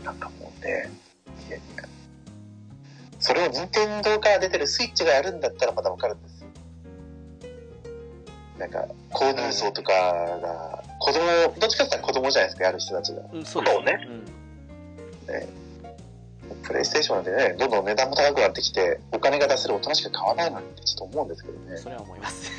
[0.00, 0.04] うん。
[0.04, 0.90] なんかもうね、
[1.48, 1.84] いやいや。
[3.22, 6.48] それを任天堂から出てるスイッチがやるんだったらまだわかるんですよ。
[8.58, 11.20] なんか、購入層とかが、子供、
[11.58, 13.22] どっちかって言ったら子供じゃないですか、やる人たちが。
[13.32, 13.98] うんそうですそうね
[16.64, 21.72] プレイステーションなんてね、どんどん値段も高くなってきて、お金が出せる大人しか買わないのにってちょっと思うんですけどね。
[21.72, 22.50] うんそれは思います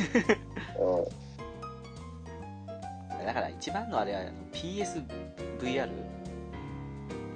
[3.19, 3.25] うん。
[3.25, 4.21] だから一番のあれは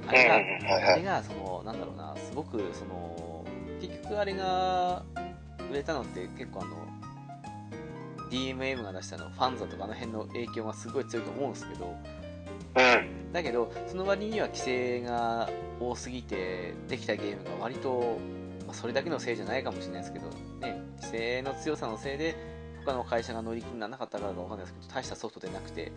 [0.08, 0.84] あれが、はいはい。
[0.84, 3.45] あれがそのなんだろうなすごくその
[3.82, 5.03] 結局あれが
[5.70, 6.88] 売れたのって結構あの
[8.30, 11.95] DMM が出したのファンザとかあの辺の影響がすごい強いと思うんですけど
[12.76, 13.32] うん。
[13.34, 15.49] だけどその割には規制が
[15.80, 18.18] 多すぎてできたゲームが割と、
[18.66, 20.28] まあ、それだけのせいじゃないかもしれないですけど
[20.62, 22.36] ね規制の強さのせいで
[22.86, 25.91] 他の会社が乗り気にならなかったからかわかんないですけど大したソフトでなくて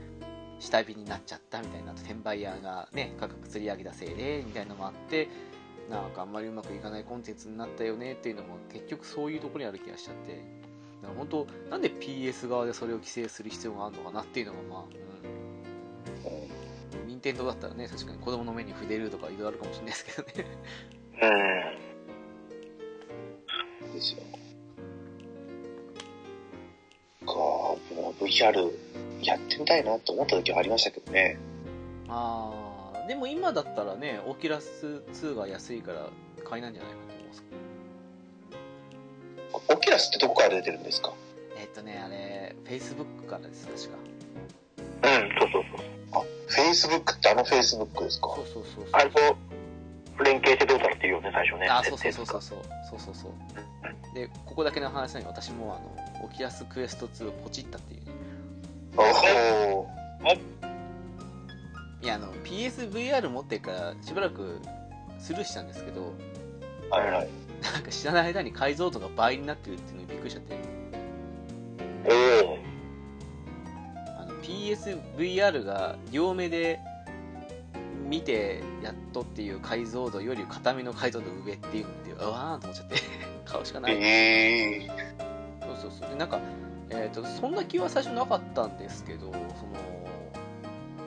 [0.61, 5.29] 下火になっちゃったみたいな転売屋がね価格釣り上げたせいでみたいなのもあって
[5.91, 10.35] なんかあんまりうまくいかないコンテンツになったよねっていうのも結局そういうところにある気がしちゃって
[11.03, 14.85] だから本当なんで PS 側でそれを規制する必要があるのかなっていうのがまあ、
[17.03, 20.47] うん、任天堂だったらね確かに子供の目に触れるとかいろいろあるかもしれないですけどね
[21.23, 21.27] う
[23.89, 23.95] ん。
[23.95, 24.30] ですよ。
[27.31, 27.78] か、も
[28.20, 28.70] う VR
[29.22, 31.39] やってみたいなと思った時はありましたけどね。
[32.09, 36.09] ああ、でも今だったらね、オキラス2が安いから
[36.45, 37.45] 買いなんじゃないかと思います
[39.68, 41.12] オキラスってどこから出てるんですか？
[41.57, 43.99] えっとね、あれ、Facebook からです、確か。
[45.03, 45.87] うん、そうそうそう。
[46.12, 48.28] あ、Facebook ってあの Facebook ですか？
[48.37, 48.87] そうそうそうそう。
[48.93, 49.20] あれと
[50.24, 51.68] 連携してどうだっていうよね、最初ね。
[51.68, 52.41] あ、そうそうそうそう。
[52.91, 53.33] そうそうそう。
[54.15, 58.07] でここだけの話なのに私もあの Oculus Quest 2をポチったっていうね
[58.97, 59.89] おお
[62.03, 64.59] いやあの PSVR 持ってからしばらく
[65.19, 66.15] スルーしたんですけど
[66.91, 67.29] はいはい。
[67.63, 70.57] なんか知らない間に解像度が倍になってるっていうのにびっくりしちゃって
[72.45, 72.59] おお。
[74.43, 76.81] PSVR が両目で
[78.09, 82.97] 見てやっとっていう解像度より片目の解像度上っていうのを見てうわーんと思っちゃって
[83.51, 84.86] 買うしかない、ええ
[85.61, 86.40] そうそうそうでなんか、
[86.90, 89.38] えー、とそんな気は最初なかったんですけどその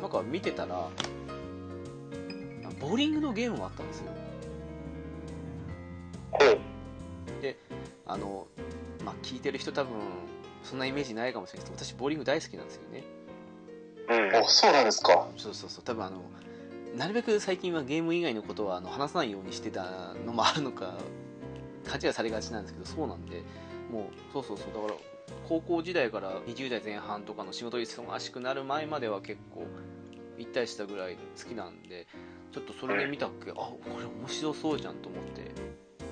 [0.02, 0.90] なんか見てたら
[2.80, 4.12] ボーリングのゲームがあったんですよ
[6.32, 6.60] ほう。
[8.06, 8.48] あの
[9.06, 9.94] まあ聞いてる人多分
[10.64, 13.04] そんなイメージないかもしれないですけど私ボーリング大好きなんですよね
[14.10, 14.42] うん。
[14.42, 15.28] お、そうなんですか。
[15.38, 16.22] そうそうそう多分あの
[16.96, 20.94] なるべく最近はゲーム以外のことはあの話さないようにしてたのもあるのか
[21.86, 23.44] 勘違いされがちなんですけどそうなんで
[23.92, 24.94] もうそうそうそうだから
[25.48, 29.66] 高校時代から20代前半とかの仕事忙しくなる前までは結構
[30.38, 32.08] 行ったりしたぐらい好きなんで
[32.52, 35.42] ちょっとそれで見たっけあこれ面白そうじゃんと思って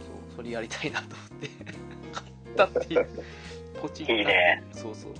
[0.05, 1.49] そうそれやりたいなと思って
[2.11, 3.07] 買ったっていう
[3.82, 5.13] ポチったいいねそうそう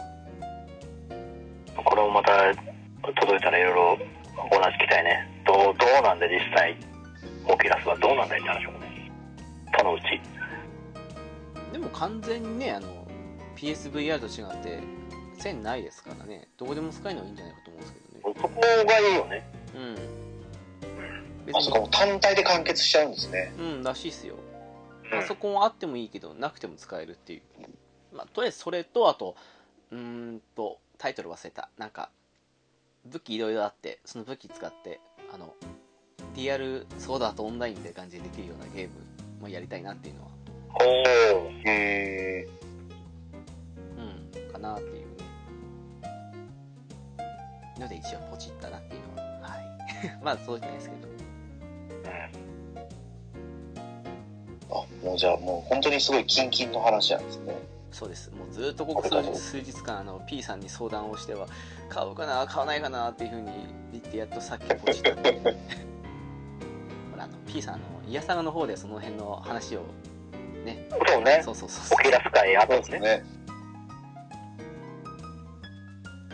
[1.84, 2.54] これもまた
[3.02, 3.97] 届いたらいろいろ
[4.38, 5.43] お話聞きたいね。
[5.45, 6.78] どう、どうなんで実際、
[7.47, 9.12] オキュラスはどうなんだいって話もね。
[9.78, 10.31] そのうち。
[11.72, 13.08] でも完全にねあの
[13.56, 14.80] PSVR と違って
[15.38, 16.48] 線ないですからね。
[16.58, 18.36] どこでも使えるのはいいんじゃないかと思うんですけどね。
[18.42, 19.50] そこがいいよね。
[19.76, 21.46] うん。
[21.46, 23.54] 別あ、そっか、もう単体で完結しちゃうんですね。
[23.58, 24.36] うんらしいっすよ。
[25.04, 25.10] うん。
[25.10, 27.42] パソコンあってもいいけどなくても使えるっていう。
[28.16, 29.36] まあとりあえずそれとあと
[29.92, 31.70] うーんとタイトル忘れた。
[31.78, 32.10] なんか
[33.06, 35.00] 武器いろいろあってその武器使って
[35.34, 35.56] あの
[36.36, 38.94] DR ソードアートオンラインで感じでできるようなゲーム
[39.42, 40.30] もやりたいなっていうのは
[40.74, 40.88] ほう。
[41.68, 42.48] へえ
[43.98, 44.52] うん。
[44.52, 45.06] かなっていうね
[47.80, 49.62] ので一応ポチったなっていうのははい
[50.24, 51.12] まあそうじゃないですけど
[54.74, 57.26] あ、もうじゃあもう本当にすごいキンキンの話なん。
[57.26, 57.56] ですね。
[57.92, 60.62] そうですもうずっとここ数日数日間あの P さん。
[60.62, 61.48] に相談をしては
[61.90, 63.52] 買おうかな買わないかなっていうふうに
[63.92, 65.22] 言ってやっとさっきポチったん。
[65.24, 65.42] で
[67.12, 67.74] ほらあの P さん。
[67.76, 69.82] あのイヤサガの方でその辺の話を
[70.66, 71.41] ねそうね。
[71.43, 72.99] そうそうそうオキュラス会あったもんね。
[72.99, 73.24] ね。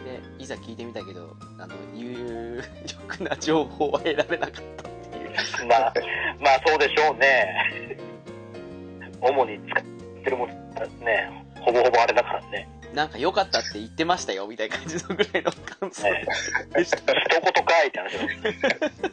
[0.04, 5.32] でいざ聞いてみたけどあの有力な情報は得られなかったっていう
[5.68, 5.94] まあ、
[6.40, 7.98] まあそうでしょうね。
[9.20, 9.84] 主に使っ
[10.24, 12.70] てるもんね、ほぼほぼあれだからね。
[12.94, 16.26] なんか良かったって言ってましたよみたいな感じのぐらいの感想ね
[16.74, 18.92] でした 一言かいって話だ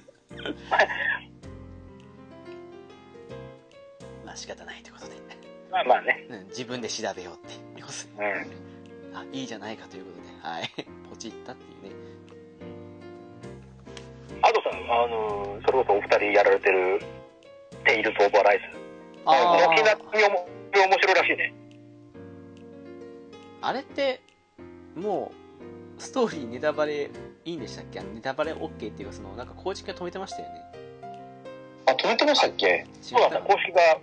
[4.35, 5.15] あ仕方ないということで、
[5.71, 6.27] まあまあね。
[6.29, 8.35] うん、自分で調べようって要するにう
[9.15, 9.17] ん。
[9.17, 10.29] あいいじゃないかということで。
[10.43, 10.71] はい。
[11.11, 11.97] ポチったっていうね。
[14.43, 17.01] アドさん、あのーそれこそお二人やられてる、
[17.85, 18.65] テイルズ・オブ・アライズ。
[19.25, 21.55] あ軒ー並み面白いらしいね。
[23.63, 24.21] あれって
[24.95, 25.33] も
[25.99, 27.09] うストーリーネタバレ
[27.47, 28.01] いいんでしたっけ？
[28.01, 30.55] ネタバレ OK っていうかそのなんか公式が止めてましたよね。
[31.87, 32.85] あ、止めてましたっけ？
[33.01, 33.99] そうなんだ、公式が、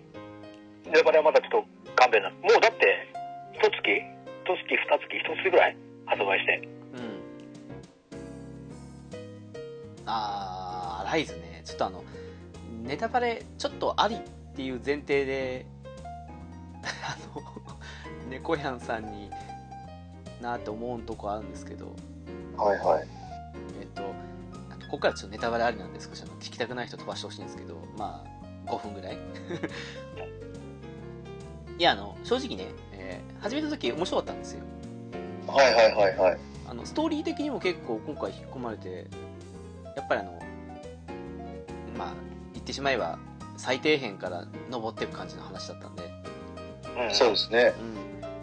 [0.86, 1.66] ネタバレはまだちょっと
[1.96, 2.30] 勘弁な。
[2.30, 3.08] もうだって、
[3.54, 6.68] 一月、一月、二月、一月ぐらい発売して。
[6.96, 7.22] うん
[10.06, 12.04] あーライズねちょっとあの
[12.84, 14.20] ネタバレちょっとありっ
[14.56, 15.66] ていう前提で
[16.84, 17.42] あの
[18.30, 19.30] 猫やんさんに
[20.42, 21.96] なって思うとこあるんですけど
[22.58, 23.08] はいはい。
[23.80, 29.18] えっとここからちょっとネタバレありなんで少しあの聞きたくない人飛ばしてほしいんですけどまあ5分ぐらい
[31.82, 34.62] いやあの正直ね、えー始めた時面白かったんですよ
[35.48, 36.38] はいはいはいはい。
[36.70, 39.08] あのストーリー的にも結構今回引っ込まれて
[39.96, 40.40] やっぱりあの
[41.98, 42.14] まあ
[42.54, 43.18] 言ってしまえば
[43.58, 47.74] 最底辺から登っていく感じの話だったんで、うんそうですね。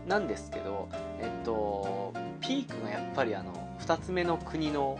[0.03, 0.89] うん、なんですけど
[1.21, 4.99] えっとピークがやっぱりあの2つ目の国の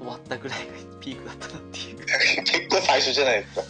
[0.00, 1.98] 終わったぐらいが ピークだったなっていう
[2.46, 3.62] 結構最初じゃないですか。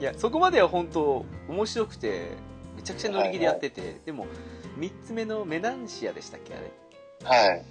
[0.00, 2.28] いやそこまでは本当面白くて
[2.76, 4.26] めちゃくちゃ乗り気でやってて、でも
[4.78, 6.72] 3つ目のメナンシアでしたっけあれ？
[7.24, 7.64] はい。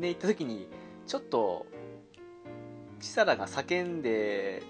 [0.00, 0.68] で行った時に
[1.06, 1.66] ちょっと
[3.00, 4.62] キサラが叫んで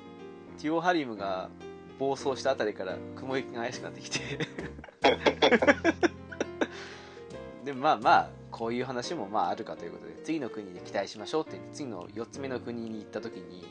[0.58, 1.50] ティオハリムが
[1.98, 4.20] 暴走したあたりから雲行きが怪しくなってきて。
[7.64, 13.66] でまあまあこういう話もまああるかということで次の国で期待しましょうって言って次の4つ目の国に行った時に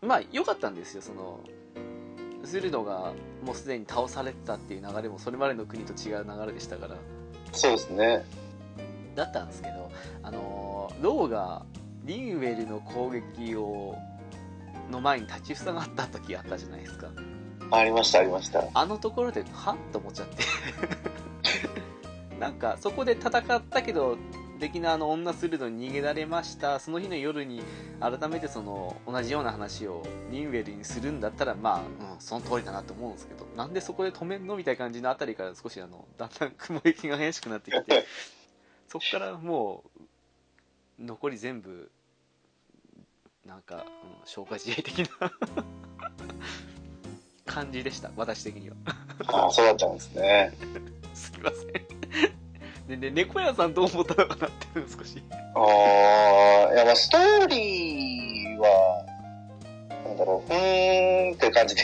[0.00, 1.40] まあ良かったんですよその
[2.44, 3.12] ズルノが
[3.44, 6.96] もうすでに倒されてたっていう流れもそれまでの国と違う流れでしたから
[7.52, 8.24] そうですね。
[9.14, 9.90] だったんですけど、
[10.22, 11.64] あのーローが
[12.04, 13.96] リンウェルの攻撃を
[14.90, 17.08] の前に立ちふさがった時あったじゃないですか
[17.70, 18.64] ありましたありました。
[18.74, 20.44] あのところではっと思っちゃって
[22.38, 24.16] なんかそこで戦ったけど
[24.60, 26.78] 敵のあの女スルドに逃げられました。
[26.78, 27.62] その日の夜に
[27.98, 38.06] 改めてその同じような話をリンウェルにするんだったらまあ、うん、その通りだなと思うんですけどなんでそこで止めんのみたいな感じのあたりから少しあのだんだん雲行きが怪しくなってきて
[38.86, 39.84] そこからも
[41.00, 41.90] う残り全部
[43.46, 43.82] なんか、うん、
[44.26, 45.32] 消化試合的な
[47.46, 48.12] 感じでした。
[48.16, 48.76] 私的には。
[49.26, 50.52] ああ、そうだったんですね。
[51.14, 52.49] すみません
[52.90, 55.22] でね猫屋さんどう思ったのかなっていうの少し。
[55.54, 59.04] ああ、いや、まあ、ストーリーは、
[60.04, 61.82] なんだろう、うーんって感じで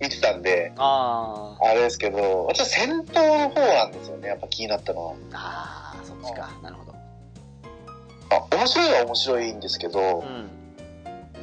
[0.00, 5.14] 見てたんで、ああれですけど、私は戦闘の方なんですよね、やっぱ気になったのは。
[5.32, 6.50] あああそっちか。
[6.62, 6.94] なるほど。
[8.30, 10.18] あ面白いは面白いんですけど、やう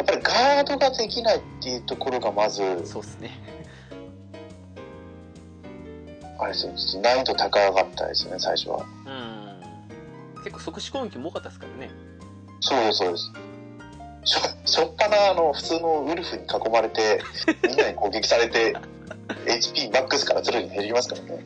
[0.01, 3.31] っぱりガードができないっていうところがまず、んそうっすね
[6.43, 8.85] あれですよ、ちょっと難易度高かったですよね、最初は。
[9.05, 9.33] うん
[10.43, 11.89] 結構即死攻撃も多かったですからね
[12.59, 13.31] そうです、そうです。
[14.25, 17.21] しょ、しょっぱな、あの、普通のウルフに囲まれて、
[17.67, 18.75] みんなに攻撃されて、
[19.45, 21.43] HP マックスからゼロに減りますからね。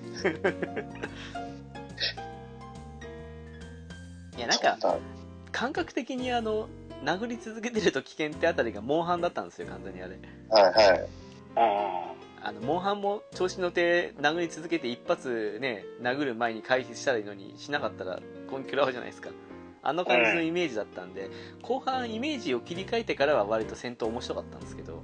[4.37, 4.77] いやなんか
[5.51, 6.69] 感覚的にあの
[7.03, 10.19] 殴り続けてると危険ってあたりがモンハンだったんですよ完全にあれ
[10.49, 10.99] はいはい。
[11.01, 12.16] うん。
[12.41, 18.19] あのモンハンも調子乗って殴り続けて一発ね殴る前に回避したらいいのにしなかったら
[18.51, 19.29] 根気食らうじゃないですか
[19.83, 21.29] あの感じのイメージだったんで、
[21.61, 25.01] 後半イメージを切り替えてからは割と戦闘面白かったんですけど、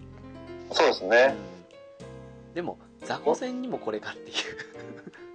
[0.71, 1.27] そうですうね。
[1.27, 4.35] んでも雑魚戦にもこれかっていう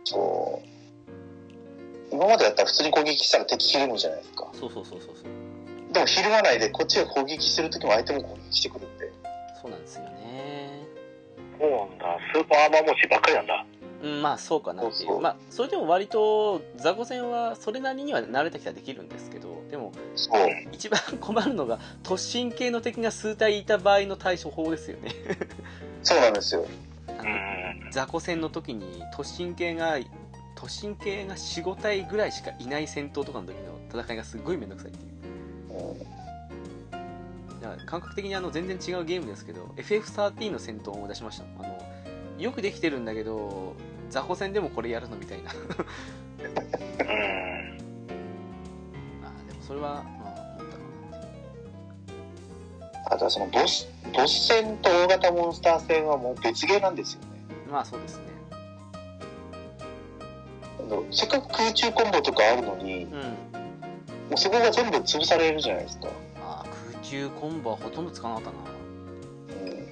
[0.05, 2.15] そう。
[2.15, 4.51] 今までだったら普通に攻撃したら敵ひるむじゃないですか。
[4.53, 9.11] そうそうそうそうそうでもひるまないで、こっちが攻撃してる時も相手も攻撃してくるんで。
[9.63, 10.58] そうなんですよね
[11.59, 12.19] そうなんだ。
[12.33, 13.67] スーパーアーマー持ちばっかりなんだ。
[14.03, 19.93] うんまあそうかなっていうまあそれでも割と雑魚戦はそれなりには慣れてきたらできるんですけどでも。
[20.73, 25.11] 一番困るのが突進系の敵が数体いた場合の対処法ですよね
[26.05, 26.65] そうなんですよ。
[27.09, 27.91] あのうん。
[27.91, 29.99] 雑魚戦の時に突進系が
[30.55, 33.57] 突進系が45体ぐらいしかいない戦闘とかの時
[33.93, 36.18] の戦いがすごい面倒くさいっていう
[37.87, 41.79] 感覚的にあの全然違うゲームですけど FF13 の戦闘を思い出しましたあの
[42.39, 43.75] よくできてるんだけど
[44.11, 45.59] 雑魚戦でもこれやるのみたいなうん。
[49.25, 50.03] あでもそれは、まあ、
[50.59, 50.71] 思ったか
[53.11, 57.29] なあとはそのボス、ボス戦と大型モンスター戦はもう別ゲーなんですよね。
[57.71, 58.25] まあそうですね
[61.11, 63.13] せっかく空中コンボとかあるのに、うん
[64.29, 66.09] もうそこが全部潰されるじゃないですか。
[67.09, 68.57] 中コンボはほとんどつかなかったな。
[69.63, 69.89] うん、うん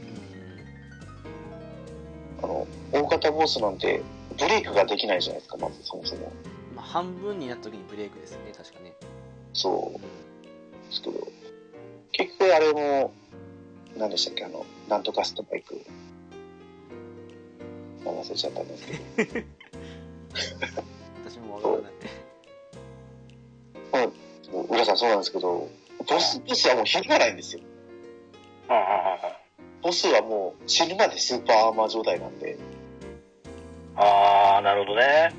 [2.43, 4.03] あの、大型ボスなんて、
[4.39, 6.31] ブレイクができないじゃないですか、まずそもそも。
[6.75, 8.93] まあ、半分になった時にブレイクですね確かね。
[9.55, 9.99] そう。
[9.99, 10.03] で
[10.93, 11.29] すけど、
[12.13, 13.15] 結局あれも、
[13.97, 15.81] 何でしたっけ、あの、なんとかストライク。
[18.05, 19.47] 忘れちゃったんですけど。
[21.25, 21.93] 私もわからない。
[24.69, 25.69] 浦さんそうなんですけど、
[26.09, 27.63] ボス、ボスはもうひるがないんですよ。
[29.83, 32.59] ボスはもう死ぬまでスーパーアーマー状態なんで、
[33.97, 35.35] ああ、なるほどね。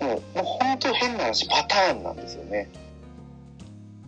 [0.00, 2.68] もう、もう本当変な話、パターンなんですよね。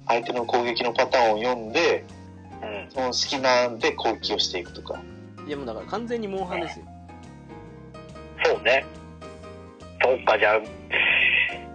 [0.07, 2.05] 相手の攻撃のパターンを読んで、
[2.63, 2.91] うん。
[2.91, 5.01] その隙間で攻撃をしていくとか。
[5.47, 6.85] いやもうだから完全にモンハンですよ
[8.45, 8.85] そうね。
[10.03, 10.61] そうか、じゃあ、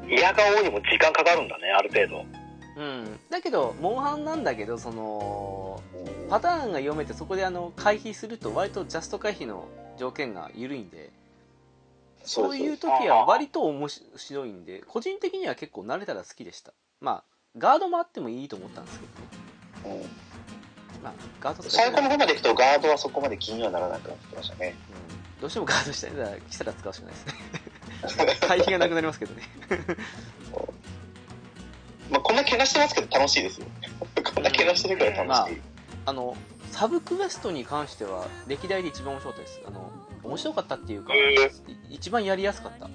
[0.10, 2.43] 嫌顔にも時間かかるんだね、ある程度。
[2.76, 3.20] うん。
[3.30, 5.82] だけどモンハンなんだけどその
[6.30, 9.68] パターンが読めてそこであの回避すると割とジャスト回避の
[9.98, 11.12] 条件が緩いんで
[12.24, 16.74] そういう時は割と面白いんで個人的には結構慣れたら好きでした。
[17.02, 17.24] まあ
[17.58, 19.06] ガードもあってもいいと思ったんですけ
[19.90, 20.02] どね。
[20.02, 21.04] うん。
[21.04, 24.76] まあガード使最後のうん方まで行くとガードはそこまで気にはならなくなってきましたね。
[25.42, 28.38] どうしてもガードしたら来たら使うしかないですね。
[28.48, 29.44] 回避がなくなりますけどね。
[30.54, 30.73] ま あ
[32.34, 33.68] こんな怪我してますけど楽しいですよ。
[34.34, 35.62] こんな怪我してるから楽しい。
[36.08, 36.36] あの
[36.72, 39.92] サブクエストに関しては歴代で一番面白かったですあの
[40.24, 41.14] 面白かったっていうか、
[41.92, 42.90] 一番やりやすかった。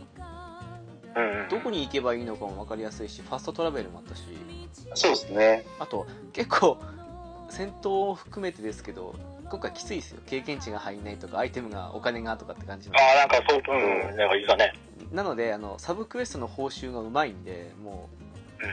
[1.48, 4.24] どこに行けばいいのかも分かりやすいしファストトラベルもあったし
[4.94, 5.64] そうですね。
[5.78, 6.78] あと結構
[7.48, 9.14] 戦闘を含めてですけど
[9.48, 13.62] 今回きついですよ経験値が入んないとかアイテムがお金がとかって感じのああ、なんかそう、
[14.10, 14.72] うん、なんかいいだね。
[15.12, 18.17] なのであのサブクエストの報酬がうまいんでもううん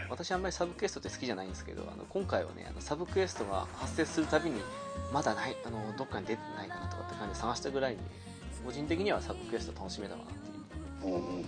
[0.09, 4.61] 私あんまりサブクエストって好きじゃないんですけどあの今回はねあのサブクエストが発生するたびに
[5.13, 7.99] まだないあのどっかに出てないかなとかって感じで探したぐらいに
[8.65, 10.33] 個人的にはサブクエスト楽しめたかなっ
[11.01, 11.45] ていううんうん。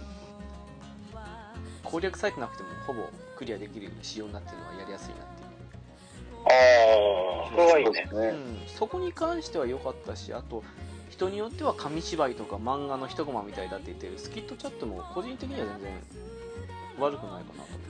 [1.84, 3.04] 攻略されてなくてもほぼ
[3.38, 5.48] クリアできる仕様になってるのはやりやすいなっていう
[6.46, 8.08] ああ、それはいいね。
[8.10, 8.38] そうですね。
[8.38, 10.64] うん、そこに関しては良かったしあと
[11.10, 15.94] 人によっては紙芝居とか漫画の一コマみたいだって言ってるスキットチャットも個人的には全然
[17.00, 17.87] 悪くないかなと思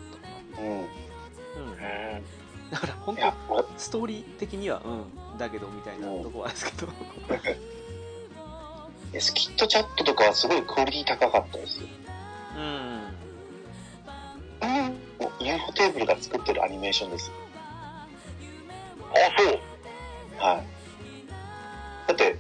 [0.59, 0.87] うん。
[2.71, 6.91] だから本当ストーリー的にはうんだけどみたいなとこはあるんですけど
[9.19, 11.87] スキットチャットとかはすごいクオリティ高かったですよ。
[12.57, 12.63] うん
[14.61, 14.69] うん。
[15.19, 17.33] もう UFO テーブルが作ってるアニメーションですよ。
[19.13, 19.59] あ、そう。
[20.37, 20.63] はい。
[22.07, 22.37] だって、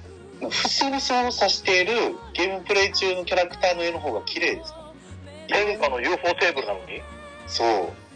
[0.49, 1.93] 普通に操作している
[2.33, 5.57] ゲームプレイ中のキャラクターの絵の方が綺麗ですから。
[5.65, 7.01] 天下の UFO テーブルなのに
[7.47, 8.06] そう。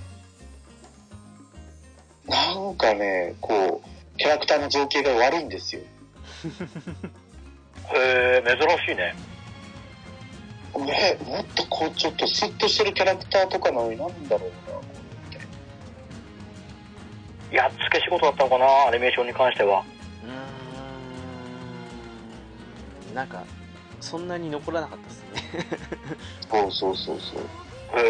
[2.32, 5.82] なんかね、こう、キャラクターの造形が悪いんですよ。
[7.94, 9.14] へえ、珍しいね。
[10.86, 14.80] ね、もっとこう、ちょっとスッとしてるキャラクターとかなのになんだろうな。
[17.52, 19.84] やっつけ仕事だったのかな、アニメーションに関しては。
[20.24, 23.44] うーんなんか
[24.00, 25.42] そんなに残らなかったですね
[26.50, 27.40] そうそうそうそう。
[28.00, 28.04] へ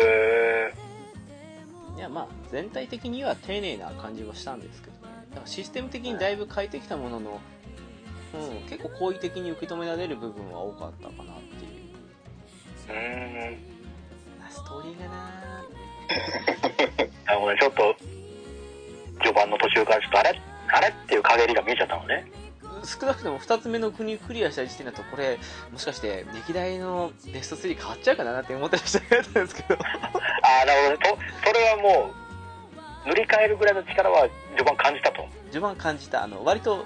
[0.78, 0.81] え。
[1.98, 5.14] いやまあ全体的には丁寧な感じはしたんですけどね。
[5.32, 7.40] だからシステム的にだいぶ変えてきたものの、
[8.34, 11.82] うん、結構好意的に受け止められる部分は多かったかなっていう。
[12.90, 13.60] うーん。
[14.40, 15.42] まあストーリーがな
[17.26, 17.96] なるほどね、ちょっと、
[19.20, 20.42] 序盤の途中からちょっとあれ
[20.74, 22.30] あれっていう陰りが見えちゃったのね。
[22.84, 25.40] 少なくとも2つ目の国クリアした時点だとこれ
[25.72, 29.76] もしかして歴代のベスト3変わっちゃうかなって思ったりしてたんですけど。
[29.82, 31.22] ああ、なるほど。
[31.46, 32.12] それはも
[33.06, 35.28] う、塗り替えるぐらいの力は序盤感じたと。
[35.46, 36.24] 序盤感じた。
[36.24, 36.86] あの割と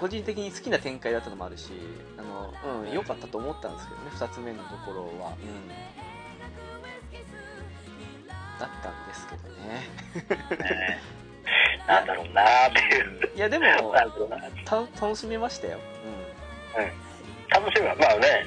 [0.00, 1.70] 個人的に好きな展開だったのもあるし
[2.18, 2.92] あのうん。
[2.92, 5.32] 良かったと思ったんですけどね2つ目のところは。
[5.32, 5.68] うん。
[8.58, 9.88] だったんですけどね。
[10.68, 11.19] ね
[11.86, 13.30] なんだろうなーっていう。
[13.36, 13.94] いやでも。
[14.64, 15.78] た楽しめましたよ、
[17.50, 18.46] 楽しみは、まあね、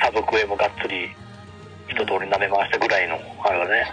[0.00, 1.10] サブクエもがっつり
[1.88, 3.92] 一通り舐め回したぐらいの、あれはね。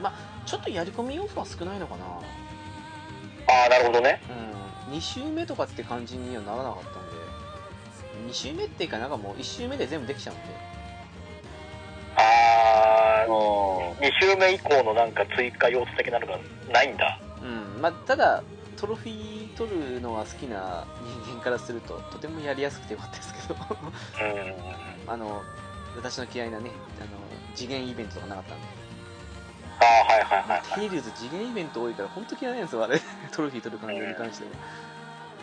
[0.00, 4.20] うん、ちょっとやり込み要素は少ないのかなああ、なるほどね。
[4.30, 4.56] うん
[4.90, 10.42] 2周目とかって感じにはならなかったんで2周目っていうかなんかもう1周目で全部できちゃうんで
[14.00, 16.38] 2周目以降のなんか追加要素的なのが
[16.72, 17.18] ないんだ。
[17.42, 18.42] うんまあ、ただ
[18.76, 20.84] トロフィー取るのが好きな
[21.24, 23.56] 人間からするととてもやりやすくてよかったですけど
[24.20, 25.08] うん。
[25.12, 25.42] あの
[25.96, 26.70] 私の嫌いなね
[27.00, 27.08] あの
[27.54, 28.66] 次元イベントとかなかったんで
[29.80, 30.80] ああ、はいはいはいはい。
[30.80, 33.00] テイルズ次元イベント多いから本当嫌いなんですよあれ
[33.32, 34.50] トロフィー取る感じに関しては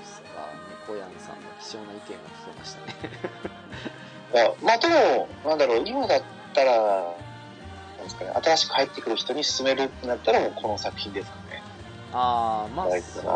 [0.04, 0.49] さあ
[0.88, 3.54] 猫やんさんの貴重な意見が聞けましたね
[4.62, 6.24] まあでも、なんだろう、今だっ
[6.54, 6.74] たら、
[8.04, 11.64] なんですかね、新しく入ってくる人に勧めるってなったらもうこの作品ですかね。
[12.12, 13.30] ああまあ大そうですね、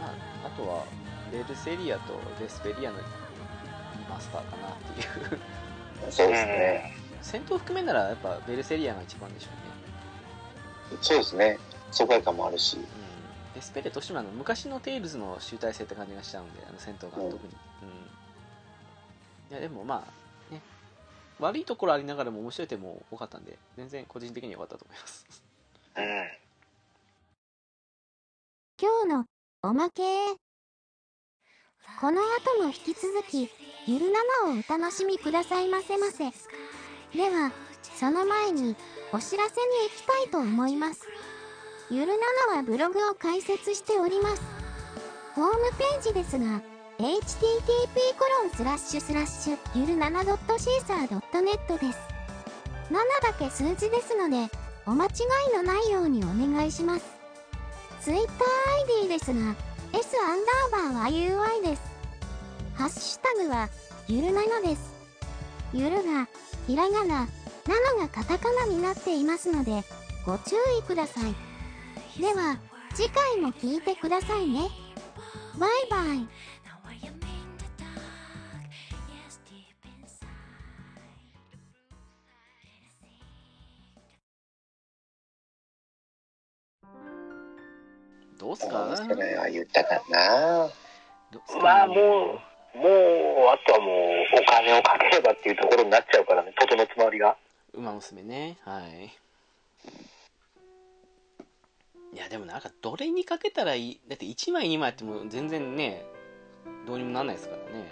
[0.00, 0.84] まあ、あとは
[1.30, 3.04] ベルセリアとデスペリアのリ
[4.08, 5.04] マスターかなってい
[5.36, 5.40] う。
[6.10, 6.96] そうですね。
[7.20, 9.48] 戦闘含めならやっぱベルセリアが一番でしょ
[10.90, 10.98] うね。
[11.00, 11.58] そうですね。
[11.90, 12.76] 疎外感もあるし。
[12.76, 12.84] うん、
[13.54, 17.38] デスペリアとしてもあの昔のテイルズの集大成って感じがしちゃうんであの戦闘が特に、うん。
[19.50, 20.04] いやでもまあね
[21.42, 25.26] 悪いところありながらも面白い点も多かったんで全然個人的には良かったと思います。
[25.96, 26.04] うん。
[28.80, 29.24] 今日の
[29.62, 30.02] おまけ。
[32.00, 33.50] この後も引き続き
[33.86, 34.06] ゆる
[34.44, 36.30] 7をお楽しみくださいませませ。
[37.16, 37.52] では
[37.96, 38.76] その前に
[39.12, 41.02] お知らせに行きたいと思います。
[41.90, 42.12] ゆる
[42.52, 44.42] 7はブログを開設しております。
[45.34, 46.62] ホームページですが
[47.02, 51.98] http コロンスラッシュスラッシュゆる 7.caesar.net です
[52.90, 54.48] 7だけ数字ですので
[54.86, 55.08] お間違
[55.52, 57.04] いのないようにお願いします
[58.02, 59.54] TwitterID ですが
[59.94, 60.40] S アン
[60.72, 61.82] ダーバーは UI です。
[62.74, 63.68] ハッシュタグは
[64.08, 64.94] ゆる7です。
[65.74, 66.28] ゆるが
[66.66, 67.28] ひらがな、
[67.66, 69.84] 7がカタカナになっていますので
[70.24, 71.34] ご注意ください。
[72.20, 72.56] では
[72.94, 74.70] 次回も聞いてくださいね。
[75.58, 76.26] バイバイ。
[88.42, 88.96] どうすか？
[88.96, 89.36] そうですかね。
[89.38, 90.68] あ、言ったかな。
[91.62, 92.08] まあもう、もう、
[93.48, 97.36] あとはもう、お金をかければっていうところになっちゃうからね、整のつまりが。
[97.74, 99.06] 馬娘ねはい
[102.14, 104.00] いやでもなんかどれにかけたらいい？
[104.08, 106.04] だって1枚2枚やっても全然ね
[106.86, 107.90] どうにもなんないですからね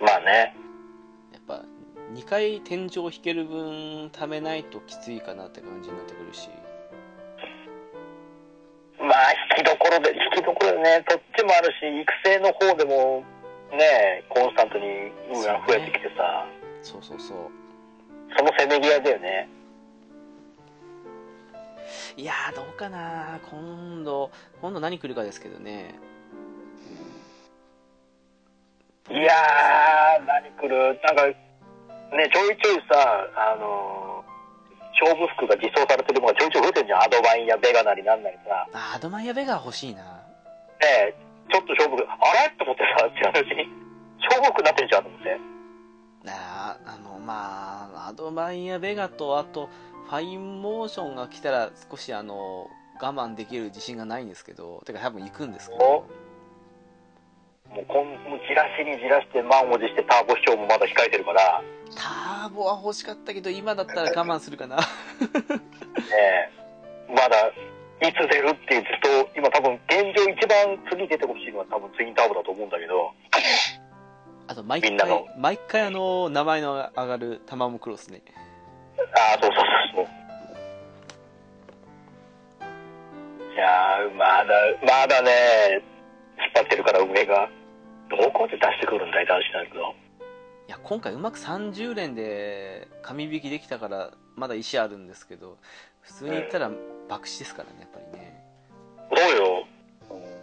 [0.00, 0.54] まあね。
[1.32, 1.64] やっぱ
[2.14, 6.48] 2回天井引ける分食べないときついかなって感じになってくるし
[8.98, 13.24] まあ、引きどころで、引きどころでね、そっちもあるし、育成の方でも、
[13.72, 16.46] ね、コンスタントに運が増えてきてさ、
[16.82, 17.38] そうそうそう。
[18.36, 19.48] そのせめぎ合いだよね。
[22.16, 23.38] いやーどうかな。
[23.50, 24.30] 今度
[24.60, 25.94] 今度何来るかですけどね。
[29.10, 30.98] いやー、何来る？
[31.02, 31.36] なんか、ね、
[32.32, 34.15] ちょいちょいさ、あのー
[35.00, 37.02] 勝負服が実装されてるものがちょいちょい増えてるじゃん。
[37.02, 38.66] アドマイヤベガなりなんなりさ。
[38.72, 40.02] あアドマイヤベガ欲しいな
[40.80, 41.14] ね
[41.50, 42.50] ちょっと勝負服、あれ？
[42.58, 43.68] と思ってさ、知らないうちに。
[44.18, 45.38] 勝負服になってるじゃんと思って。
[46.28, 49.68] あーあのまあアドマイヤベガとあと
[50.08, 52.68] ファインモーションが来たら少しあの
[53.00, 56.06] 我慢できる自信がないんですけどてか多分行くんですけど
[57.74, 61.62] もうこん、もうじらしにじらして満を持してターボ師匠もまだ控えてるから、
[61.94, 64.76] ターボは欲しかったけど今だったら我慢するかな。
[64.76, 64.82] ね
[67.08, 67.48] まだ、
[68.06, 73.12] いつ出るっていうずっと、今多分現状一番次出てほしいのは多分ツインターボだと思うんだけど、
[74.48, 74.96] あと毎回
[75.38, 78.22] 毎回あの名前の上がるタマモクロスね。
[78.98, 79.64] ああ、そうそう
[79.94, 80.26] そうそう。
[83.54, 85.82] いやー、まだ、まだね、
[86.38, 87.48] 引っ張ってるから上が、
[88.10, 89.94] どこで出してくるんだいって話になるけど。
[90.68, 95.58] いや今回うまく30連で紙引きできたからまだ石あるんですけど
[96.00, 96.72] 普通に言ったら
[97.08, 98.42] 爆死ですからねやっぱりね。
[99.14, 99.66] そうよ。
[100.10, 100.36] うん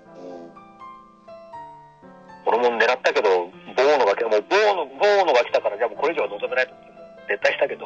[2.46, 6.92] 俺も狙ったけど、ボーノが来た、もうボーノ、ボーノが来たから、じゃあもうこれ以上は望めないと思って、
[7.30, 7.86] 絶対したけど、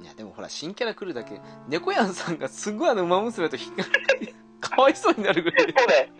[0.00, 1.38] いやでもほら新キャラ来るだけ。
[1.68, 3.74] 猫やんさんがすごいあの馬娘と引っ
[4.60, 5.66] かかわいそうになるぐらい。
[5.76, 6.12] そうね、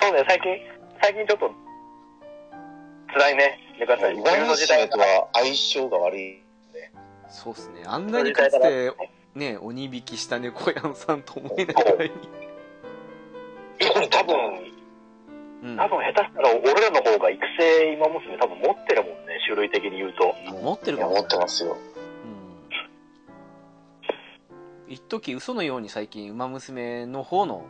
[0.00, 0.56] そうね、最近、
[1.00, 1.50] 最近ちょっと、
[3.12, 3.58] 辛いね。
[3.78, 4.08] よかった。
[4.08, 6.42] 馬娘とは相性が悪い。
[7.32, 8.92] そうっすねあんなにかつて
[9.34, 12.14] ね鬼引きした猫やんさんと思えないぐらいに
[13.90, 14.36] これ多分、
[15.62, 20.34] うん多分下手したら俺らの方が育成今娘多分持ってるもんね、種類的に言うと。
[20.48, 21.76] あ持ってるかも持ってますよ。
[24.86, 27.64] うん一時嘘のように最近馬娘の方の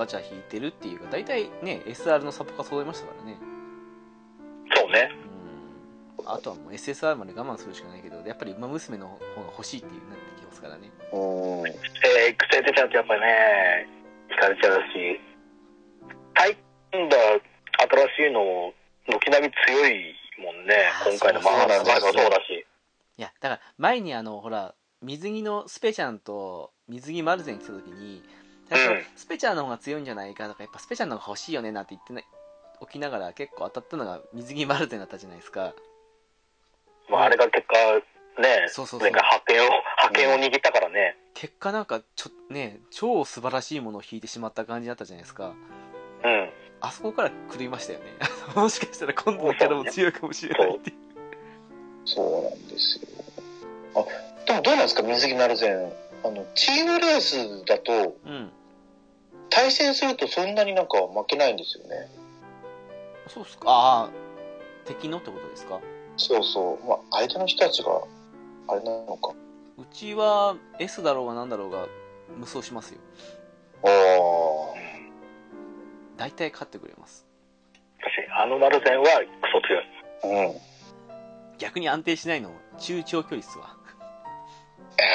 [0.00, 3.38] ガチャ引いてるっていうか大体ね SR のサポが揃いましたからね
[4.74, 5.10] そうね。
[5.24, 5.30] うん
[6.26, 11.68] あとはもう SSR まで我慢するしかないけどやっぱり馬娘の方が欲しいっていうなってきますからねうん。
[11.68, 13.26] えー、育成出ちゃうとやっぱりね、
[14.30, 15.20] 惹かれちゃうし、
[16.36, 16.56] 最
[16.92, 17.16] 近だ、
[18.16, 18.72] 新しいの、
[19.08, 20.74] 軒並み強いもんね
[21.04, 22.66] 今回のマそうなんですハもそうだし。
[23.18, 28.22] いや、だから前にあの、ほら、水着のスペチャンと水着マルゼン来た時に、
[28.70, 32.24] 最初、うんスペチャンの方が強いんじゃないかとか、やっぱスペチャンの方が欲しいよねなんて言ってね、
[32.80, 35.74] おきながら結構当たったのが水着マルゼンだったじゃないですか。
[37.08, 37.74] まあ、あれが結果、
[38.40, 41.16] ね、そうそうそう覇権を、覇権を握ったからね。
[41.34, 45.54] 結果なんか、ちょ、ね、超素晴らしいものを引いてしまった感じだったじゃないですか。
[46.24, 46.50] うん。
[46.80, 48.06] あそこから狂いましたよね。
[48.56, 50.96] もしかしたら今度のキャラも強いかもしれないっていう。
[52.06, 53.08] そうなんですよ。
[53.94, 55.92] あ、でもどうなんですか、水木なるぜん。
[56.24, 58.52] あの、チームレースだと、うん。
[59.50, 62.08] 対戦するとそんなになんか負けないんですよね。
[63.26, 63.68] そうっすか。
[63.68, 64.10] ああ、
[64.86, 65.80] 敵のってことですか？
[66.16, 66.88] そうそう。
[66.88, 68.02] まあ、相手の人たちが、
[68.68, 69.32] あれなのか。
[69.78, 71.86] うちは S だろうがなんだろうが
[72.36, 73.00] 無双しますよ。
[73.84, 73.90] ああ。
[76.16, 77.26] 大体勝ってくれます。
[77.98, 80.48] 私、あのマルゼンはクソ強い。
[80.48, 80.54] うん。
[81.58, 83.76] 逆に安定しないの、中長距離っすわ。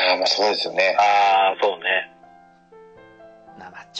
[0.09, 0.95] ああ、まあそうですよね。
[0.97, 2.14] ああ、そうね。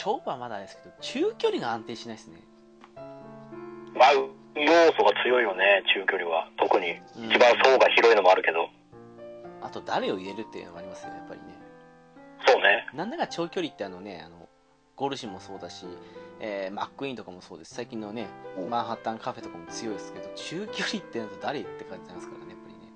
[0.04, 2.42] なまあ、超はまだですけど、中距離が安定しないですね。
[3.94, 6.48] まあ、要素が強いよね、中距離は。
[6.58, 6.92] 特に。
[7.16, 8.68] うん一番層が広いのもあるけど。
[9.62, 11.46] あと、誰を入れるっていうのがありますよね、やっぱりね。
[12.46, 12.86] そうね。
[12.94, 14.48] なんだか長距離ってあのね、あの、
[14.94, 15.86] ゴルシンもそうだし、
[16.40, 17.74] えーマックイーンとかもそうです。
[17.74, 18.26] 最近のね、
[18.58, 22.92] うんマンハッタンカフェとかも強いですけど、中距離ってなると誰って感じなんですからね、やっぱりね。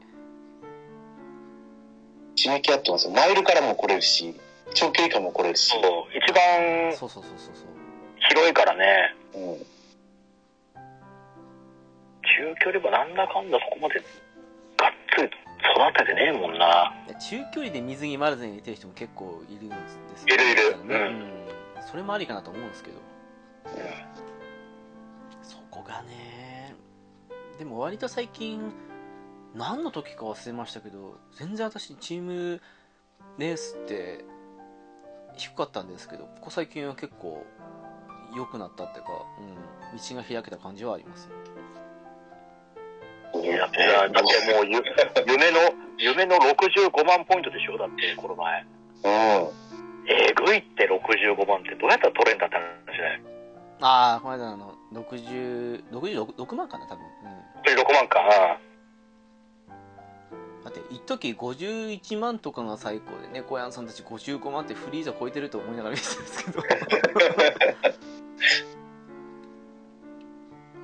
[2.37, 3.13] 締め切合ってますよ。
[3.13, 4.35] マイルからも来れるし、
[4.75, 5.79] 長距離からも来れるしそ。
[5.79, 6.00] う。
[6.15, 7.55] 一番そうそうそうそう。
[8.29, 9.15] 広いからね。
[9.35, 9.59] うん。
[12.23, 14.05] 中距離はなんだかんだそこまでがっ
[15.17, 16.93] つり育ててねえもんな。
[17.21, 19.77] 中距離で水着マルゼン入れてる人も結構いるんで
[20.17, 21.31] すよいるいるねうんうん
[21.89, 22.97] それもありかなと思うんですけど、
[25.43, 26.75] そこがね
[27.59, 28.73] でも割と最近
[29.55, 32.61] 何の時か忘れましたけど全然私チーム
[33.39, 34.25] レースって
[35.37, 37.45] 低かったんですけどここ最近は結構
[38.37, 41.29] 良くなったっていうか、うん、道が開けた感じはあります
[43.35, 44.83] いやだってだってもうゆ
[45.27, 45.59] 夢の、
[45.99, 48.65] 夢の65万ポイントでしょだって、この前。
[49.05, 49.61] うん。
[50.09, 52.63] えぐいって65万ってどうやったら取れんだって話
[52.99, 53.23] ね。
[53.81, 58.21] ああこの間あの60 66 6万かな多分、うん、66万か。
[60.65, 66.63] だって一時51万とかが最高でね小山さんたち55万ってフリーザ超えてると思いながら見てたんですけど。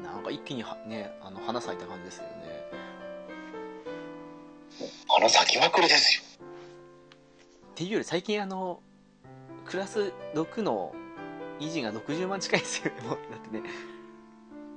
[0.03, 2.37] なんか一気にはねあの花咲いた感じですよね。
[5.09, 6.23] 花咲きまくりですよ。
[7.71, 8.81] っていうより最近あの
[9.67, 10.95] クラス6の
[11.61, 13.19] 維持が60万近いですよねもう。
[13.31, 13.63] だってね。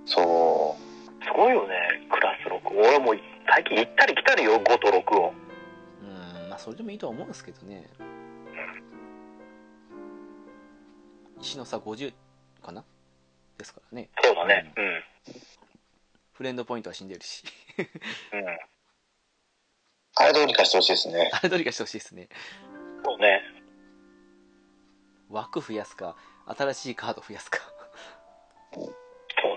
[0.06, 0.76] そ
[1.22, 1.76] すごいよね、
[2.10, 2.60] クラス6。
[2.74, 3.16] 俺もう
[3.52, 5.34] 最近行ったり来たりよ、5と6を。
[6.02, 6.06] う
[6.46, 7.90] んまあそれでもいいとは思うんですけどね
[11.42, 12.14] 石の差50
[12.62, 12.84] かな？
[13.58, 14.74] ですからねそうだね。
[14.78, 15.04] うん。
[16.34, 17.44] フレンドポイントは死んでるし
[18.34, 18.40] うん。
[18.40, 18.46] う。
[20.16, 21.32] あれどうにかしてほしいですね。
[21.34, 22.30] あれどうにかしてほしいですね
[23.04, 23.42] そうね。
[25.30, 26.16] 枠増やすか
[26.46, 27.60] 新しいカード増やすか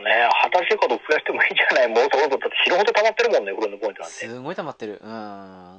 [0.03, 0.29] ね。
[0.53, 1.89] 新しいこと増やしてもいいんじゃない？
[1.89, 4.17] もうそろそろだって死ぬほど溜まってるもんね、フレンドポイントなんて。
[4.17, 5.11] すごい溜まってるうん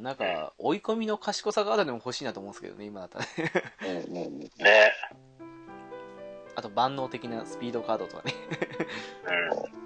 [0.01, 4.39] なんか追い込みの賢さカードでも欲しいなと思うんですけどね今だったらねうんうん。
[4.63, 4.93] ね。
[6.55, 8.33] あと万能的なスピードカードとかね
[9.27, 9.57] うん。
[9.57, 9.83] うん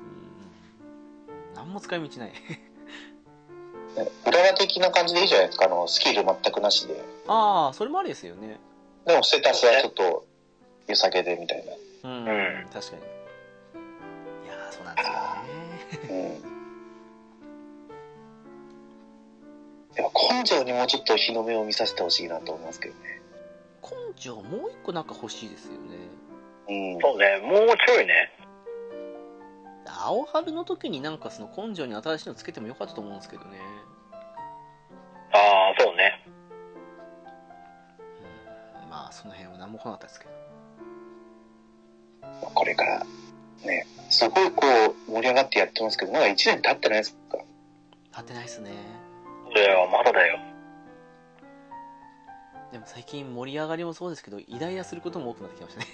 [1.55, 2.31] 何も使い道ない
[4.27, 5.65] 裏技的な感じでいいじゃないですか。
[5.65, 7.01] あの、スキル全くなしで。
[7.27, 8.59] ああそれもありですよね
[9.05, 10.26] でも、ステータスはちょっと、
[10.88, 12.09] 良さげでみたいな。
[12.11, 12.31] うん、う
[12.65, 13.01] ん確かに
[14.78, 15.20] そうなんですよね
[16.10, 16.14] う
[19.99, 20.04] ん。
[20.04, 23.22] やっぱ根性にもうちょっと日の目を見させてほしいなと思いますけどね。
[23.82, 25.78] 根性もう一個なんか欲しいですよね
[26.70, 27.02] うん。
[27.02, 27.40] そうね。
[27.40, 28.32] もうちょいね。
[29.88, 33.58] 青春の時になんかその根性に新しいのつけてもよかったと思うんですけどね
[35.34, 36.24] ああ、そうね。
[38.84, 40.32] うんまあその辺は何も来なかったですけど
[42.54, 43.06] これから、
[43.65, 44.61] ね、すごいこ
[45.07, 47.38] う、盛り上がってやってますけど、まだ1年経ってないですか？
[48.11, 48.71] 立ってないっすね
[49.55, 50.39] いや、まだだよ。
[52.71, 55.85] でも最近盛り上がりもそうですけどイライラすることも多くなってきましたね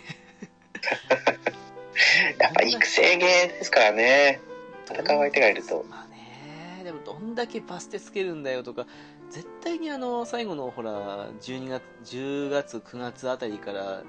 [2.40, 4.42] やっぱ育成芸ですからね。
[4.90, 5.86] 戦う相手がいると。
[5.88, 8.88] まあねでもどんだけバステつけるんだよとか
[9.30, 14.02] 絶対にあの最後のほら12月10月9月あたりから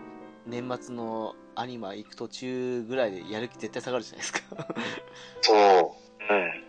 [0.46, 4.40] 年末のアニマ行く途中ぐらいでやる気絶対下がるじゃないですか
[5.40, 5.56] そう。
[5.56, 6.64] うん。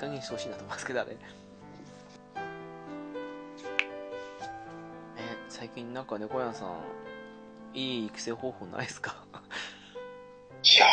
[0.00, 1.10] 加減してほしいなと思いますけど、あれ。
[1.12, 1.16] え、
[5.50, 6.80] 最近なんか猫屋さん、
[7.74, 9.22] いい育成方法ないですか？
[10.62, 10.86] いや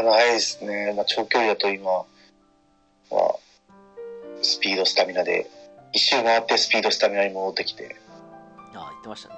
[0.00, 0.94] ー、ないですね。
[0.96, 2.06] まあ、長距離だと今は、
[4.40, 5.50] スピード、スタミナで、
[5.92, 7.96] 一周回ってスピード、スタミナに戻ってきて、
[8.74, 9.34] ああ、言ってましたね。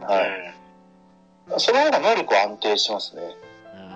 [0.00, 0.54] はい。
[1.58, 3.22] その方が能力は安定しますね。
[3.22, 3.88] うーん。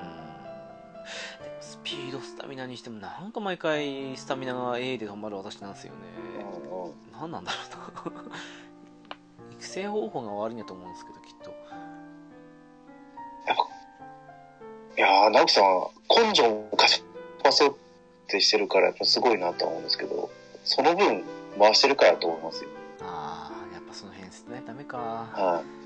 [1.42, 5.98] でもスピード、スタミナにしても、なんか毎回、スタミナが A で止まる私なんですよね。
[6.70, 8.22] うんうん何なんだろうな。
[9.52, 11.50] 育成方法が悪いんだと思うんですけど、きっと。
[14.96, 15.64] いやー、直樹さん、
[16.08, 17.04] 根性を貸し
[17.42, 17.72] パせっ
[18.26, 20.30] てしてるから、やっぱすごいなと思うんですけど、
[20.64, 21.24] その分、
[21.58, 22.70] 回してるからと思いますよ。
[23.00, 24.62] ああ、やっぱその辺ですね。
[24.66, 24.98] ダメか。
[24.98, 25.79] はい。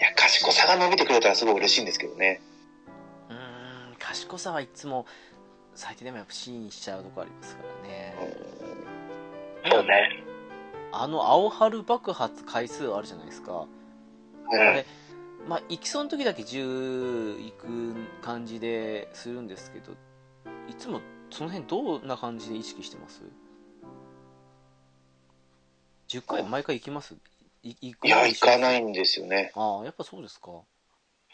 [0.00, 2.40] いや、賢さが伸びてくれたらすごい嬉しいんですけどね。
[3.28, 5.04] うーん、賢さはいつも、
[5.74, 8.14] 最低でもやっぱ C にしちゃうとこありますからね。
[9.70, 10.24] そうね。
[10.92, 13.66] あの、青春爆発回数あるじゃないですか。
[14.50, 14.58] うん。
[14.58, 14.86] あれ、
[15.46, 19.92] まあ、行きそうの時だけ10行く感じでするんですけど、
[20.66, 23.22] いつもその辺どんな感じで意識してます
[26.08, 27.14] ?10 回毎回行きます？
[27.62, 29.52] い行くいや、行かないんですよね。
[29.54, 30.50] ああ、やっぱそうですか。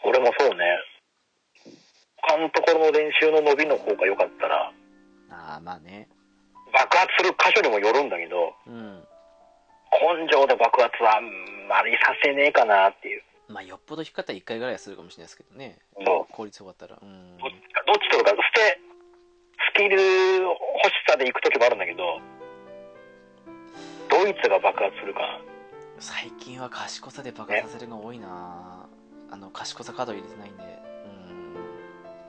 [0.05, 0.79] 俺もそうね。
[2.23, 4.73] 他のところの練習の伸びの方が良かったら、
[5.31, 6.09] ああ、まあね。
[6.73, 9.05] 爆発する箇所にもよるんだけど、うん。
[9.93, 11.25] 根性で爆発はあん
[11.69, 13.23] まりさせねえかなっていう。
[13.49, 15.79] まあ、よっぽど引っかかったら1回ぐらいはするかもしれないですけどね。
[16.05, 16.99] そう効率よかったら。
[17.01, 17.39] うん。
[17.39, 18.81] どっちかどっちとるか、捨て、
[19.73, 19.97] スキル
[20.43, 20.59] 欲
[20.91, 22.21] しさで行く時もあるんだけど、
[24.11, 25.41] ドイツが爆発するか。
[25.99, 28.87] 最近は賢さで爆発させるのが多いな
[29.31, 30.63] あの、賢さカード入れてないんで。
[30.63, 31.57] うん。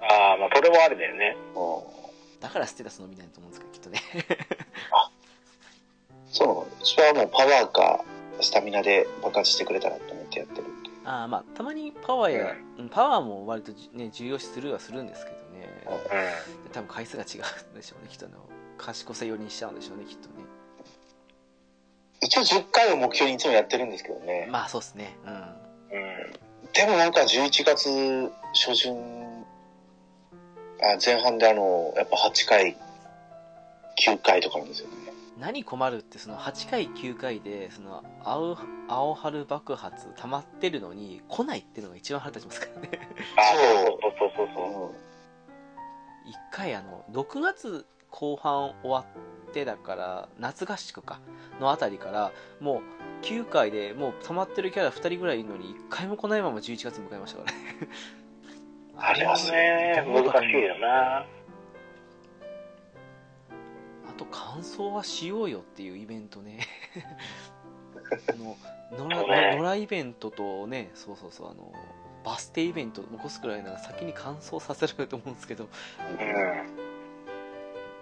[0.02, 1.38] ああ、まあそれもあるだよね。
[1.56, 1.98] うん
[2.40, 4.00] だからステータス伸びないと思うんですけど、きっとね。
[6.28, 8.06] そう、私はもうパワーか
[8.40, 10.68] スタミナで爆発してくれたらと思ってやってる。
[11.04, 15.70] ああまあたまにパワーや、うんパワーも割とじね重要視するはするんですけどね
[16.68, 18.38] う多分回数が違うんでしょうねきっとあの
[18.78, 20.44] 賢さ寄りにしちゃうんでしょうねきっとね
[22.28, 24.48] 一応10回を目標にいつもやってるんですけどね。
[24.52, 25.36] まあそうっすねうんん。
[25.36, 25.44] うん。
[26.74, 29.46] でもなんか11月初旬、
[30.82, 32.76] あ前半であの、やっぱ8回、
[34.06, 34.96] 9回とかなんですよね。
[35.40, 42.90] 何困るってその8回9回でその青青春爆発溜まってるのに来ないっていうのが一番腹立ちますからね
[43.36, 43.44] あ
[43.86, 44.88] そうそうそうそうそう。
[44.88, 45.08] うん
[46.28, 49.06] 一回あの6月後半終わ
[49.50, 51.20] ってだから夏合宿か
[51.60, 52.82] のあたりからも
[53.22, 57.58] う9回でもう溜まってるキャラ2人ぐらいいるのに1回も来ないまま11月迎えましたからね
[58.98, 61.26] ありますね難しいよな。
[64.10, 66.62] あと感想はしようよっていうイベントね
[68.30, 68.58] あの
[69.08, 71.72] 野良ね野良イベントとねそうそうそうあの
[72.24, 76.87] バス停イベント起こすくらいなら先に完走させると思うんですけどうん。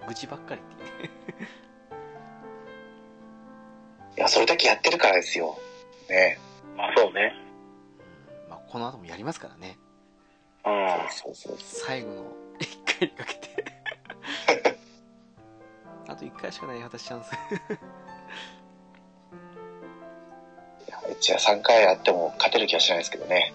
[0.07, 1.15] 愚痴ばっかりっていうね
[4.17, 5.57] いや、それだけやってるからですよ。
[6.09, 6.39] ね。
[6.77, 7.33] まあそうね。
[8.47, 9.77] うんまあ、この後もやりますからね
[10.65, 10.73] うん。
[11.11, 11.81] そうそうそう。
[11.85, 13.65] 最後の1回にかけて
[16.07, 17.31] あと1回しかない私チャンス
[20.87, 23.53] いやうちは3回あっても勝てる気はしないですけどね。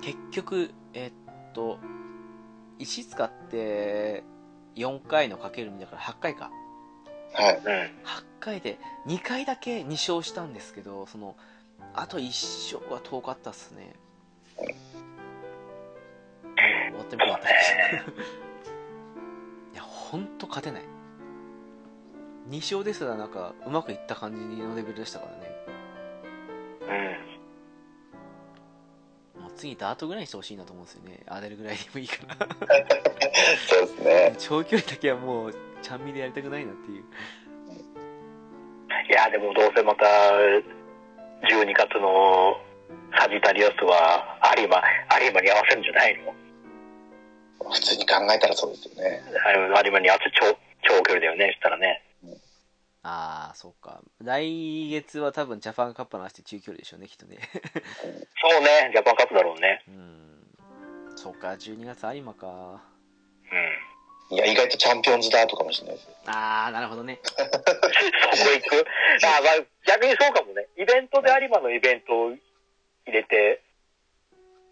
[0.00, 1.12] 結局えっ
[1.52, 1.78] と
[2.80, 4.24] 石使って
[4.74, 6.50] 4回のかける2だから8回か
[7.34, 7.56] はい。
[7.56, 7.64] うん。
[7.64, 7.90] 8
[8.40, 11.36] 回で2回だけ2勝したんですけどその
[11.94, 13.94] あと1勝は遠かったっすね
[14.56, 14.66] 終
[16.96, 17.52] わってみたかった い
[19.74, 20.84] やほんと勝てない
[22.48, 25.50] 2勝ですらなんかうまくいった感じのレベルでしたからね
[26.82, 26.84] う
[27.36, 27.39] ん。
[29.60, 32.48] もう次ダートぐらいにしてほしいなと思うんですよね当てるぐらいでもいいから
[33.68, 34.34] そうですね。
[34.40, 37.04] 長距離だけはもうちゃんみでやりたくないなっていう
[39.08, 42.56] いや、でもどうせまた、12月の
[43.18, 44.80] サジタリアスは有馬、
[45.20, 46.32] 有馬に合わせるんじゃないの？
[47.70, 49.20] 普通に考えたらそうですよね。
[49.84, 52.02] 有馬に合わせ長長距離だよね、したらね。
[53.02, 59.82] ああそうか来月は多分ジャパンカップの話して中距離でしょうねきっとねそうね、ジャパンカップだろうね。
[59.88, 60.26] うん
[61.16, 62.80] そうか12月有馬か
[64.30, 64.36] うん。
[64.36, 66.14] いや、意外とチャンピオンズダートかもしれないですよ。
[66.26, 68.86] ああなるほどねそこ行く？
[69.26, 70.66] あ、まあ、逆にそうかもね。
[70.76, 72.38] イベントで有馬のイベントを入
[73.06, 73.60] れて、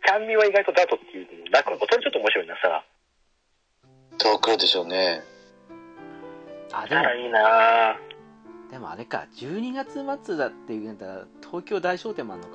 [0.06, 2.84] キャンミは意外とダートっていうのもなく、それちょっと面白いなさ。
[4.18, 5.22] どう来るでしょうね。
[6.72, 7.98] あでもいいな
[8.70, 12.54] でもあれか12月末だっていうんだったら東京大商店もあんのか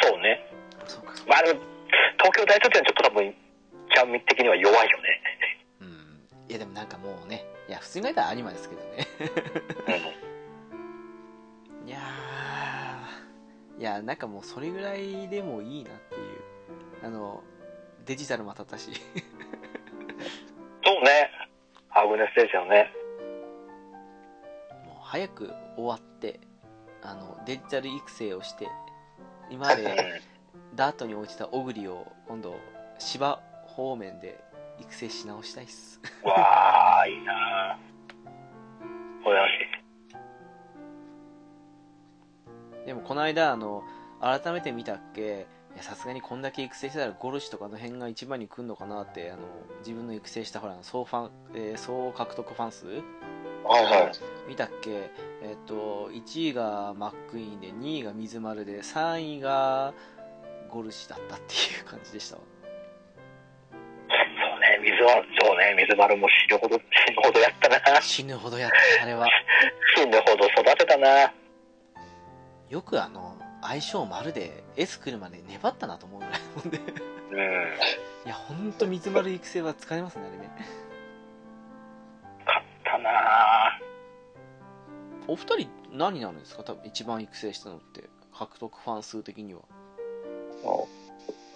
[0.00, 0.46] そうね。
[0.86, 1.60] そうかまあでも、
[2.18, 3.34] 東京大書店はちょっと多分、
[3.90, 5.04] キャンミ的には弱いよね。
[5.80, 5.88] うん
[6.48, 9.06] いやでもなんかもうねいや普通に考えたらアニマですけどね
[11.82, 11.88] うん。
[11.88, 16.22] いやーいやなんかもうそれぐらいでもいいなっていう
[17.02, 17.42] あの
[18.06, 18.92] デジタルも当たったし
[20.84, 21.30] そうね。
[21.90, 22.92] アグネステーションね。
[25.10, 26.38] 早く終わって
[27.02, 28.68] あのデジタル育成をして
[29.50, 29.82] 今まうん。
[29.82, 30.20] で
[30.74, 32.54] ダートに落ちたオグリを今度
[32.98, 34.38] 芝方面で
[34.78, 37.78] 育成し直したいっすわー、いいな。
[42.84, 43.82] でもこの間あの
[44.20, 45.46] 改めて見たっけ
[45.80, 49.42] さすがにこんだけ育成してたらゴルシュとかの辺が一番に来るのかなってあの
[49.80, 53.02] 自分の育成したほら総ファン、えー総獲得ファン数
[53.68, 54.12] はいはい。
[54.48, 55.10] 見たっけ？
[55.42, 59.92] えっと1位がマックイーンで2位が水丸で3位が
[60.68, 62.42] ゴルシュだったっていう感じでしたわ
[64.10, 66.80] そうね、水は、そうね、水丸も死ぬほど、死
[67.14, 68.00] ぬほどやったな。
[68.02, 69.26] 死ぬほどやったあれは
[69.96, 71.32] 死ぬほど育てたな。
[72.68, 76.78] よくあの相性丸で S 来るまで粘ったなと思うぐらいもんで
[77.30, 77.74] うん。
[78.26, 80.50] いやほんと水丸育成は使えますねあれね
[83.02, 83.80] な
[85.26, 86.62] お二人何になるんですか？
[86.64, 88.04] 多分一番育成したのって
[88.34, 89.60] 獲得ファン数的には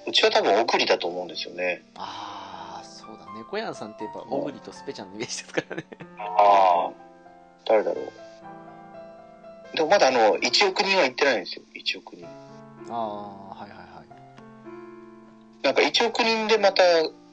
[0.06, 1.84] うちは多分送りだと思うんですよね。
[1.94, 5.84] ああそうだ猫やんさんってやっぱオグリとスペちゃんのイメージですからね
[6.18, 6.90] あ
[7.64, 8.12] 誰だろう。
[9.76, 11.62] でもまだあの、1億人は行ってないんですよ。
[11.74, 12.26] 1億人。
[12.90, 16.82] ああはいはいはいなんか1億人でまた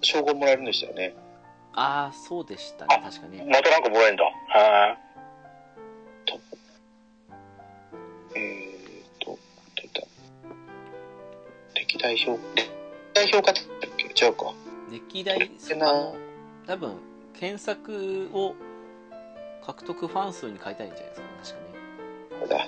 [0.02, 1.16] 称号もらえるんでしたよね。
[1.74, 3.28] ああそうでしたね確かあ。
[3.28, 4.24] にまたなんかもらえんだ。
[4.24, 4.98] は
[8.36, 10.02] えーっと、どういった
[11.76, 12.70] 歴代評、歴
[13.14, 13.64] 代評価だっ
[13.98, 14.54] け違うか。
[14.92, 16.14] 歴代そんな
[16.68, 16.98] 多分
[17.40, 18.56] 検索を
[19.66, 21.80] 獲得ファン数に変えたいんじゃないですか確かね
[22.40, 22.68] これだ。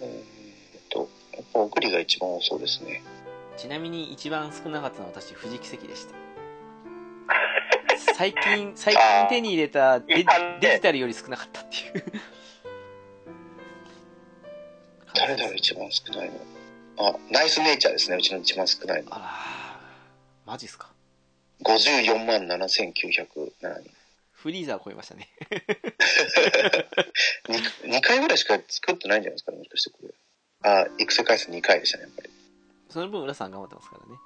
[0.00, 3.02] えーっと、やっぱ送りが一番多そうですね。
[3.56, 6.14] ちなみに一番少なかったのは私藤木関でした
[8.16, 10.24] 最近最近手に入れたデ
[10.58, 12.04] デジタルより少なかったっていう
[15.14, 16.34] 誰だろう一番少ないの。
[16.98, 18.16] あ、ナイスネイチャーですね。
[18.16, 19.14] うちの一番少ないの。
[19.14, 19.26] あら
[20.46, 20.88] マジっすか
[21.62, 23.90] 54万7907人。
[24.32, 25.28] フリーザー超えましたね
[27.84, 30.14] 2, 回ぐらいしか作ってないんじゃないですかね、もしかしてこれ。
[30.62, 32.30] あ、育成回数2回でしたね、やっぱり。
[32.88, 34.18] その分浦さん頑張ってますからね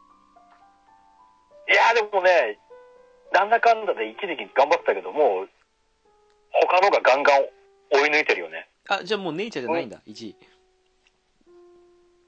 [1.70, 1.72] い。
[1.72, 2.60] いや、でもね、
[3.32, 5.48] なんだかんだで一時期頑張ってたけど、もう、
[6.52, 7.42] 他のがガンガン
[7.92, 8.68] 追い抜いてるよね。
[8.88, 10.36] あじゃあもうネイチャーじゃないんだ1位。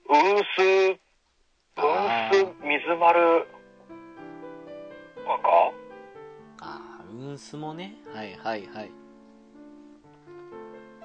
[0.09, 0.99] ウース、ウ
[1.77, 2.35] あー。
[2.35, 3.47] ス、水丸、
[5.17, 5.73] とか？
[6.61, 7.95] あーウンスもね。
[8.15, 8.91] はいはいはい。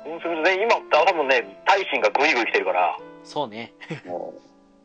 [0.05, 3.73] ウース、水で、今、多分ね、大臣がグイグイ来てるから、そうね。
[4.05, 4.33] も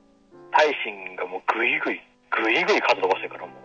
[0.52, 3.61] 大臣がもうグイグイ、グイグイ数伸ばしてるから、もう。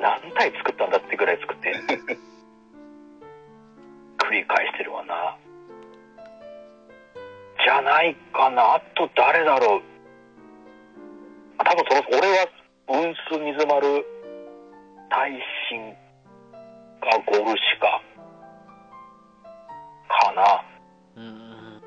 [0.00, 1.74] 何体作ったんだってぐらい作って。
[4.18, 5.36] 繰り返してるわな。
[7.64, 8.74] じゃないかな。
[8.74, 9.82] あと誰だろう。
[11.58, 12.46] あ多分その、俺は、
[12.88, 14.04] ウンス、水丸、
[15.08, 15.30] 大
[15.68, 15.96] 臣
[17.00, 18.02] かゴルシか。
[20.08, 20.64] かな。
[21.16, 21.82] うーん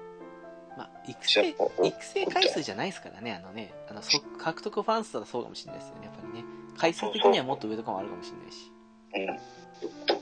[0.77, 6.45] まあ育成お育成回数じゃないですからねあのねあのそ獲得ファン数だとそうかもしれないですよねやっぱりね
[6.79, 8.71] 回数的にはもっと上とかもあるかもしれないし
[9.13, 10.19] う、うん。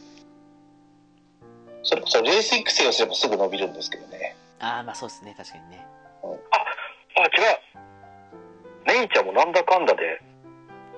[1.83, 4.35] それこそレース育成をすればすぐ伸びるんですけどね。
[4.59, 5.85] ああまあそうですね確かにね
[6.23, 8.99] あ、違う。
[8.99, 10.21] ネイちゃんもなんだかんだで、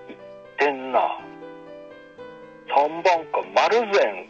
[0.08, 0.20] 言っ
[0.58, 1.00] てんな。
[2.68, 4.30] 3番か、マルゼン、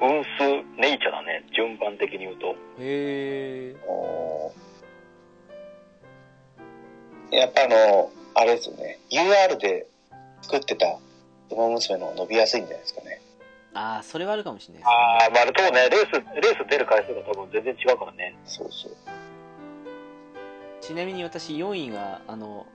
[0.00, 1.44] ウンス、ネイチャだね。
[1.56, 2.54] 順番的に言うと。
[2.78, 3.76] へえ
[7.30, 8.98] やっぱあの、あれですよね。
[9.10, 9.87] UR で
[10.42, 10.98] 作ってた
[11.50, 13.20] 馬娘の方が伸びやすいんじゃないですかね。
[13.74, 15.88] ああそれはあるかもしれないですねああ、まあ、そうね。
[15.90, 16.12] レース、
[16.42, 18.34] レース出る回数が多分全然違うからね。
[18.44, 18.96] そうそう。
[20.80, 22.66] ちなみに私4位があの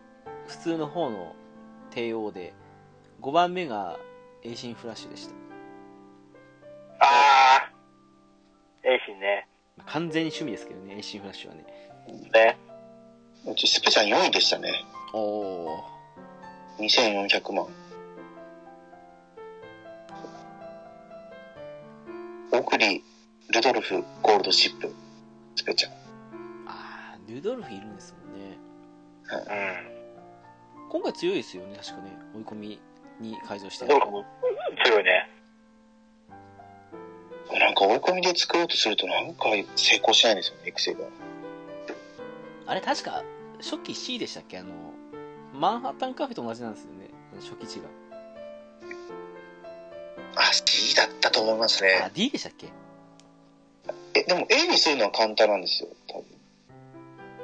[0.47, 1.35] 普通の方の
[1.91, 2.53] テイオーで
[3.21, 3.97] 5番目が
[4.43, 5.33] エイシンフラッシュでした
[6.99, 7.05] あ
[7.57, 7.71] あ、
[8.83, 9.47] エイシンね。
[9.77, 11.65] まあ完全に趣味ですけどねエイシンフラッシュはね
[12.33, 12.57] ね。
[13.45, 14.71] うちスペちゃん4位でしたね。
[15.13, 15.83] おお
[16.79, 17.67] 2400万。
[22.51, 23.03] オクリ、
[23.51, 24.93] ルドルフ、ゴールドシップ、
[25.55, 25.91] スペちゃん。
[26.67, 28.57] ああルドルフいるんですもんね
[29.31, 30.89] うん。
[30.89, 32.79] 今回強いですよね確かね追い込み
[33.19, 34.23] に改造してどうかも
[34.85, 35.29] 強いね。
[37.59, 39.45] なんか追い込みで作ろうとするとなんか
[39.75, 40.99] 成功しないんですよね、育成が。
[42.67, 43.23] あれ確か
[43.59, 44.59] 初期 C でしたっけ？
[44.59, 44.92] あの
[45.63, 47.09] マンハッタンカフェと同じなんですよね
[47.39, 47.85] 初期値が
[50.35, 52.11] あ、C だったと思いますあね。
[52.13, 52.67] D でしたっけ？
[54.13, 56.25] え、でも A にするのは簡単なんですよ、多分。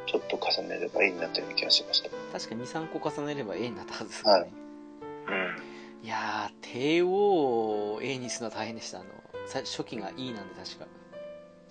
[0.06, 2.10] ちょっと重ねれば A になったような気がしました。
[2.38, 6.06] 確か23個重ねれば A になったはずですはいうん。
[6.06, 7.10] い、やー帝王
[7.94, 9.08] を A にするのは大変でしたあの
[9.48, 10.88] さ初期が E なんで確か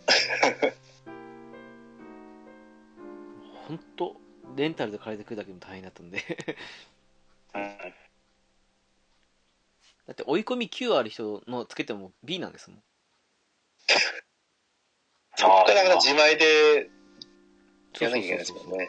[3.69, 4.17] 本当
[4.57, 6.23] レンタルで借りてくるだけでも大変だったんで。
[7.55, 7.79] うん。
[10.07, 12.83] だって追い込み9ある人のつけても B なんですもん。
[15.37, 16.91] そっから自前で
[18.01, 18.89] やらなきゃいけないですそうそうけどね。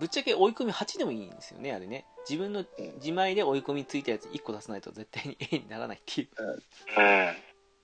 [0.00, 2.06] ぶっちゃけ追い込み8でもいいんですよねあれね。
[2.28, 2.64] 自分の
[2.96, 6.28] 自前で追い込みついたやつ1個出さないと絶対に A にならないっていう。
[6.38, 7.36] うん。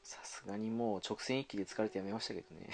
[0.03, 2.71] さすがにもう直線一気で疲れてやめましたけどね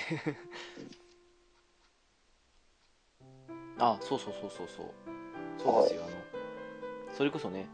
[3.79, 4.87] あそうそうそうそうそう。
[5.59, 6.17] そうですよあの。
[7.17, 7.69] それこそね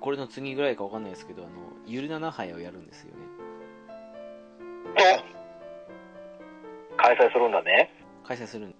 [0.00, 1.50] これの次ぐらいかわかんないですけどあの
[1.86, 3.14] ゆる7杯をやるんですよね。
[4.96, 5.00] お
[6.96, 7.90] 開催するんだね。
[8.24, 8.74] 開催するん。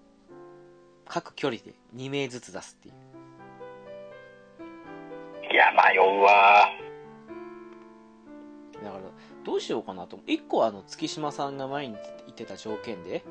[1.07, 2.95] 各距離で2名ずつ出すっていう。
[5.53, 6.69] いや、迷うわ。
[8.83, 9.03] だから
[9.45, 10.19] どうしようかなと。
[10.27, 11.95] 1個はあの月島さんが前に
[12.27, 13.25] 言ってた条件で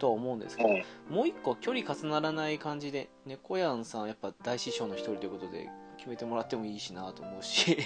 [0.00, 1.14] とは思うんですけど、うん。
[1.14, 5.68] もう一個距離重ならない感じで猫やんさんやっぱ大師匠の一人ということで
[5.98, 7.76] 決めてもらってもいいしなと思うし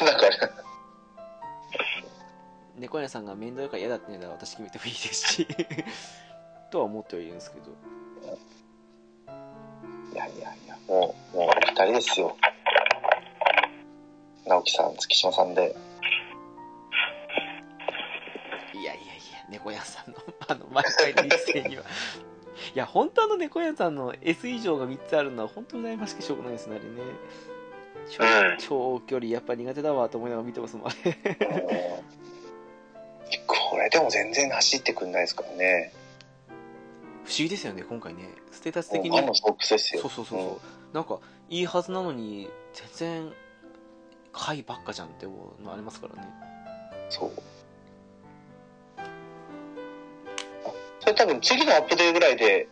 [0.00, 0.64] なんか、
[2.76, 5.46] 猫やんさんが面倒いから嫌だって言うなら私決めてもいいですし
[6.70, 7.70] とは思ってはいるんですけど
[10.14, 12.36] いやいやいや、もう、もう二人ですよ。
[14.46, 15.74] 直樹さん、月島さんで。
[19.48, 20.18] 猫やんさんの
[20.48, 21.84] あの毎回の一斉には。
[22.74, 27.02] いや本当あの猫やんさんの S 以上が3つあるのは本当に羨ましくしょうがないですねあれね。
[28.10, 28.58] 長うん。
[28.58, 31.10] 長距離やっぱ苦手だわと思いながら見てますもんあれ。
[31.10, 31.14] う
[32.00, 32.14] ん
[33.46, 35.92] これでも全然走ってくんないですからね。
[37.24, 38.28] 不思議ですよね今回ね。
[38.52, 39.18] ステータス的に。
[39.18, 40.60] そうそうそうそ
[40.92, 41.18] う、なんか
[41.48, 42.88] いいはずなのに全
[43.24, 43.32] 然
[44.32, 46.28] 回ばっかじゃんって思うのありますからね。
[47.08, 47.32] そう。
[51.04, 52.66] それ多分次のアップデートぐらいで、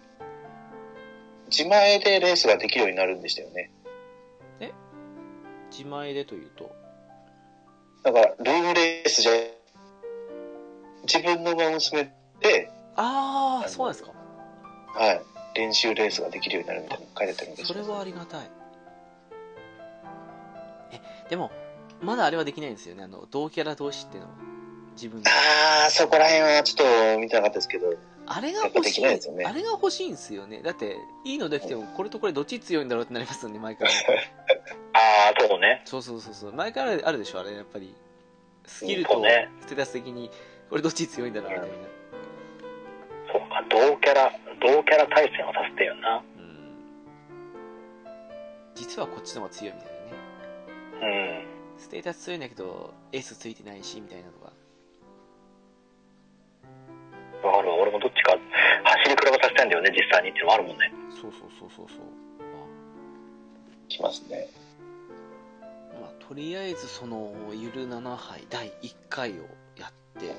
[1.50, 3.70] 自前でレースができるようになるんでしたよね。
[5.70, 6.74] 自前でというと？
[8.02, 9.32] だから、ルームレースじゃ、
[11.02, 12.10] 自分の馬を娘
[12.40, 14.12] で、ああそうですか。
[14.94, 15.20] はい、
[15.54, 17.66] 練習レースができるようになるみたいなの書いてあったんです。
[17.66, 18.50] それはありがたい。
[20.92, 21.50] えでも
[22.00, 23.04] まだあれはできないんですよね。
[23.04, 24.34] あの同キャラ同士っていうのは。
[24.94, 27.94] 自分であー、そこら辺はちょっと見てなかったですけど、
[28.27, 29.03] あれが欲しい。
[29.03, 30.62] ねあれが欲しいんですよね。
[30.62, 33.89] だっていいのできてもこれとこれどっち強いんだろうってなりますよね毎回。
[34.93, 35.82] ああ、そうね。
[35.85, 36.53] そうそうそうそう。
[36.53, 37.94] 毎回あるあるでしょあれやっぱり。
[38.65, 39.23] スキルと
[39.61, 40.31] ステータス的に
[40.70, 41.74] これどっち強いんだろうみたいな。
[43.32, 46.23] そうか、同キャラ、同キャラ対戦をさせてよな。
[46.36, 46.74] うん。
[48.74, 49.90] 実はこっちの方が強いみたい
[51.01, 51.43] なね。
[51.43, 51.53] うん。
[51.78, 54.32] ステータス強いんだけどエースついてないしみたいなの
[57.43, 57.77] わかるわ。
[57.77, 60.93] 俺もどっちか走り比べさせたいんだよね、実際にっていうのもあるもんね。
[61.10, 62.23] そうそうそうそうそう
[63.93, 64.48] きますね。
[65.60, 69.35] まあ、まあ、とりあえずそのゆる7杯第1回を
[69.77, 70.35] やってうん。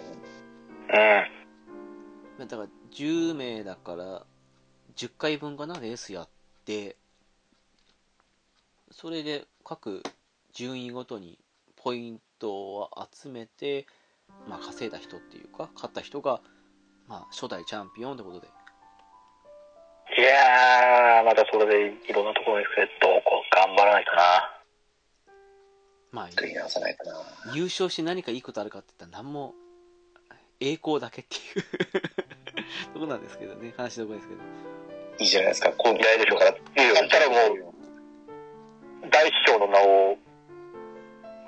[2.40, 4.24] まあだから10名だから
[4.96, 6.30] 10回分かなレースやっ
[6.66, 6.98] て
[8.92, 10.04] それで各
[10.54, 11.38] 順位ごとに
[11.76, 13.86] ポイントを集めて、
[14.48, 16.42] まあ、稼いだ人っていうか勝った人が、
[17.08, 18.48] まあ、初代チャンピオンってことで
[20.18, 24.60] いやー、またそれでいろんなところに行くけど、こう頑張らないとな。
[26.12, 27.14] まあ作り直さないかな。
[27.56, 29.54] 優勝して何かいいことあるかって言ったら何も
[30.60, 31.64] 栄光だけっていう
[32.94, 34.42] とこなんですけどね話のとこですけど
[35.20, 35.72] いいじゃないですか。
[35.72, 36.52] こういやいいでしょうから。
[36.52, 36.54] い
[36.86, 36.96] いよ。
[36.96, 40.18] そしたらもう、大師匠の名を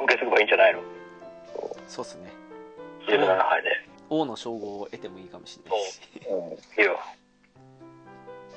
[0.03, 0.81] 受け継げばいいんじゃないの？
[1.87, 2.31] そうっすね
[3.07, 3.84] 17杯で。
[4.09, 5.99] 王の称号を得てもいいかもしれないし
[6.29, 6.37] うん
[6.81, 6.99] いいよ。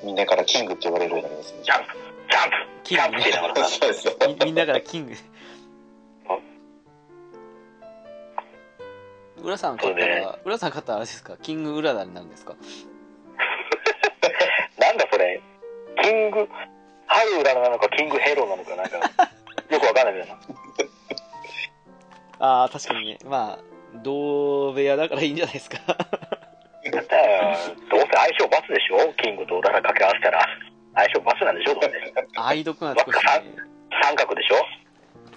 [0.03, 1.71] みんなからキングって呼ばれるようになりますねジ。
[1.71, 1.91] ャンプ、
[2.29, 3.65] ジャンプ、キングねジャンプって言いながらさ。
[3.69, 4.13] そうですよ。
[4.27, 5.13] みみんなからキング
[9.41, 11.37] 浦さん勝ったそうら、浦さん勝ったらあれですか？
[11.37, 12.55] キング浦田になるんですか？
[14.79, 15.41] なんだそれ、
[16.03, 16.47] キング、
[17.07, 18.97] 春浦なのかキングヘロなのかなんか、
[19.69, 20.37] よくわかんないけどな。
[22.61, 23.17] ああ、確かにね。
[23.25, 23.63] まあ、
[24.03, 25.77] 同部屋だからいいんじゃないですか。
[25.87, 25.97] だっ
[26.89, 27.15] て、
[27.91, 29.13] どうせ相性バツでしょ？
[29.13, 30.45] キングと浦田掛け合わせたら。
[30.95, 31.73] 相性バツなんでしょ？
[31.75, 31.91] どうせ。
[32.35, 33.21] 愛読が少しね、
[34.01, 34.55] 三角でしょ？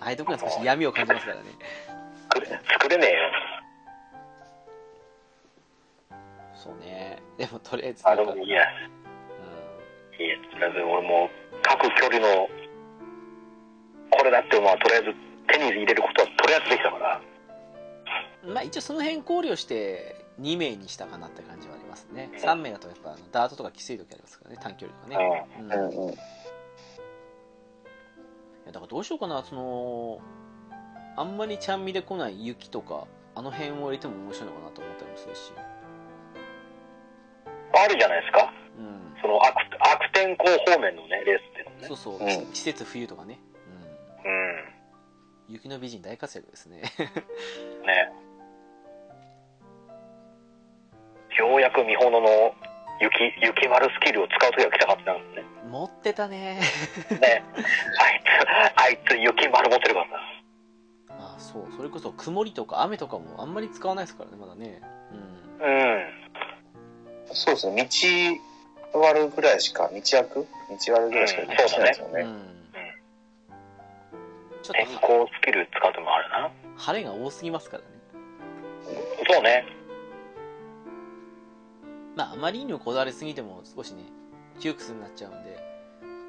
[0.01, 1.43] 愛読が少し闇を感じますからね。
[2.73, 3.19] 作れねえよ。
[6.55, 7.19] そうね。
[7.37, 8.63] でも、とりあえず、あ、でもいいや。
[10.19, 11.29] いいや、とりあえず俺も、
[11.63, 12.49] 各距離の、
[14.11, 15.15] これだって、まあ、とりあえず
[15.49, 17.21] 手に入れることはとりあえずできたから。
[18.45, 22.31] うんまあ、一応その辺考慮して、2名にしたかなって感じはありますね。
[22.35, 25.47] 3名だとやっぱ、ダートとかきつい時ありますからね、短距離とかね。
[25.59, 25.71] うん。
[25.71, 26.15] いうんうん。
[28.67, 30.21] や、だからどうしようかな、その、
[31.17, 35.53] あんまりちゃんみで来ない雪とか、あの辺を入れても面白いのかなと思ったりもするし。
[37.75, 38.53] あるじゃないですか。
[38.79, 39.15] うん。
[39.21, 41.97] その悪悪天候方面のね、レースっていうのねそう。
[41.97, 43.39] そう、うん季節冬とかね。
[44.25, 44.33] うん。
[44.33, 44.65] うん。
[45.49, 46.83] 雪の美人大活躍ですね。
[47.87, 48.13] ね。
[51.39, 52.55] ようやく見本の
[53.01, 55.45] 雪、雪丸スキルを使う時が来たかったんですね。
[55.71, 56.61] 持ってたね。
[57.21, 57.43] ね。
[57.99, 60.17] あいつ、あいつ雪丸持ってるからな。
[61.19, 64.81] まあそう、それこそ曇りとか雨とかもあんまり使わないですからね、まだね。
[65.61, 65.71] うん。
[65.71, 66.05] うん。
[67.33, 67.89] そうですね。
[68.93, 70.47] 道割るぐらいしか、道役道
[70.93, 72.21] 割るぐらいしかできないですよね。
[72.21, 72.53] うん。
[74.63, 76.51] ちょっ天とは候スキル使うともあるな。
[76.77, 77.89] 晴れが多すぎますからね。
[79.29, 79.65] そうね。
[82.17, 84.05] まああまりにもこだわりすぎても少しね、
[84.61, 85.59] 窮屈になっちゃうんで、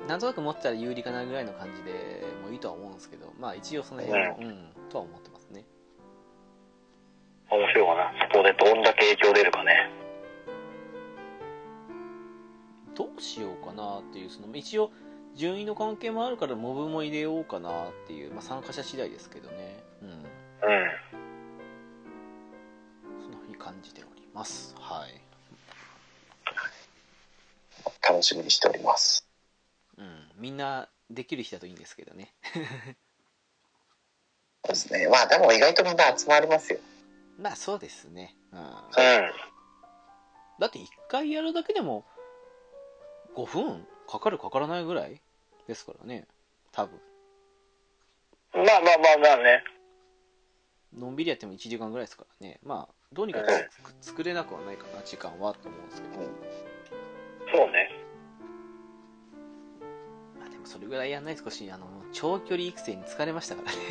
[0.07, 5.65] なんとなく持ってたら有利かなぐらいの感じでもいいとは思うんですけど、まあ一応その辺も、うん、とは思ってますね。
[7.49, 8.11] 面白いかな。
[8.31, 9.89] そこでどんだけ影響出るかね。
[12.95, 14.91] どうしようかなっていう、その一応
[15.35, 19.83] 順位の関係もあるからモブも入れようかなっていう、まあ参加者次第ですけどね。
[20.01, 20.09] うん。
[20.09, 20.17] うん。
[23.21, 24.75] そんな風に感じております。
[24.77, 25.22] はい。
[28.07, 29.27] 楽しみにしております。
[29.97, 30.31] うん。
[30.37, 32.33] みんなできる日だといいんですけどね。
[34.65, 35.07] そうですね。
[35.07, 36.79] まあでも意外とみんな集まりますよ。
[37.37, 38.35] まあそうですね。
[38.51, 38.59] うん。
[38.59, 38.73] うん。
[40.59, 42.05] だって1回やるだけでも
[43.35, 45.21] 5分かかるかからないぐらい
[45.67, 46.27] ですからね。
[46.71, 46.99] 多分。
[48.53, 49.63] まあまあまあまあね。
[50.95, 52.59] のんびりやっても1時間ぐらいですからね。
[52.63, 53.41] まあ、どうにか
[54.01, 56.72] つ作れなくはないかな、時間はと思うんですけど。
[57.53, 57.89] そうね。
[60.39, 63.77] まあでもそれぐらいやんないと少し、あの、長距離育成に疲れましたからね。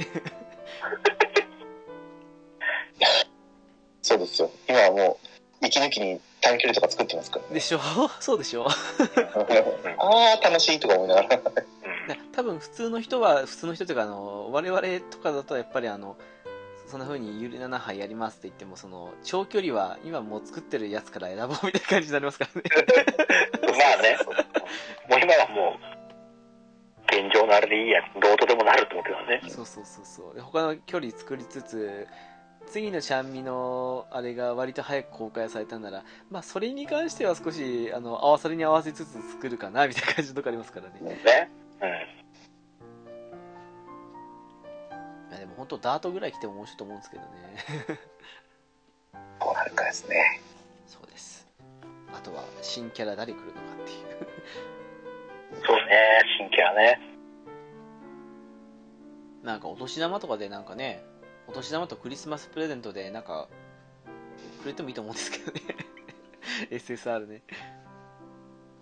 [4.02, 4.50] そうですよ。
[4.68, 5.18] 今はも
[5.62, 7.54] う、息抜きに短距離とか作ってますから。
[7.54, 7.78] でしょ？
[8.20, 8.66] そうでしょ？
[8.68, 8.74] あ
[10.40, 11.40] あ、楽しいとか思いながら。
[12.32, 14.80] 多分普通の人は、普通の人というか、あの、我々
[15.10, 16.16] とかだとやっぱりあの、
[16.92, 22.68] そんな風にゆり7杯やりますって言っても、その、長距離は今もう作ってるやつから選ぼうみたいな感じになりますからね。
[23.62, 24.18] まあね。
[25.08, 28.02] もう今はもう、現状のあれでいいや。
[28.20, 29.40] どうとでもなると思ってたね。
[29.48, 30.34] そうそうそうそう。
[30.34, 32.06] で他の距離作りつつ、
[32.66, 41.00] 次のシャンミのあれが割と早く公開されたんなら、まあそれに関しては少し、あの、合わさりに合わせつつ作るかな、みたいな感じのとこありますからね。
[41.00, 41.50] ね。
[41.80, 41.86] う
[42.18, 42.21] ん。
[45.42, 47.28] でも本当ダートぐらい来ても面白いと思うんですけどね。
[49.40, 50.40] どうなるかですね。
[50.86, 51.48] そうです。
[52.14, 55.66] あとは、新キャラ誰来るのかっていう。
[55.66, 56.22] そうね。
[56.38, 57.00] 新キャラね。
[59.42, 61.02] なんかお年玉とかでなんかね、
[61.48, 63.48] お年玉とクリスマスプレゼントでなんか、
[64.62, 65.60] くれてもいいと思うんですけどね。
[66.70, 67.42] SSR ね。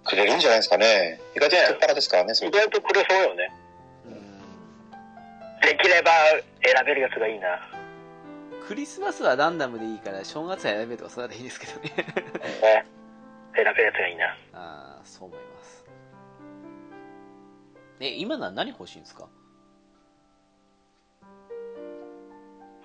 [0.05, 1.23] くれるんじゃないですかね。
[1.35, 2.51] 意外と太っ腹ですからね、意。
[2.51, 3.51] 外とくれそうよね。
[5.71, 5.77] うん。
[5.77, 6.11] できれば
[6.65, 7.61] 選べるやつがいいな。
[8.67, 11.91] クリスマスはランダムでいいから、正月は選べとかそうならいいですけどね。
[11.91, 12.87] ね。
[13.55, 14.27] 選べるやつがいいな。
[14.53, 15.85] ああ、そう思います。
[18.01, 19.29] え、今のは何欲しいんですか？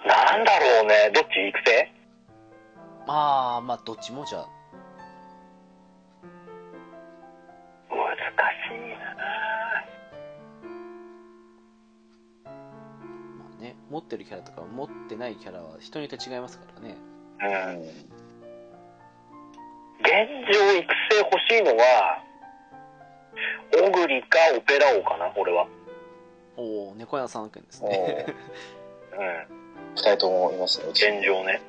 [0.06, 1.12] なんだろうね。
[1.14, 1.91] どっち育成
[3.07, 4.49] ああ、まあ、どっちもじゃあ。
[7.90, 8.94] 難しい
[13.95, 16.97] 持ってるキャラとか持ってないキャラは人によって違いますからね。
[17.39, 17.81] うん。
[20.01, 20.11] 現
[20.51, 22.22] 状育成欲しいのは、
[23.72, 25.65] グリかオペラ王かな、俺は。
[26.57, 29.95] おお猫屋さん件ですおねーうん。
[29.95, 30.88] 二人ともいますね。
[30.89, 31.61] 現状ね。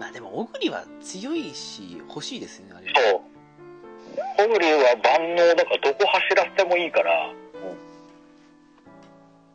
[0.00, 4.46] まあでもオグリは強いし欲しいですよねあれはそう。
[4.46, 7.32] オグリは万能だからどこ走らせてもいいから、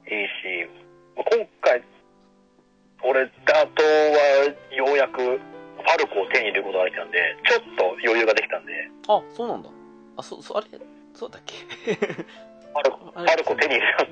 [0.09, 0.69] いいし、
[1.17, 1.84] 今回、
[3.03, 8.74] 俺、ダートはようやくファルコを手に入れることができたんで、ちょっと余裕ができたんで、
[9.07, 9.69] あそうなんだ。
[10.18, 10.68] あそそあれ
[11.14, 11.56] そうだっけ？
[11.94, 14.06] ファルコ、ファルコ手に入れた。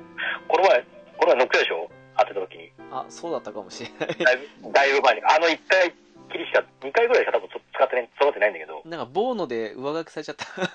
[0.48, 0.80] この前、
[1.18, 1.90] この前乗ってたでしょ？
[2.18, 2.72] 当てた時に。
[2.90, 4.16] あそうだったかもしれない。
[4.24, 5.22] だいぶ、だいぶ前に。
[5.24, 5.92] あの1回
[6.32, 10.44] きりしか、2回ぐらいしか多分使ってね、育ってないんだけど、なんかボーノで上書きされちゃった。
[10.46, 10.66] ちゃっ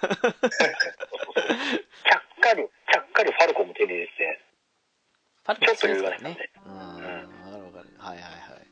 [2.40, 4.42] かり、ちゃっかりファルコも手に入れて、
[5.44, 7.24] パルコちょっと余裕がねうんわかるわ
[7.82, 8.68] かるはいはいはい。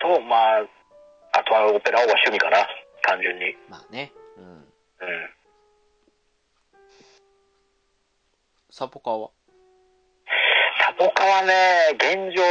[0.00, 0.66] と、まあ、
[1.32, 2.66] あとはオペラ王は趣味かな、
[3.02, 3.56] 単純に。
[3.68, 4.12] まあね。
[4.36, 4.44] うん。
[4.44, 4.64] うん。
[8.70, 9.30] サポカーは？
[10.86, 11.52] サポカはね、
[11.94, 12.42] 現状、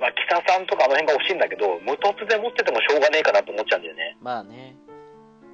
[0.00, 4.16] まあ、北さんとかあの辺が欲しいんだけど、無凸で持っててもしょうがねえかなと思っちゃうんだよね。
[4.20, 4.74] まあね。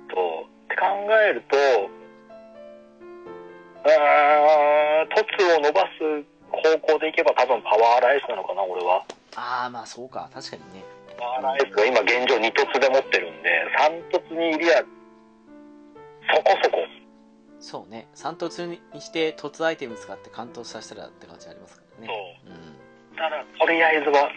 [0.09, 0.17] と、
[0.65, 0.87] って考
[1.29, 3.91] えると、うー
[5.05, 9.05] ん、凸を伸ばす方向でいけば多分パワーライスなのかな、俺は。
[9.37, 10.29] ああまあそうか。
[10.33, 10.85] 確かにね。
[11.19, 14.79] パワーライスが今現状2凸で持ってるんで、3凸にいりゃ、
[16.35, 16.79] そこそこ。
[17.61, 18.09] そうね。
[18.15, 22.13] 3突にして突アイテム使って関東させたらって感じありますからね。
[22.45, 22.55] そう。
[22.55, 23.17] うん。
[23.17, 24.31] ただ、とりあえずは、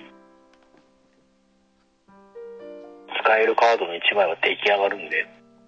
[3.23, 5.25] 使えるカードの1枚は出来上がるんで、っ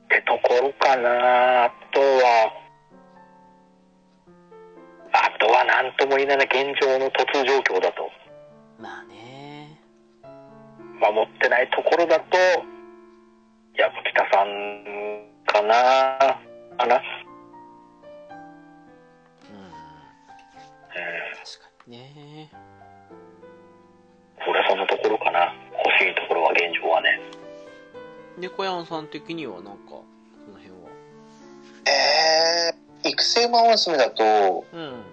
[0.09, 2.64] てところかなあとは、
[5.67, 8.09] あ何とも言えないな、現状の突状況だと。
[8.79, 9.79] まあね
[11.01, 12.37] まあ、持ってないところだと、
[13.77, 16.39] やっぱ北さんかな
[16.77, 17.01] かな。
[19.49, 19.71] うんうん。
[21.33, 22.51] 確かにね
[24.47, 25.53] 俺はそんなところかな。
[25.83, 27.19] 欲しいところは現状はね。
[28.37, 29.95] 猫山さん的にはなんかそ
[30.51, 30.89] の辺は？
[31.87, 35.03] えー、育成魔王娘だと、うん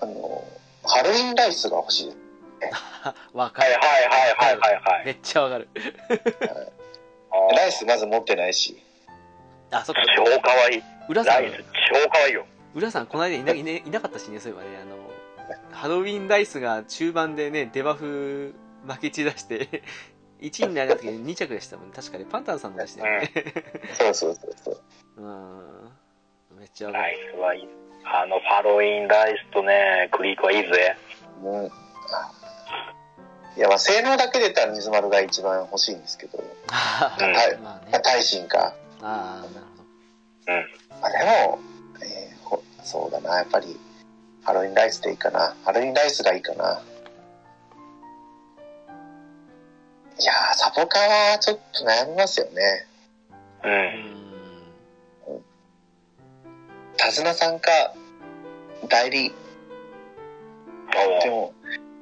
[0.00, 0.44] あの、
[0.84, 2.16] ハロウィンライスが欲しいです。
[3.34, 5.06] わかるはいはいはいはいはいはい。
[5.06, 5.68] めっちゃわかる
[7.54, 8.82] ライスまず持ってないし。
[9.70, 10.82] あそっか超かわいい。
[11.08, 12.46] 浦さんライス超かわいいよ。
[12.74, 14.96] 浦さんこの間いないねいなかったしねそういえばねあの
[15.70, 18.54] ハロウィンダイスが中盤でねデバフ
[18.86, 19.82] 負け散らして
[20.40, 23.32] 1位になった時に2着でしたもんね確かにパンタンさんでしたよね
[23.96, 24.82] そうそうそうそう。
[25.22, 25.92] うん
[26.58, 27.68] めっちゃわかラるイスはいい。
[28.04, 30.96] あの、ハロウィンライスとね、クリークはいいぜ。
[31.42, 31.70] うん。
[33.56, 38.74] いや、まあ、性能だけで言ったら水丸が一番欲しいんですけど、はいまあねまあ、耐震か。
[39.00, 39.66] ああなる
[40.44, 41.18] ほどまあ、で
[41.48, 41.58] も、
[42.02, 43.78] えーほそうだな、やっぱり、
[44.42, 45.54] ハロウィンライスでいいかな。
[45.64, 46.82] ハロウィンライスがいいかな。
[50.18, 52.86] いやー、サポカはちょっと悩みますよね。
[53.64, 53.68] う。
[53.68, 54.23] うんん
[56.96, 57.70] 手綱さんか、
[58.88, 59.32] 代理。
[61.22, 61.52] でも、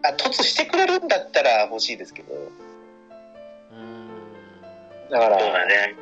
[0.04, 4.08] あ、突してくれるんだったら欲しいですけど、うん。
[5.10, 5.94] だかそうだら、ね。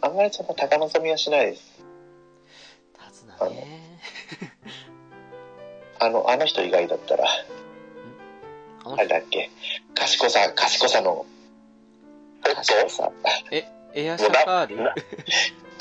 [0.00, 1.82] あんまりそんな高望みはしないです。
[2.94, 3.98] 手綱ね。
[5.98, 7.24] あの、あの人以外だったら、
[8.84, 9.50] あれだっけ、
[9.94, 11.26] 賢さ、賢さの、
[12.42, 13.10] 賢さ。
[13.94, 14.76] エアシャカール？
[14.76, 14.94] な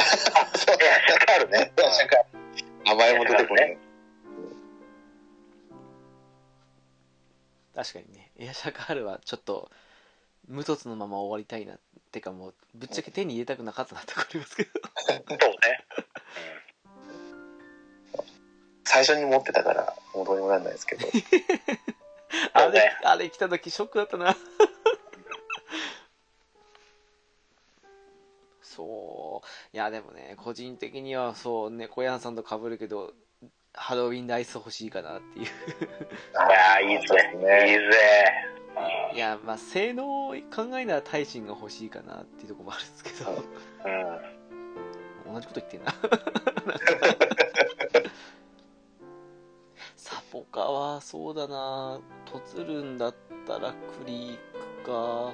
[0.05, 1.59] そう、シャカールね。
[1.59, 2.17] ね、なんか、
[2.85, 3.77] 名前も出てこない。
[7.75, 9.69] 確かにねエアシャカールはちょっと
[10.47, 11.79] 無凸のまま終わりたいなっ
[12.11, 14.69] てかもうぶっちゃけ手に入れたくなかったなってありますけど
[15.05, 15.45] そうね。
[18.85, 21.05] 最初に持ってたから、もうどうにもなんないですけど。
[22.53, 24.37] あれねあれ来た時ショックだったな
[28.75, 33.13] そういやでもね個人的にはそう猫屋さんと被るけど
[33.73, 37.15] ハロウィンライス欲しいかなっていういやー、いいぜ。
[37.33, 37.91] いいぜ。
[39.13, 43.31] いやまあ性能を考えなら耐震が欲しいかなっていうところもあるんですけど
[45.27, 45.33] うん。
[45.33, 45.93] 同じこと言ってんな
[49.95, 53.15] サポカはそうだなとつるんだっ
[53.47, 54.37] たらクリー
[54.83, 55.33] クか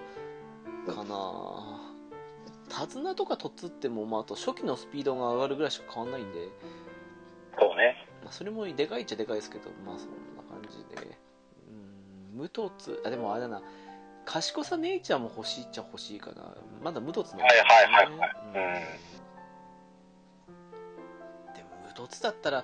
[0.93, 1.80] かな
[2.71, 6.47] 手綱とかとっつっても、まあ、あと初期のスピードが上がるぐらいしか変わんないんで、
[7.59, 8.07] そうね。
[8.23, 11.17] まあ、それもでかいっちゃでかいですけど、まあ、そんな感じで。
[12.33, 13.61] うん、無凸、あ、でもあれだな、
[14.25, 16.55] 賢さ姉ちゃんも欲しいっちゃ欲しいかな。
[16.81, 18.35] まだ無凸なんで、ね、はいはいはいはい。
[18.45, 18.53] うん。
[21.53, 22.63] でも無凸だったら、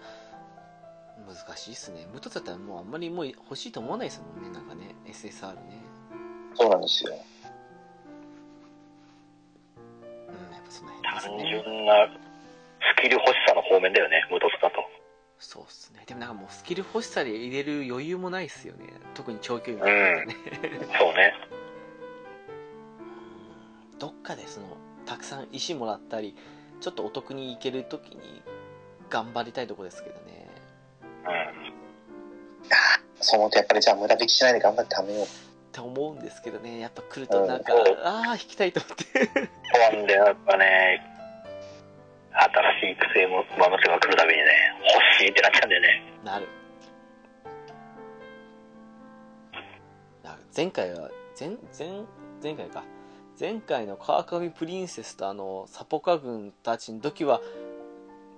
[1.27, 2.07] 難しいっすね。
[2.13, 5.81] 無凸だったらもうあんまりもう欲しいと思わないですもんね、なんかね、SSR ね。
[6.55, 7.13] そうなんですよ。
[10.69, 12.07] その辺単ですね純な
[12.97, 14.77] スキル欲しさの方面だよね、無凸だと。
[15.39, 20.25] そうっすねでもなんかもうスキル欲しさで入れる余裕もないっすよね特に長距離のね、
[20.97, 21.33] そうね。
[23.99, 24.65] どっかでその
[25.05, 26.35] たくさん石もらったり
[26.81, 28.41] ちょっとお得に行ける時に
[29.09, 30.47] 頑張りたいとこですけどね
[31.25, 31.73] うん。
[33.19, 35.27] そう思うとやっぱりじゃあ無駄引きしないで頑張って貯めよう。
[35.77, 36.79] って思うんですけどね。
[36.79, 37.77] やっぱ来るとなんか、う。
[37.77, 39.05] んああ引きたいと思って。
[39.25, 41.01] そうなんで、やっぱね、
[42.31, 44.45] 新しい育成も馬の手が来るたびにね、
[45.19, 46.03] 欲しいってなっちゃうんだよね。
[46.23, 46.47] なる。
[50.23, 51.09] あ前回は
[51.39, 52.03] 前前
[52.41, 52.83] 前回か。
[53.39, 57.39] 前回の川上プリンセスとあのサポカ軍たちの時は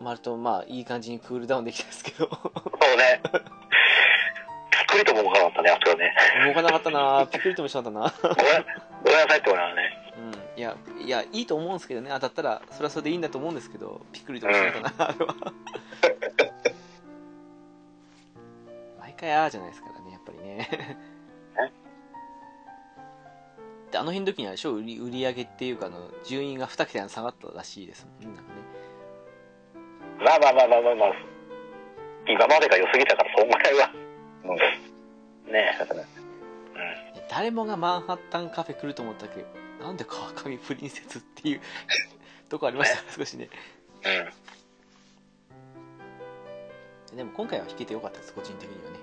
[0.02, 2.28] 割とまあいい感じにクールダウンできたんですけど。
[2.28, 3.22] そうね。
[5.00, 6.14] ピクリとも動かなかったね、あそこはね。
[6.48, 8.36] 動かなかったなピクリともしまったなごめん、
[9.04, 10.14] ごめんなさいって思いながらね。
[10.18, 10.22] う
[10.58, 10.60] ん。
[10.60, 12.10] いやいやいいと思うんですけどね。
[12.14, 15.36] 当たったらそれはそれでいいんだと思うんですけどピクリともしまったな、あれは。
[19.00, 20.98] 毎回ああじゃないですからねやっぱりね。
[23.92, 24.74] であの辺の時にはでしょ？
[24.74, 28.60] 売り売り上げっていうかあの順位が2桁に下がったらしいですもんねなんかね。
[30.24, 31.14] まあまあまあまあまあまあ、
[32.28, 33.90] 今までが良すぎたから、そんぐらいは。
[34.44, 35.52] うん。
[35.52, 36.08] ねだからで
[37.30, 39.48] 誰もがマンハッタンカフェ来ると思ったけど
[39.86, 41.62] なんで川上プリンセスっていう
[42.50, 43.12] とこありました？
[43.14, 43.50] 少しね
[47.12, 47.18] うん。
[47.18, 48.98] でも今回は弾けてよかったです個人的にはね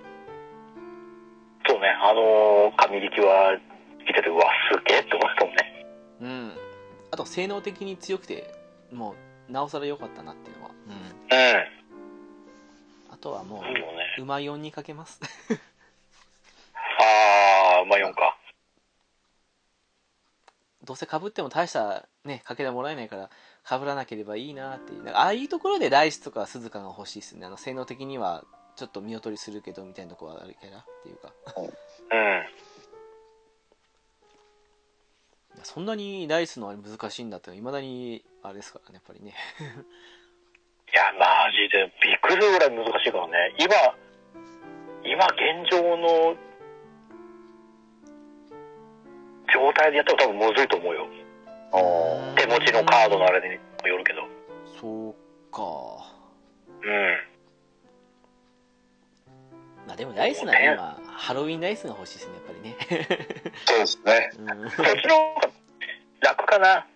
[1.68, 3.58] そうね、あのー、上力は
[3.98, 5.86] 見てて、うわ、すげえって思ったもんね。
[6.20, 6.52] うん
[7.10, 8.52] あと性能的に強くて
[8.92, 9.16] も
[9.48, 11.85] うなおさら良かったなっていうのはうんうん。
[13.26, 13.80] あとはもそうね。
[14.18, 15.20] う馬4にかけます
[17.00, 18.38] ああ4か。
[20.84, 23.30] どうせ被っても大したねかけらもらえないから
[23.64, 28.44] 被らなければいいなっていうなんかああいうところでライスとか鈴鹿が欲しいですねあの性能的には
[28.76, 31.62] ちょっと見劣りするけどみたいなところはあるキャラっていうかう
[35.60, 35.64] ん。
[35.64, 39.34] そんなにライスのあれ難しいんだっていまだにあれですからねやっぱりね
[40.92, 43.54] いや、マジでびっくりするぐらい難しいからね。
[43.58, 43.74] 今、
[45.04, 46.36] 今現状の
[49.52, 51.06] 状態でやったら多分むずいと思うよ。
[52.36, 54.22] 手持ちのカードのあれにもよるけど。
[54.80, 55.14] そう
[55.52, 55.62] か
[56.82, 57.18] うん。
[59.86, 62.76] まあでもライスなら今ハロウィンライスが欲しいですねやっぱりね
[63.66, 64.30] そうですね。
[64.38, 65.50] うんそっちの方が
[66.20, 66.86] 楽かな。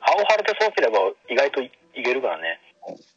[0.00, 0.98] 青春でそうすれば
[1.30, 2.60] 意外といいけるからね。
[2.86, 3.13] home.